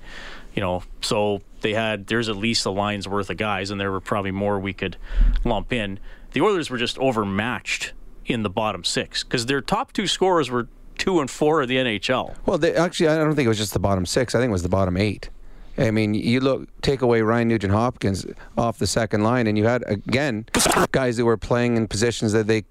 You 0.55 0.61
know, 0.63 0.83
so 1.01 1.41
they 1.61 1.75
had 1.75 2.09
there's 2.09 2.29
at 2.29 2.37
least 2.37 2.67
a 2.67 2.71
line's 2.71 3.07
worth 3.09 3.31
of 3.31 3.37
guys, 3.37 3.71
and 3.71 3.81
there 3.81 3.93
were 3.93 4.01
probably 4.01 4.33
more 4.33 4.59
we 4.59 4.73
could 4.73 4.97
lump 5.45 5.73
in. 5.73 5.99
The 6.33 6.41
Oilers 6.43 6.69
were 6.69 6.79
just 6.79 6.99
overmatched 6.99 7.93
in 8.27 8.43
the 8.43 8.51
bottom 8.51 8.85
six 8.85 9.25
because 9.25 9.47
their 9.47 9.61
top 9.61 9.93
two 9.93 10.07
scorers 10.07 10.51
were 10.51 10.69
two 10.99 11.21
and 11.21 11.31
four 11.31 11.63
of 11.63 11.69
the 11.69 11.77
NHL. 11.77 12.35
Well, 12.47 12.59
they, 12.59 12.75
actually, 12.75 13.09
I 13.09 13.17
don't 13.17 13.35
think 13.35 13.47
it 13.47 13.49
was 13.49 13.59
just 13.59 13.73
the 13.73 13.79
bottom 13.79 14.05
six. 14.05 14.35
I 14.35 14.39
think 14.39 14.51
it 14.51 14.53
was 14.53 14.63
the 14.63 14.69
bottom 14.69 14.97
eight. 14.97 15.31
I 15.79 15.93
mean, 15.93 16.15
you 16.15 16.41
look, 16.41 16.69
take 16.83 17.03
away 17.03 17.23
Ryan 17.23 17.49
Nugent 17.49 17.73
Hopkins 17.73 18.27
off 18.57 18.79
the 18.79 18.87
second 18.87 19.23
line, 19.23 19.47
and 19.47 19.57
you 19.57 19.65
had 19.65 19.85
again 19.87 20.47
guys 20.91 21.17
that 21.17 21.25
were 21.25 21.37
playing 21.37 21.77
in 21.77 21.87
positions 21.87 22.33
that 22.33 22.49
they 22.49 22.65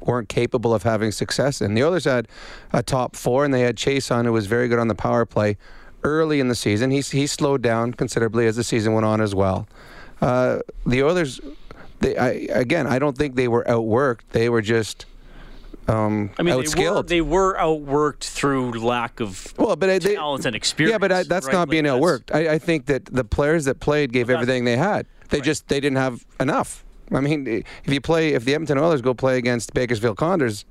weren't 0.00 0.28
capable 0.28 0.72
of 0.72 0.82
having 0.82 1.12
success 1.12 1.60
in. 1.60 1.74
The 1.74 1.82
others 1.82 2.04
had 2.04 2.28
a 2.72 2.82
top 2.82 3.14
four, 3.14 3.44
and 3.44 3.52
they 3.52 3.60
had 3.60 3.76
Chiasson, 3.76 4.24
who 4.24 4.32
was 4.32 4.46
very 4.46 4.68
good 4.68 4.78
on 4.78 4.88
the 4.88 4.94
power 4.94 5.26
play 5.26 5.58
early 6.02 6.40
in 6.40 6.48
the 6.48 6.54
season. 6.54 6.90
He 6.90 7.00
he 7.00 7.26
slowed 7.26 7.60
down 7.60 7.92
considerably 7.92 8.46
as 8.46 8.56
the 8.56 8.64
season 8.64 8.94
went 8.94 9.04
on 9.04 9.20
as 9.20 9.34
well. 9.34 9.68
Uh, 10.22 10.60
the 10.86 11.02
Oilers, 11.02 11.40
they 12.00 12.16
I, 12.16 12.30
again, 12.50 12.86
I 12.86 12.98
don't 12.98 13.18
think 13.18 13.34
they 13.34 13.48
were 13.48 13.64
outworked. 13.64 14.20
They 14.30 14.48
were 14.48 14.62
just 14.62 15.04
um, 15.88 16.30
I 16.38 16.42
mean, 16.42 16.64
they 16.74 16.90
were, 16.90 17.02
they 17.02 17.20
were 17.20 17.56
outworked 17.56 18.24
through 18.24 18.72
lack 18.80 19.20
of 19.20 19.54
well, 19.56 19.76
but 19.76 19.86
they, 19.86 20.14
talent 20.14 20.44
and 20.44 20.56
experience. 20.56 20.92
Yeah, 20.92 20.98
but 20.98 21.12
I, 21.12 21.22
that's 21.22 21.46
right? 21.46 21.52
not 21.52 21.60
Like, 21.60 21.68
being 21.70 21.84
that's- 21.84 22.02
outworked. 22.02 22.34
I, 22.34 22.54
I 22.54 22.58
think 22.58 22.86
that 22.86 23.04
the 23.06 23.24
players 23.24 23.66
that 23.66 23.78
played 23.80 24.12
gave 24.12 24.28
everything 24.30 24.64
they 24.64 24.76
had. 24.76 25.06
They 25.28 25.40
just 25.40 25.68
they 25.68 25.80
didn't 25.80 25.98
have 25.98 26.24
enough. 26.40 26.84
I 27.12 27.20
mean, 27.20 27.46
if 27.46 27.64
you 27.92 28.00
play, 28.00 28.34
if 28.34 28.44
the 28.44 28.54
Edmonton 28.54 28.78
Oilers 28.78 29.00
go 29.00 29.14
play 29.14 29.38
against 29.38 29.72
Bakersfield 29.74 30.16
Condors, 30.16 30.64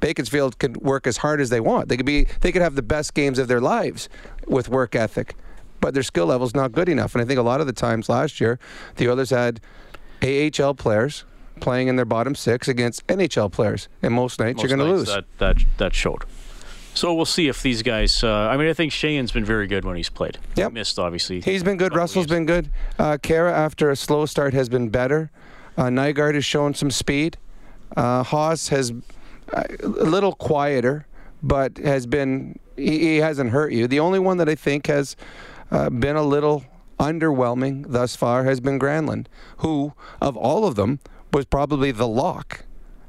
Bakersfield 0.00 0.58
could 0.58 0.78
work 0.78 1.06
as 1.06 1.18
hard 1.18 1.38
as 1.40 1.50
they 1.50 1.60
want. 1.60 1.88
They 1.90 1.98
could 1.98 2.06
be, 2.06 2.26
they 2.40 2.50
could 2.50 2.62
have 2.62 2.76
the 2.76 2.82
best 2.82 3.12
games 3.12 3.38
of 3.38 3.48
their 3.48 3.60
lives 3.60 4.08
with 4.46 4.70
work 4.70 4.94
ethic, 4.94 5.34
but 5.80 5.92
their 5.92 6.02
skill 6.02 6.26
level's 6.26 6.54
not 6.54 6.72
good 6.72 6.88
enough. 6.88 7.14
And 7.14 7.20
I 7.20 7.26
think 7.26 7.38
a 7.38 7.42
lot 7.42 7.60
of 7.60 7.66
the 7.66 7.72
times 7.74 8.08
last 8.08 8.40
year, 8.40 8.58
the 8.96 9.10
Oilers 9.10 9.30
had 9.30 9.60
AHL 10.22 10.74
players 10.74 11.24
playing 11.62 11.88
in 11.88 11.96
their 11.96 12.04
bottom 12.04 12.34
six 12.34 12.68
against 12.68 13.06
NHL 13.06 13.50
players, 13.50 13.88
and 14.02 14.12
most 14.12 14.38
nights 14.38 14.56
Most 14.56 14.68
you're 14.68 14.76
going 14.76 14.90
to 14.90 14.94
lose. 14.94 15.08
That 15.08 15.24
that 15.38 15.56
that 15.78 15.94
showed. 15.94 16.24
So 16.94 17.14
we'll 17.14 17.24
see 17.24 17.48
if 17.48 17.62
these 17.62 17.82
guys. 17.82 18.22
Uh, 18.22 18.30
I 18.30 18.58
mean, 18.58 18.68
I 18.68 18.74
think 18.74 18.92
Sheahan's 18.92 19.32
been 19.32 19.46
very 19.46 19.66
good 19.66 19.84
when 19.84 19.96
he's 19.96 20.10
played. 20.10 20.38
Yep. 20.56 20.70
He 20.70 20.74
missed 20.74 20.98
obviously. 20.98 21.40
He's 21.40 21.62
been 21.62 21.78
good. 21.78 21.94
Russell's 21.94 22.26
been 22.26 22.44
good. 22.44 22.70
Uh, 22.98 23.16
Kara, 23.22 23.52
after 23.52 23.90
a 23.90 23.96
slow 23.96 24.26
start, 24.26 24.52
has 24.52 24.68
been 24.68 24.90
better. 24.90 25.30
Uh, 25.78 25.84
Nygard 25.84 26.34
has 26.34 26.44
shown 26.44 26.74
some 26.74 26.90
speed. 26.90 27.38
Uh, 27.96 28.22
Haas 28.22 28.68
has 28.68 28.92
uh, 29.54 29.62
a 29.82 29.86
little 29.86 30.34
quieter, 30.34 31.06
but 31.42 31.78
has 31.78 32.06
been. 32.06 32.58
He, 32.76 32.98
he 32.98 33.16
hasn't 33.18 33.50
hurt 33.50 33.72
you. 33.72 33.86
The 33.86 34.00
only 34.00 34.18
one 34.18 34.36
that 34.38 34.48
I 34.48 34.54
think 34.54 34.88
has 34.88 35.16
uh, 35.70 35.88
been 35.88 36.16
a 36.16 36.22
little 36.22 36.64
underwhelming 36.98 37.84
thus 37.88 38.16
far 38.16 38.44
has 38.44 38.60
been 38.60 38.78
Granlund, 38.78 39.26
who, 39.58 39.92
of 40.20 40.36
all 40.36 40.66
of 40.66 40.74
them, 40.74 41.00
was 41.32 41.44
probably 41.44 41.90
the 41.92 42.06
lock 42.08 42.64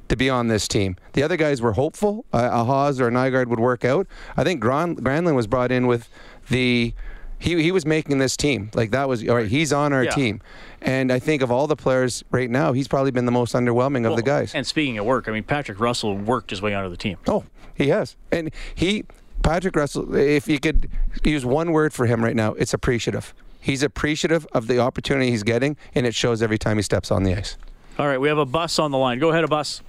to 0.10 0.16
be 0.16 0.30
on 0.30 0.48
this 0.48 0.68
team. 0.68 0.96
The 1.14 1.24
other 1.24 1.38
guys 1.38 1.62
were 1.62 1.74
hopeful. 1.74 2.26
Uh, 2.34 2.50
a 2.52 2.64
Haas 2.64 3.00
or 3.00 3.08
a 3.08 3.12
Nygard 3.12 3.48
would 3.48 3.60
work 3.60 3.84
out. 3.86 4.08
I 4.38 4.44
think 4.44 4.60
Gran- 4.60 4.96
Granlund 4.98 5.36
was 5.36 5.48
brought 5.48 5.72
in 5.72 5.88
with 5.88 6.10
the. 6.50 6.94
He, 7.40 7.62
he 7.62 7.74
was 7.74 7.86
making 7.86 8.20
this 8.20 8.38
team. 8.38 8.72
Like 8.74 8.92
that 8.92 9.10
was 9.10 9.28
all 9.28 9.36
right. 9.36 9.48
He's 9.48 9.74
on 9.74 9.92
our 9.92 10.06
Yeah. 10.06 10.12
team, 10.12 10.42
and 10.82 11.12
I 11.12 11.20
think 11.20 11.42
of 11.42 11.52
all 11.52 11.68
the 11.68 11.76
players 11.76 12.24
right 12.32 12.50
now, 12.50 12.72
he's 12.72 12.88
probably 12.88 13.12
been 13.12 13.26
the 13.26 13.34
most 13.34 13.54
underwhelming 13.54 14.10
of 14.10 14.16
the 14.16 14.22
guys. 14.22 14.56
And 14.56 14.66
speaking 14.66 14.98
of 14.98 15.06
work, 15.06 15.28
I 15.28 15.34
mean, 15.34 15.44
Patrick 15.44 15.78
Russell 15.82 16.16
worked 16.18 16.52
his 16.52 16.62
way 16.62 16.74
onto 16.74 16.90
the 16.90 16.96
team. 16.96 17.18
Oh, 17.28 17.44
he 17.76 17.90
has, 17.90 18.16
and 18.32 18.50
he 18.74 19.04
Patrick 19.42 19.76
Russell. 19.76 20.16
If 20.16 20.48
you 20.48 20.58
could 20.58 20.90
use 21.26 21.44
one 21.46 21.74
word 21.74 21.92
for 21.92 22.06
him 22.06 22.24
right 22.24 22.36
now, 22.36 22.54
it's 22.54 22.74
appreciative. 22.74 23.34
He's 23.60 23.84
appreciative 23.84 24.48
of 24.54 24.68
the 24.68 24.80
opportunity 24.80 25.30
he's 25.32 25.44
getting, 25.44 25.76
and 25.96 26.06
it 26.06 26.16
shows 26.16 26.42
every 26.42 26.58
time 26.58 26.78
he 26.78 26.84
steps 26.84 27.12
on 27.12 27.24
the 27.24 27.36
ice. 27.36 27.58
All 28.00 28.08
right, 28.08 28.20
we 28.20 28.28
have 28.28 28.40
a 28.40 28.46
bus 28.46 28.80
on 28.80 28.90
the 28.90 28.98
line. 28.98 29.20
Go 29.20 29.30
ahead, 29.30 29.44
a 29.44 29.48
bus. 29.48 29.82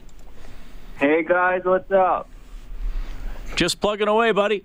Hey 0.99 1.23
guys, 1.23 1.63
what's 1.65 1.91
up? 1.91 2.29
Just 3.57 3.81
plugging 3.81 4.09
away, 4.09 4.31
buddy. 4.33 4.63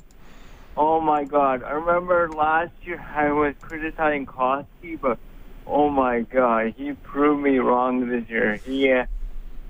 Oh 0.75 0.99
my 0.99 1.23
god, 1.23 1.63
I 1.63 1.71
remember 1.71 2.29
last 2.29 2.73
year 2.83 2.99
I 2.99 3.31
was 3.31 3.55
criticizing 3.61 4.25
Koski, 4.25 4.99
but 4.99 5.19
oh 5.65 5.89
my 5.89 6.21
god, 6.21 6.73
he 6.75 6.91
proved 6.91 7.41
me 7.41 7.59
wrong 7.59 8.09
this 8.09 8.29
year. 8.29 8.57
He, 8.57 8.91
uh, 8.91 9.05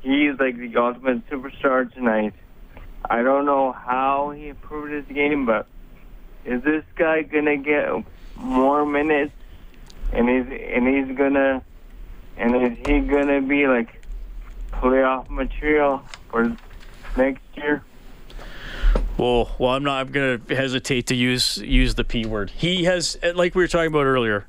he's 0.01 0.39
like 0.39 0.57
the 0.57 0.76
ultimate 0.76 1.30
superstar 1.30 1.93
tonight. 1.93 2.34
I 3.07 3.22
don't 3.22 3.45
know 3.45 3.72
how 3.72 4.32
he 4.32 4.47
improved 4.47 4.91
his 4.91 5.15
game, 5.15 5.45
but 5.45 5.67
is 6.43 6.63
this 6.63 6.84
guy 6.95 7.22
gonna 7.22 7.57
get 7.57 7.88
more 8.36 8.84
minutes? 8.84 9.34
And 10.11 10.28
is 10.28 10.47
and 10.47 10.88
he's 10.88 11.15
gonna 11.15 11.63
and 12.39 12.55
is 12.55 12.77
he 12.87 12.99
gonna 13.01 13.41
be 13.41 13.67
like 13.67 14.01
playoff 14.71 15.29
material 15.29 16.01
for 16.29 16.55
next 17.15 17.43
year? 17.55 17.83
Well, 19.17 19.53
well, 19.59 19.71
I'm 19.71 19.83
not. 19.83 19.99
I'm 19.99 20.11
going 20.13 20.39
to 20.39 20.55
hesitate 20.55 21.07
to 21.07 21.15
use 21.15 21.57
use 21.57 21.95
the 21.95 22.05
p 22.05 22.25
word. 22.25 22.51
He 22.51 22.85
has, 22.85 23.17
eh, 23.21 23.33
like 23.35 23.53
we 23.53 23.61
were 23.61 23.67
talking 23.67 23.87
about 23.87 24.05
earlier. 24.05 24.47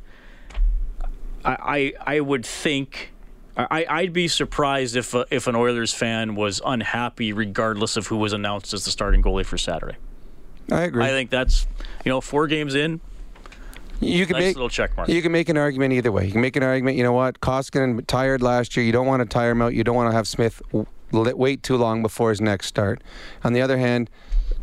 I 1.45 1.93
I, 2.07 2.15
I 2.17 2.21
would 2.21 2.47
think. 2.47 3.13
I, 3.57 3.85
I'd 3.91 4.13
be 4.13 4.29
surprised 4.29 4.95
if 4.97 5.13
a, 5.13 5.27
if 5.31 5.47
an 5.49 5.57
Oilers 5.57 5.93
fan 5.93 6.37
was 6.37 6.63
unhappy, 6.65 7.33
regardless 7.33 7.97
of 7.97 8.07
who 8.07 8.17
was 8.17 8.33
announced 8.33 8.73
as 8.73 8.85
the 8.85 8.91
starting 8.91 9.23
goalie 9.23 9.45
for 9.45 9.59
Saturday. 9.59 9.97
I 10.71 10.83
agree. 10.83 11.05
I 11.05 11.09
think 11.09 11.31
that's 11.31 11.67
you 12.05 12.11
know 12.11 12.21
four 12.21 12.47
games 12.47 12.77
in. 12.77 13.01
You 14.01 14.27
can 14.27 14.35
nice 14.35 14.43
make 14.43 14.57
little 14.57 14.71
check 14.71 14.97
mark. 14.97 15.09
You 15.09 15.21
can 15.21 15.31
make 15.31 15.49
an 15.49 15.59
argument 15.59 15.93
either 15.93 16.11
way. 16.11 16.25
You 16.25 16.33
can 16.33 16.41
make 16.41 16.57
an 16.57 16.63
argument. 16.63 16.97
You 16.97 17.03
know 17.03 17.13
what? 17.13 17.41
Koskinen 17.41 18.07
tired 18.07 18.43
last 18.43 18.77
year. 18.77 18.85
You 18.85 18.93
don't 18.93 19.07
want 19.07 19.21
to 19.21 19.27
tire 19.27 19.51
him 19.51 19.61
out. 19.61 19.75
You 19.75 19.85
don't 19.85 19.95
want 19.95 20.11
to 20.11 20.17
have 20.17 20.27
Smith 20.27 20.63
wait 21.13 21.63
too 21.63 21.77
long 21.77 22.03
before 22.03 22.31
his 22.31 22.41
next 22.41 22.67
start. 22.67 23.03
On 23.45 23.53
the 23.53 23.61
other 23.61 23.79
hand, 23.79 24.09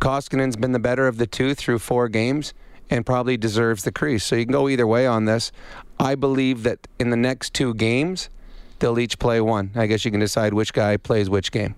Koskinen's 0.00 0.56
been 0.56 0.72
the 0.72 0.78
better 0.78 1.06
of 1.06 1.18
the 1.18 1.26
two 1.26 1.54
through 1.54 1.78
four 1.78 2.08
games 2.08 2.52
and 2.90 3.06
probably 3.06 3.36
deserves 3.36 3.84
the 3.84 3.92
crease. 3.92 4.24
So 4.24 4.34
you 4.34 4.44
can 4.44 4.52
go 4.52 4.68
either 4.68 4.86
way 4.86 5.06
on 5.06 5.26
this. 5.26 5.52
I 6.00 6.14
believe 6.14 6.62
that 6.64 6.88
in 6.98 7.10
the 7.10 7.16
next 7.16 7.54
two 7.54 7.74
games, 7.74 8.30
they'll 8.78 8.98
each 8.98 9.18
play 9.18 9.40
one. 9.40 9.70
I 9.74 9.86
guess 9.86 10.04
you 10.04 10.10
can 10.10 10.20
decide 10.20 10.54
which 10.54 10.72
guy 10.72 10.96
plays 10.96 11.28
which 11.30 11.52
game. 11.52 11.74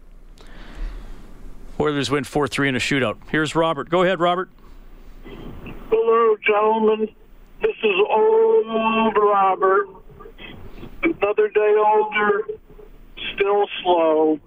Oilers 1.78 2.10
win 2.10 2.24
four 2.24 2.46
three 2.46 2.68
in 2.68 2.76
a 2.76 2.78
shootout. 2.78 3.16
Here's 3.30 3.54
Robert. 3.54 3.88
Go 3.88 4.02
ahead, 4.02 4.20
Robert. 4.20 4.50
Hello, 5.24 6.36
gentlemen. 6.46 7.08
This 7.60 7.76
is 7.82 7.94
old 8.08 9.16
Robert. 9.16 9.88
Another 11.02 11.48
day 11.48 11.74
older, 11.76 12.42
still 13.34 13.66
slow. 13.82 14.40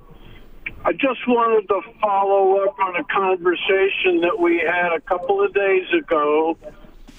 I 0.86 0.94
just 0.94 1.28
wanted 1.28 1.68
to 1.68 1.82
follow 2.02 2.64
up 2.64 2.78
on 2.80 2.96
a 2.96 3.04
conversation 3.06 4.22
that 4.22 4.38
we 4.40 4.58
had 4.60 4.94
a 4.94 5.00
couple 5.02 5.44
of 5.44 5.54
days 5.54 5.88
ago, 5.98 6.58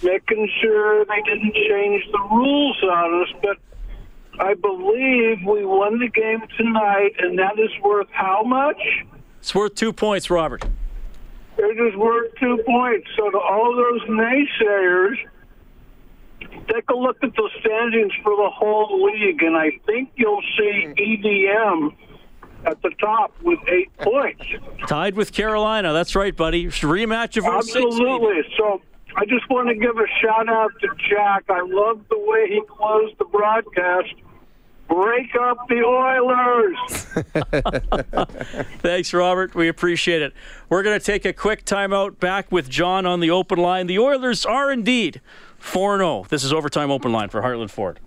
making 0.03 0.51
sure 0.61 1.05
they 1.05 1.22
didn't 1.24 1.55
change 1.55 2.05
the 2.12 2.20
rules 2.30 2.82
on 2.82 3.22
us, 3.22 3.28
but 3.40 3.59
I 4.40 4.55
believe 4.55 5.38
we 5.47 5.64
won 5.64 6.01
the 6.01 6.09
game 6.09 6.42
tonight, 6.57 7.12
and 7.20 7.38
that 7.38 7.59
is 7.59 7.70
worth 7.82 8.09
how 8.11 8.42
much? 8.42 8.82
It's 9.40 9.55
worth 9.55 9.74
two 9.76 9.92
points, 9.92 10.28
Robert. 10.28 10.64
It 11.57 11.80
is 11.80 11.97
worth 11.97 12.32
two 12.40 12.59
points. 12.66 13.07
So 13.16 13.30
to 13.30 13.38
all 13.38 13.76
those 13.76 14.03
naysayers, 14.09 15.16
take 16.69 16.89
a 16.91 16.95
look 16.95 17.17
at 17.23 17.35
the 17.35 17.51
standings 17.61 18.13
for 18.23 18.37
the 18.37 18.51
whole 18.51 19.05
league, 19.05 19.43
and 19.43 19.57
I 19.57 19.71
think 19.87 20.11
you'll 20.17 20.43
see 20.57 20.89
EDM 20.97 21.95
at 22.67 22.81
the 22.83 22.91
top 23.01 23.33
with 23.43 23.59
eight 23.69 23.95
points. 23.99 24.45
Tied 24.87 25.17
with 25.17 25.33
Carolina. 25.33 25.93
That's 25.93 26.15
right, 26.17 26.35
buddy. 26.35 26.67
Rematch 26.67 27.37
of 27.37 27.45
06. 27.65 27.77
Absolutely. 27.77 28.43
So 28.57 28.81
I 29.17 29.25
just 29.27 29.49
want 29.51 29.69
to 29.69 29.75
give 29.75 29.97
a 29.97 30.07
shout 30.21 30.49
out 30.49 30.73
to 30.81 30.89
Jack. 31.09 31.45
I 31.49 31.61
love 31.61 32.01
the 32.09 32.19
way 32.19 32.49
he 32.49 32.61
closed 32.69 33.17
the 33.19 33.27
broadcast. 33.27 34.15
Break 34.89 35.35
up 35.41 35.67
the 35.69 35.83
Oilers. 35.83 36.77
Thanks, 38.81 39.15
Robert. 39.15 39.55
We 39.55 39.69
appreciate 39.69 40.21
it. 40.21 40.35
We're 40.69 40.83
going 40.83 40.99
to 40.99 41.05
take 41.05 41.25
a 41.25 41.33
quick 41.33 41.65
timeout 41.65 42.19
back 42.21 42.53
with 42.53 42.69
John 42.69 43.07
on 43.07 43.21
the 43.21 43.31
open 43.31 43.59
line. 43.59 43.87
The 43.87 43.99
Oilers 43.99 44.45
are 44.45 44.71
indeed 44.71 45.23
4 45.65 45.99
0. 45.99 46.27
This 46.29 46.45
is 46.45 46.53
Overtime 46.53 46.91
Open 46.91 47.11
Line 47.11 47.31
for 47.31 47.43
Heartland 47.43 47.71
Ford. 47.71 47.99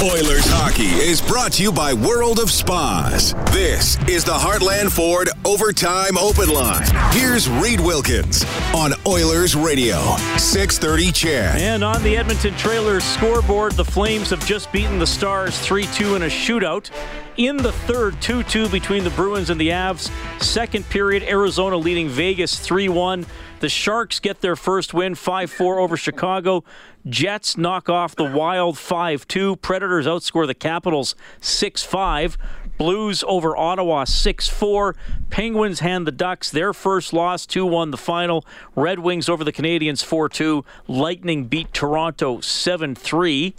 Oilers 0.00 0.44
hockey 0.46 0.84
is 0.84 1.20
brought 1.20 1.54
to 1.54 1.62
you 1.64 1.72
by 1.72 1.92
World 1.92 2.38
of 2.38 2.52
Spas. 2.52 3.34
This 3.50 3.96
is 4.06 4.22
the 4.22 4.34
Heartland 4.34 4.92
Ford 4.92 5.28
Overtime 5.44 6.16
Open 6.16 6.50
Line. 6.50 6.86
Here's 7.10 7.48
Reed 7.48 7.80
Wilkins 7.80 8.44
on 8.76 8.92
Oilers 9.04 9.56
Radio, 9.56 9.96
630 10.36 11.10
CHED. 11.10 11.60
And 11.60 11.82
on 11.82 12.00
the 12.04 12.16
Edmonton 12.16 12.54
Trailers 12.54 13.02
scoreboard, 13.02 13.72
the 13.72 13.84
Flames 13.84 14.30
have 14.30 14.46
just 14.46 14.70
beaten 14.70 15.00
the 15.00 15.06
Stars 15.06 15.58
3 15.58 15.86
2 15.86 16.14
in 16.14 16.22
a 16.22 16.26
shootout. 16.26 16.90
In 17.36 17.56
the 17.56 17.72
third, 17.72 18.20
2 18.20 18.44
2 18.44 18.68
between 18.68 19.02
the 19.02 19.10
Bruins 19.10 19.50
and 19.50 19.60
the 19.60 19.70
Avs. 19.70 20.12
Second 20.40 20.88
period, 20.90 21.24
Arizona 21.24 21.76
leading 21.76 22.08
Vegas 22.08 22.60
3 22.60 22.88
1. 22.88 23.26
The 23.60 23.68
Sharks 23.68 24.20
get 24.20 24.40
their 24.40 24.54
first 24.54 24.94
win 24.94 25.16
5 25.16 25.50
4 25.50 25.80
over 25.80 25.96
Chicago. 25.96 26.62
Jets 27.08 27.56
knock 27.56 27.88
off 27.88 28.14
the 28.14 28.24
Wild 28.24 28.78
5 28.78 29.26
2. 29.26 29.56
Predators 29.56 30.06
outscore 30.06 30.46
the 30.46 30.54
Capitals 30.54 31.14
6 31.40 31.82
5. 31.82 32.36
Blues 32.76 33.24
over 33.26 33.56
Ottawa 33.56 34.04
6 34.04 34.48
4. 34.48 34.94
Penguins 35.30 35.80
hand 35.80 36.06
the 36.06 36.12
Ducks 36.12 36.50
their 36.50 36.72
first 36.72 37.12
loss 37.12 37.46
2 37.46 37.64
1 37.64 37.90
the 37.90 37.96
final. 37.96 38.44
Red 38.76 38.98
Wings 38.98 39.28
over 39.28 39.42
the 39.42 39.52
Canadiens 39.52 40.04
4 40.04 40.28
2. 40.28 40.64
Lightning 40.86 41.46
beat 41.46 41.72
Toronto 41.72 42.40
7 42.40 42.94
3. 42.94 43.54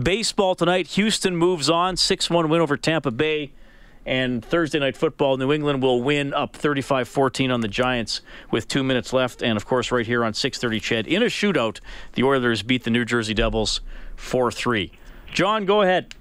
Baseball 0.00 0.54
tonight, 0.54 0.88
Houston 0.88 1.36
moves 1.36 1.68
on 1.68 1.96
6 1.96 2.30
1 2.30 2.48
win 2.48 2.60
over 2.60 2.76
Tampa 2.76 3.10
Bay. 3.10 3.52
And 4.06 4.44
Thursday 4.44 4.78
night 4.78 4.96
football, 4.96 5.36
New 5.36 5.52
England 5.52 5.82
will 5.82 6.02
win 6.02 6.34
up 6.34 6.56
35 6.56 7.08
14 7.08 7.50
on 7.50 7.60
the 7.60 7.68
Giants 7.68 8.20
with 8.50 8.68
two 8.68 8.82
minutes 8.82 9.12
left. 9.12 9.42
And 9.42 9.56
of 9.56 9.66
course, 9.66 9.90
right 9.90 10.06
here 10.06 10.24
on 10.24 10.34
630 10.34 10.80
CHED, 10.80 11.06
in 11.06 11.22
a 11.22 11.26
shootout, 11.26 11.80
the 12.12 12.22
Oilers 12.22 12.62
beat 12.62 12.84
the 12.84 12.90
New 12.90 13.04
Jersey 13.04 13.34
Devils 13.34 13.80
4 14.16 14.52
3. 14.52 14.92
John, 15.32 15.64
go 15.64 15.82
ahead. 15.82 16.14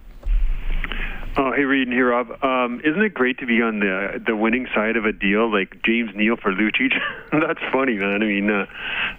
Oh, 1.36 1.52
hey, 1.52 1.64
Reed 1.64 1.88
and 1.88 1.94
here, 1.94 2.12
Rob. 2.12 2.44
Um, 2.44 2.80
isn't 2.84 3.02
it 3.02 3.14
great 3.16 3.40
to 3.40 3.48
be 3.48 3.60
on 3.62 3.80
the 3.80 4.22
the 4.24 4.36
winning 4.36 4.68
side 4.76 4.96
of 4.98 5.06
a 5.06 5.12
deal 5.12 5.52
like 5.52 5.82
James 5.84 6.12
Neal 6.16 6.36
for 6.38 6.52
Lucic? 6.52 6.94
That's 7.32 7.60
funny, 7.72 7.98
man. 7.98 8.22
I 8.22 8.26
mean, 8.26 8.52
uh, 8.52 8.66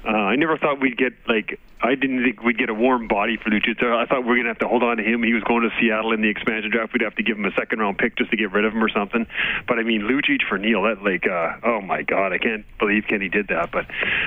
uh, 0.06 0.10
I 0.10 0.36
never 0.36 0.56
thought 0.56 0.80
we'd 0.80 0.96
get 0.96 1.12
like 1.26 1.58
I 1.80 1.94
didn't 1.94 2.22
think 2.24 2.42
we'd 2.42 2.56
get 2.58 2.70
a 2.70 2.74
warm 2.74 3.08
body 3.08 3.36
for 3.36 3.50
Lucic. 3.50 3.82
I 3.82 4.06
thought 4.06 4.22
we 4.22 4.28
were 4.28 4.34
going 4.36 4.44
to 4.44 4.50
have 4.50 4.58
to 4.60 4.68
hold 4.68 4.82
on 4.82 4.96
to 4.96 5.02
him. 5.02 5.22
He 5.22 5.34
was 5.34 5.42
going 5.44 5.62
to 5.62 5.70
Seattle 5.80 6.12
in 6.12 6.22
the 6.22 6.28
expansion 6.28 6.70
draft. 6.70 6.92
We'd 6.92 7.02
have 7.02 7.14
to 7.16 7.22
give 7.22 7.36
him 7.36 7.44
a 7.44 7.52
second 7.52 7.78
round 7.80 7.98
pick 7.98 8.16
just 8.16 8.30
to 8.30 8.36
get 8.36 8.52
rid 8.52 8.64
of 8.64 8.72
him 8.72 8.82
or 8.82 8.88
something. 8.88 9.26
But 9.68 9.78
I 9.78 9.82
mean, 9.82 10.02
Lucic 10.02 10.40
for 10.48 10.56
Neal, 10.56 10.82
that 10.84 11.02
like, 11.02 11.26
uh, 11.26 11.56
oh 11.62 11.80
my 11.80 12.02
God, 12.02 12.32
I 12.32 12.38
can't 12.38 12.64
believe 12.78 13.04
Kenny 13.08 13.28
did 13.28 13.48
that. 13.48 13.70
But 13.70 13.86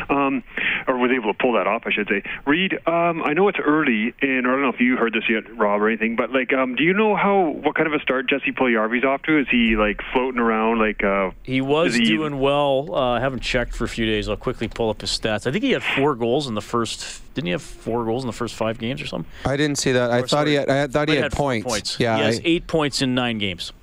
um, 0.10 0.44
or 0.88 0.98
was 0.98 1.12
able 1.12 1.34
to 1.34 1.38
pull 1.38 1.54
that 1.54 1.68
off, 1.68 1.84
I 1.86 1.92
should 1.92 2.08
say. 2.08 2.22
Reed, 2.46 2.74
um, 2.88 3.24
I 3.24 3.34
know 3.34 3.48
it's 3.48 3.60
early, 3.60 4.14
and 4.22 4.46
I 4.48 4.52
don't 4.52 4.62
know 4.62 4.70
if 4.70 4.80
you 4.80 4.96
heard 4.98 5.14
this 5.14 5.24
yet, 5.30 5.44
Rob, 5.58 5.82
or 5.82 5.88
anything. 5.90 6.16
But 6.16 6.32
like, 6.32 6.54
um, 6.54 6.76
do 6.76 6.84
you 6.84 6.94
know 6.94 7.16
how 7.16 7.50
what 7.50 7.76
kind 7.76 7.88
of 7.88 7.94
a 7.94 8.00
start 8.04 8.30
Jesse 8.30 8.52
Puljujärvi's 8.52 9.04
off 9.04 9.24
to? 9.24 9.40
Is 9.40 9.48
he 9.50 9.76
like 9.76 10.02
floating 10.14 10.40
around? 10.40 10.80
Like 10.80 11.04
uh, 11.04 11.32
He 11.44 11.62
was 11.62 11.96
he- 11.96 12.06
doing 12.06 12.40
well. 12.40 12.94
Uh, 12.94 13.14
I 13.14 13.20
haven't 13.20 13.42
checked 13.42 13.74
for 13.76 13.86
a 13.86 13.90
few 13.90 14.06
days. 14.06 14.30
I'll 14.30 14.38
quickly 14.38 14.68
pull 14.68 14.90
up 14.90 15.02
his 15.02 15.10
stats. 15.10 15.48
I 15.48 15.52
think 15.52 15.64
he 15.64 15.72
had 15.72 15.84
four 15.84 16.14
goals 16.16 16.48
in 16.48 16.54
the 16.54 16.62
first. 16.62 17.22
Didn't 17.38 17.46
he 17.46 17.52
have 17.52 17.62
four 17.62 18.04
goals 18.04 18.24
in 18.24 18.28
the 18.28 18.34
first 18.34 18.56
five 18.56 18.80
games 18.80 19.00
or 19.00 19.06
something? 19.06 19.30
I 19.46 19.58
didn't 19.58 19.78
see 19.78 19.92
that. 19.92 20.10
I 20.10 20.22
Or, 20.22 20.28
thought 20.28 20.48
he 20.48 20.56
had. 20.56 20.68
I 20.72 20.88
thought 20.88 21.08
he 21.08 21.14
might 21.14 21.22
had 21.22 21.32
have 21.32 21.34
four 21.38 21.62
points. 21.62 22.00
Yeah, 22.00 22.18
he 22.18 22.24
has 22.24 22.40
I- 22.40 22.42
eight 22.46 22.66
points 22.66 23.04
in 23.04 23.14
nine 23.14 23.38
games. 23.38 23.74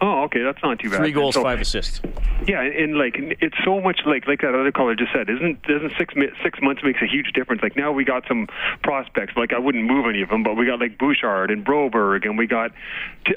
Oh, 0.00 0.24
okay, 0.24 0.42
that's 0.42 0.60
not 0.64 0.80
too 0.80 0.90
bad. 0.90 0.96
Three 0.98 1.12
goals, 1.12 1.36
So- 1.36 1.42
five 1.44 1.60
assists. 1.60 2.00
Yeah, 2.48 2.60
and, 2.60 2.74
and 2.74 2.98
like 2.98 3.14
it's 3.16 3.54
so 3.64 3.80
much 3.80 4.00
like 4.04 4.26
like 4.26 4.40
that 4.40 4.52
other 4.52 4.72
caller 4.72 4.96
just 4.96 5.12
said. 5.12 5.30
Isn't 5.30 5.62
doesn't 5.62 5.92
six 5.96 6.12
six 6.42 6.58
months 6.60 6.82
makes 6.82 7.00
a 7.02 7.06
huge 7.06 7.32
difference? 7.34 7.62
Like 7.62 7.76
now 7.76 7.92
we 7.92 8.04
got 8.04 8.24
some 8.26 8.48
prospects. 8.82 9.34
Like 9.36 9.52
I 9.52 9.60
wouldn't 9.60 9.84
move 9.84 10.06
any 10.06 10.20
of 10.20 10.28
them, 10.30 10.42
but 10.42 10.54
we 10.56 10.66
got 10.66 10.80
like 10.80 10.98
Bouchard 10.98 11.52
and 11.52 11.64
Broberg, 11.64 12.24
and 12.24 12.36
we 12.36 12.48
got 12.48 12.72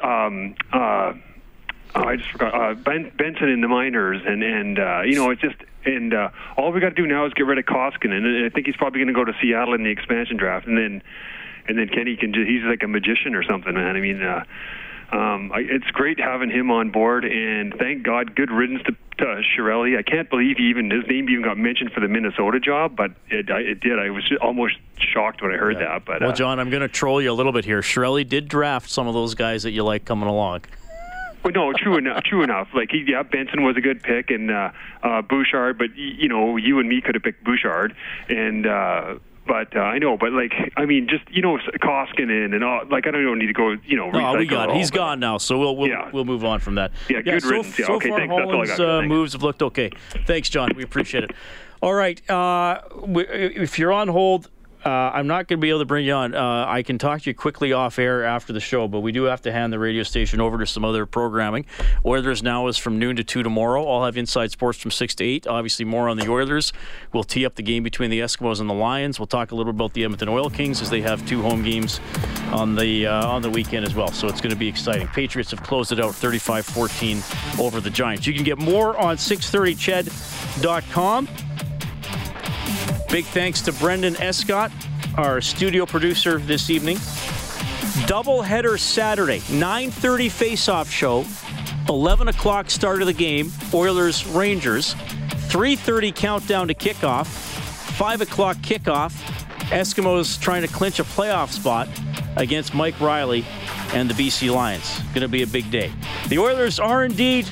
um 0.03 0.55
uh. 0.73 1.13
Oh, 1.95 2.03
I 2.03 2.17
just 2.17 2.29
forgot 2.31 2.53
uh, 2.53 2.73
ben, 2.75 3.11
Benson 3.17 3.49
in 3.49 3.61
the 3.61 3.67
minors, 3.67 4.21
and 4.25 4.43
and 4.43 4.79
uh, 4.79 5.01
you 5.01 5.15
know 5.15 5.31
it's 5.31 5.41
just 5.41 5.55
and 5.85 6.13
uh, 6.13 6.29
all 6.57 6.71
we 6.71 6.79
got 6.79 6.89
to 6.89 6.95
do 6.95 7.07
now 7.07 7.25
is 7.25 7.33
get 7.33 7.45
rid 7.45 7.57
of 7.57 7.65
Koskinen, 7.65 8.25
and 8.25 8.45
I 8.45 8.49
think 8.49 8.67
he's 8.67 8.75
probably 8.75 8.99
going 8.99 9.07
to 9.07 9.13
go 9.13 9.25
to 9.25 9.33
Seattle 9.41 9.73
in 9.73 9.83
the 9.83 9.89
expansion 9.89 10.38
draft, 10.38 10.67
and 10.67 10.77
then 10.77 11.01
and 11.67 11.77
then 11.77 11.89
Kenny 11.89 12.15
can 12.15 12.33
just, 12.33 12.47
he's 12.47 12.63
like 12.63 12.83
a 12.83 12.88
magician 12.88 13.35
or 13.35 13.43
something, 13.43 13.73
man. 13.73 13.95
I 13.95 13.99
mean, 13.99 14.21
uh, 14.21 14.43
um, 15.11 15.51
I, 15.53 15.59
it's 15.59 15.89
great 15.91 16.19
having 16.19 16.49
him 16.49 16.69
on 16.71 16.91
board, 16.91 17.23
and 17.23 17.73
thank 17.73 18.03
God, 18.03 18.35
good 18.35 18.51
riddance 18.51 18.83
to, 18.83 18.91
to 19.19 19.41
Chiarelli. 19.55 19.97
I 19.97 20.01
can't 20.01 20.29
believe 20.29 20.57
he 20.57 20.69
even 20.69 20.89
his 20.89 21.05
name 21.07 21.29
even 21.29 21.43
got 21.43 21.57
mentioned 21.57 21.91
for 21.93 22.01
the 22.01 22.09
Minnesota 22.09 22.59
job, 22.59 22.95
but 22.95 23.11
it, 23.29 23.49
I, 23.49 23.59
it 23.59 23.79
did. 23.79 23.99
I 23.99 24.09
was 24.09 24.29
almost 24.41 24.75
shocked 24.97 25.41
when 25.41 25.51
I 25.51 25.57
heard 25.57 25.77
that. 25.77 26.03
But 26.05 26.21
Well, 26.21 26.31
uh, 26.31 26.35
John, 26.35 26.59
I'm 26.59 26.69
going 26.69 26.81
to 26.81 26.89
troll 26.89 27.21
you 27.21 27.31
a 27.31 27.33
little 27.33 27.53
bit 27.53 27.63
here. 27.63 27.81
Chiarelli 27.81 28.27
did 28.27 28.49
draft 28.49 28.89
some 28.89 29.07
of 29.07 29.13
those 29.13 29.33
guys 29.33 29.63
that 29.63 29.71
you 29.71 29.83
like 29.83 30.03
coming 30.03 30.27
along. 30.27 30.63
Well, 31.43 31.53
no, 31.53 31.73
true 31.73 31.97
enough. 31.97 32.23
True 32.27 32.43
enough. 32.43 32.67
Like, 32.73 32.91
he, 32.91 33.05
yeah, 33.07 33.23
Benson 33.23 33.63
was 33.63 33.77
a 33.77 33.81
good 33.81 34.03
pick, 34.03 34.29
and 34.29 34.51
uh, 34.51 34.71
uh, 35.03 35.21
Bouchard. 35.21 35.77
But 35.77 35.95
you 35.95 36.27
know, 36.27 36.57
you 36.57 36.79
and 36.79 36.89
me 36.89 36.99
could 37.01 37.15
have 37.15 37.23
picked 37.23 37.43
Bouchard, 37.43 37.95
and 38.27 38.65
uh, 38.65 39.15
but 39.47 39.75
uh, 39.75 39.79
I 39.79 39.97
know. 39.97 40.17
But 40.17 40.33
like, 40.33 40.51
I 40.75 40.85
mean, 40.85 41.07
just 41.07 41.23
you 41.29 41.41
know, 41.41 41.57
Koskinen 41.81 42.53
and 42.53 42.63
all. 42.63 42.81
Like, 42.89 43.07
I 43.07 43.11
don't 43.11 43.21
even 43.21 43.39
need 43.39 43.47
to 43.47 43.53
go. 43.53 43.75
You 43.85 43.95
know, 43.95 44.09
No, 44.11 44.35
we 44.35 44.45
got 44.45 44.69
it 44.69 44.73
it. 44.73 44.77
He's 44.77 44.91
but- 44.91 44.97
gone 44.97 45.19
now, 45.19 45.38
so 45.38 45.57
we'll 45.57 45.77
we'll, 45.77 45.89
we'll 46.11 46.25
move 46.25 46.43
on 46.43 46.59
from 46.59 46.75
that. 46.75 46.91
Yeah, 47.09 47.21
good 47.21 47.41
so, 47.41 47.49
riddance. 47.49 47.79
Yeah, 47.79 47.85
so 47.88 47.93
okay, 47.95 48.09
far 48.09 48.19
thanks. 48.19 48.35
That's 48.35 48.51
all 48.51 48.61
I 48.61 48.65
got, 48.65 48.79
uh, 48.79 49.01
moves 49.03 49.33
have 49.33 49.43
looked 49.43 49.61
okay. 49.63 49.91
Thanks, 50.25 50.49
John. 50.49 50.71
We 50.75 50.83
appreciate 50.83 51.23
it. 51.23 51.31
All 51.81 51.93
right, 51.93 52.27
uh, 52.29 52.81
we, 53.03 53.23
if 53.27 53.77
you're 53.77 53.93
on 53.93 54.07
hold, 54.07 54.49
Uh, 54.86 54.89
I'm 54.89 55.28
not 55.28 55.47
going 55.47 55.59
to 55.59 55.61
be 55.61 55.69
able 55.69 55.80
to 55.80 55.86
bring 55.86 56.05
you 56.05 56.13
on. 56.13 56.36
Uh, 56.36 56.65
I 56.67 56.84
can 56.84 56.97
talk 56.97 57.21
to 57.21 57.30
you 57.30 57.34
quickly 57.34 57.73
off 57.73 57.99
air 57.99 58.23
after 58.23 58.53
the 58.53 58.59
show, 58.59 58.88
but 58.88 59.01
we 59.01 59.11
do 59.11 59.23
have 59.23 59.41
to 59.41 59.51
hand 59.51 59.73
the 59.73 59.80
radio 59.80 60.03
station 60.03 60.39
over 60.39 60.57
to 60.59 60.65
some 60.65 60.86
other 60.86 61.05
programming. 61.05 61.65
Oilers 62.05 62.41
now 62.43 62.67
is 62.67 62.78
from 62.78 62.99
noon 62.99 63.15
to 63.17 63.23
2 63.23 63.43
tomorrow. 63.43 63.86
I'll 63.88 64.05
have 64.05 64.17
Inside 64.17 64.51
Sports 64.51 64.80
from 64.80 64.91
6 64.91 65.15
to 65.15 65.23
8. 65.23 65.47
Obviously, 65.47 65.84
more 65.84 66.07
on 66.07 66.17
the 66.17 66.30
Oilers. 66.30 66.71
We'll 67.11 67.23
tee 67.23 67.45
up 67.45 67.55
the 67.55 67.63
game 67.63 67.84
between 67.84 68.11
the 68.11 68.19
Eskimos 68.19 68.61
and 68.61 68.69
the 68.69 68.73
Lions. 68.73 69.19
We'll 69.19 69.28
talk 69.28 69.51
a 69.51 69.55
little 69.55 69.71
about 69.71 69.93
the 69.93 70.03
Edmonton 70.03 70.30
Oil 70.30 70.49
Kings 70.49 70.82
as 70.82 70.89
they 70.89 71.01
have 71.01 71.28
two 71.28 71.41
home 71.41 71.63
games 71.63 71.99
on 72.51 72.75
the 72.75 73.07
uh, 73.07 73.28
on 73.28 73.41
the 73.41 73.49
weekend 73.49 73.86
as 73.86 73.95
well. 73.95 74.11
So 74.11 74.28
it's 74.28 74.41
going 74.41 74.53
to 74.53 74.57
be 74.57 74.67
exciting. 74.67 75.07
Patriots 75.07 75.51
have 75.51 75.63
closed 75.63 75.91
it 75.91 75.99
out 75.99 76.13
35-14 76.13 77.59
over 77.59 77.82
the 77.82 77.89
Giants. 77.89 78.28
You 78.28 78.34
can 78.34 78.43
get 78.43 78.57
more 78.57 78.97
on 78.97 79.17
630ched.com. 79.17 81.28
Big 83.10 83.24
thanks 83.26 83.62
to 83.62 83.72
Brendan 83.72 84.18
Escott, 84.18 84.70
our 85.16 85.39
studio 85.39 85.86
producer 85.86 86.39
this 86.39 86.70
evening. 86.70 86.97
Double 88.05 88.41
header 88.41 88.78
Saturday, 88.78 89.39
9:30 89.49 90.30
face-off 90.30 90.89
show, 90.89 91.26
11 91.88 92.28
o'clock 92.28 92.70
start 92.70 92.99
of 92.99 93.08
the 93.08 93.14
game. 93.14 93.51
Oilers 93.74 94.28
Rangers, 94.28 94.93
3:30 95.47 96.12
countdown 96.12 96.68
to 96.68 96.74
kickoff, 96.74 97.28
5 97.28 98.22
o'clock 98.22 98.58
kickoff. 98.58 99.14
Eskimos 99.70 100.39
trying 100.39 100.64
to 100.64 100.68
clinch 100.68 100.99
a 100.99 101.03
playoff 101.05 101.51
spot 101.51 101.88
against 102.36 102.74
Mike 102.74 102.99
Riley 102.99 103.45
and 103.93 104.10
the 104.10 104.16
BC 104.16 104.49
Lions. 104.49 104.99
Going 105.14 105.22
to 105.22 105.30
be 105.30 105.43
a 105.43 105.47
big 105.47 105.72
day. 105.72 105.93
The 106.28 106.39
Oilers 106.39 106.78
are 106.78 107.05
indeed 107.05 107.47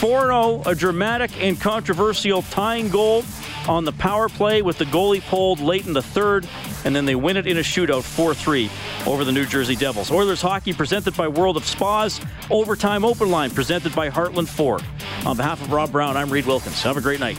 4 0.00 0.26
0, 0.26 0.62
a 0.66 0.74
dramatic 0.74 1.30
and 1.40 1.60
controversial 1.60 2.42
tying 2.42 2.88
goal 2.88 3.24
on 3.70 3.84
the 3.84 3.92
power 3.92 4.28
play 4.28 4.62
with 4.62 4.78
the 4.78 4.84
goalie 4.86 5.22
pulled 5.28 5.60
late 5.60 5.86
in 5.86 5.92
the 5.92 6.02
third, 6.02 6.44
and 6.84 6.94
then 6.94 7.04
they 7.04 7.14
win 7.14 7.36
it 7.36 7.46
in 7.46 7.56
a 7.56 7.60
shootout 7.60 8.02
4 8.02 8.34
3 8.34 8.68
over 9.06 9.24
the 9.24 9.30
New 9.30 9.46
Jersey 9.46 9.76
Devils. 9.76 10.10
Oilers 10.10 10.42
hockey 10.42 10.72
presented 10.72 11.16
by 11.16 11.28
World 11.28 11.56
of 11.56 11.64
Spas, 11.64 12.20
Overtime 12.50 13.04
Open 13.04 13.30
Line 13.30 13.50
presented 13.50 13.94
by 13.94 14.10
Heartland 14.10 14.48
Ford. 14.48 14.82
On 15.24 15.36
behalf 15.36 15.62
of 15.62 15.70
Rob 15.70 15.92
Brown, 15.92 16.16
I'm 16.16 16.30
Reed 16.30 16.46
Wilkins. 16.46 16.82
Have 16.82 16.96
a 16.96 17.00
great 17.00 17.20
night. 17.20 17.38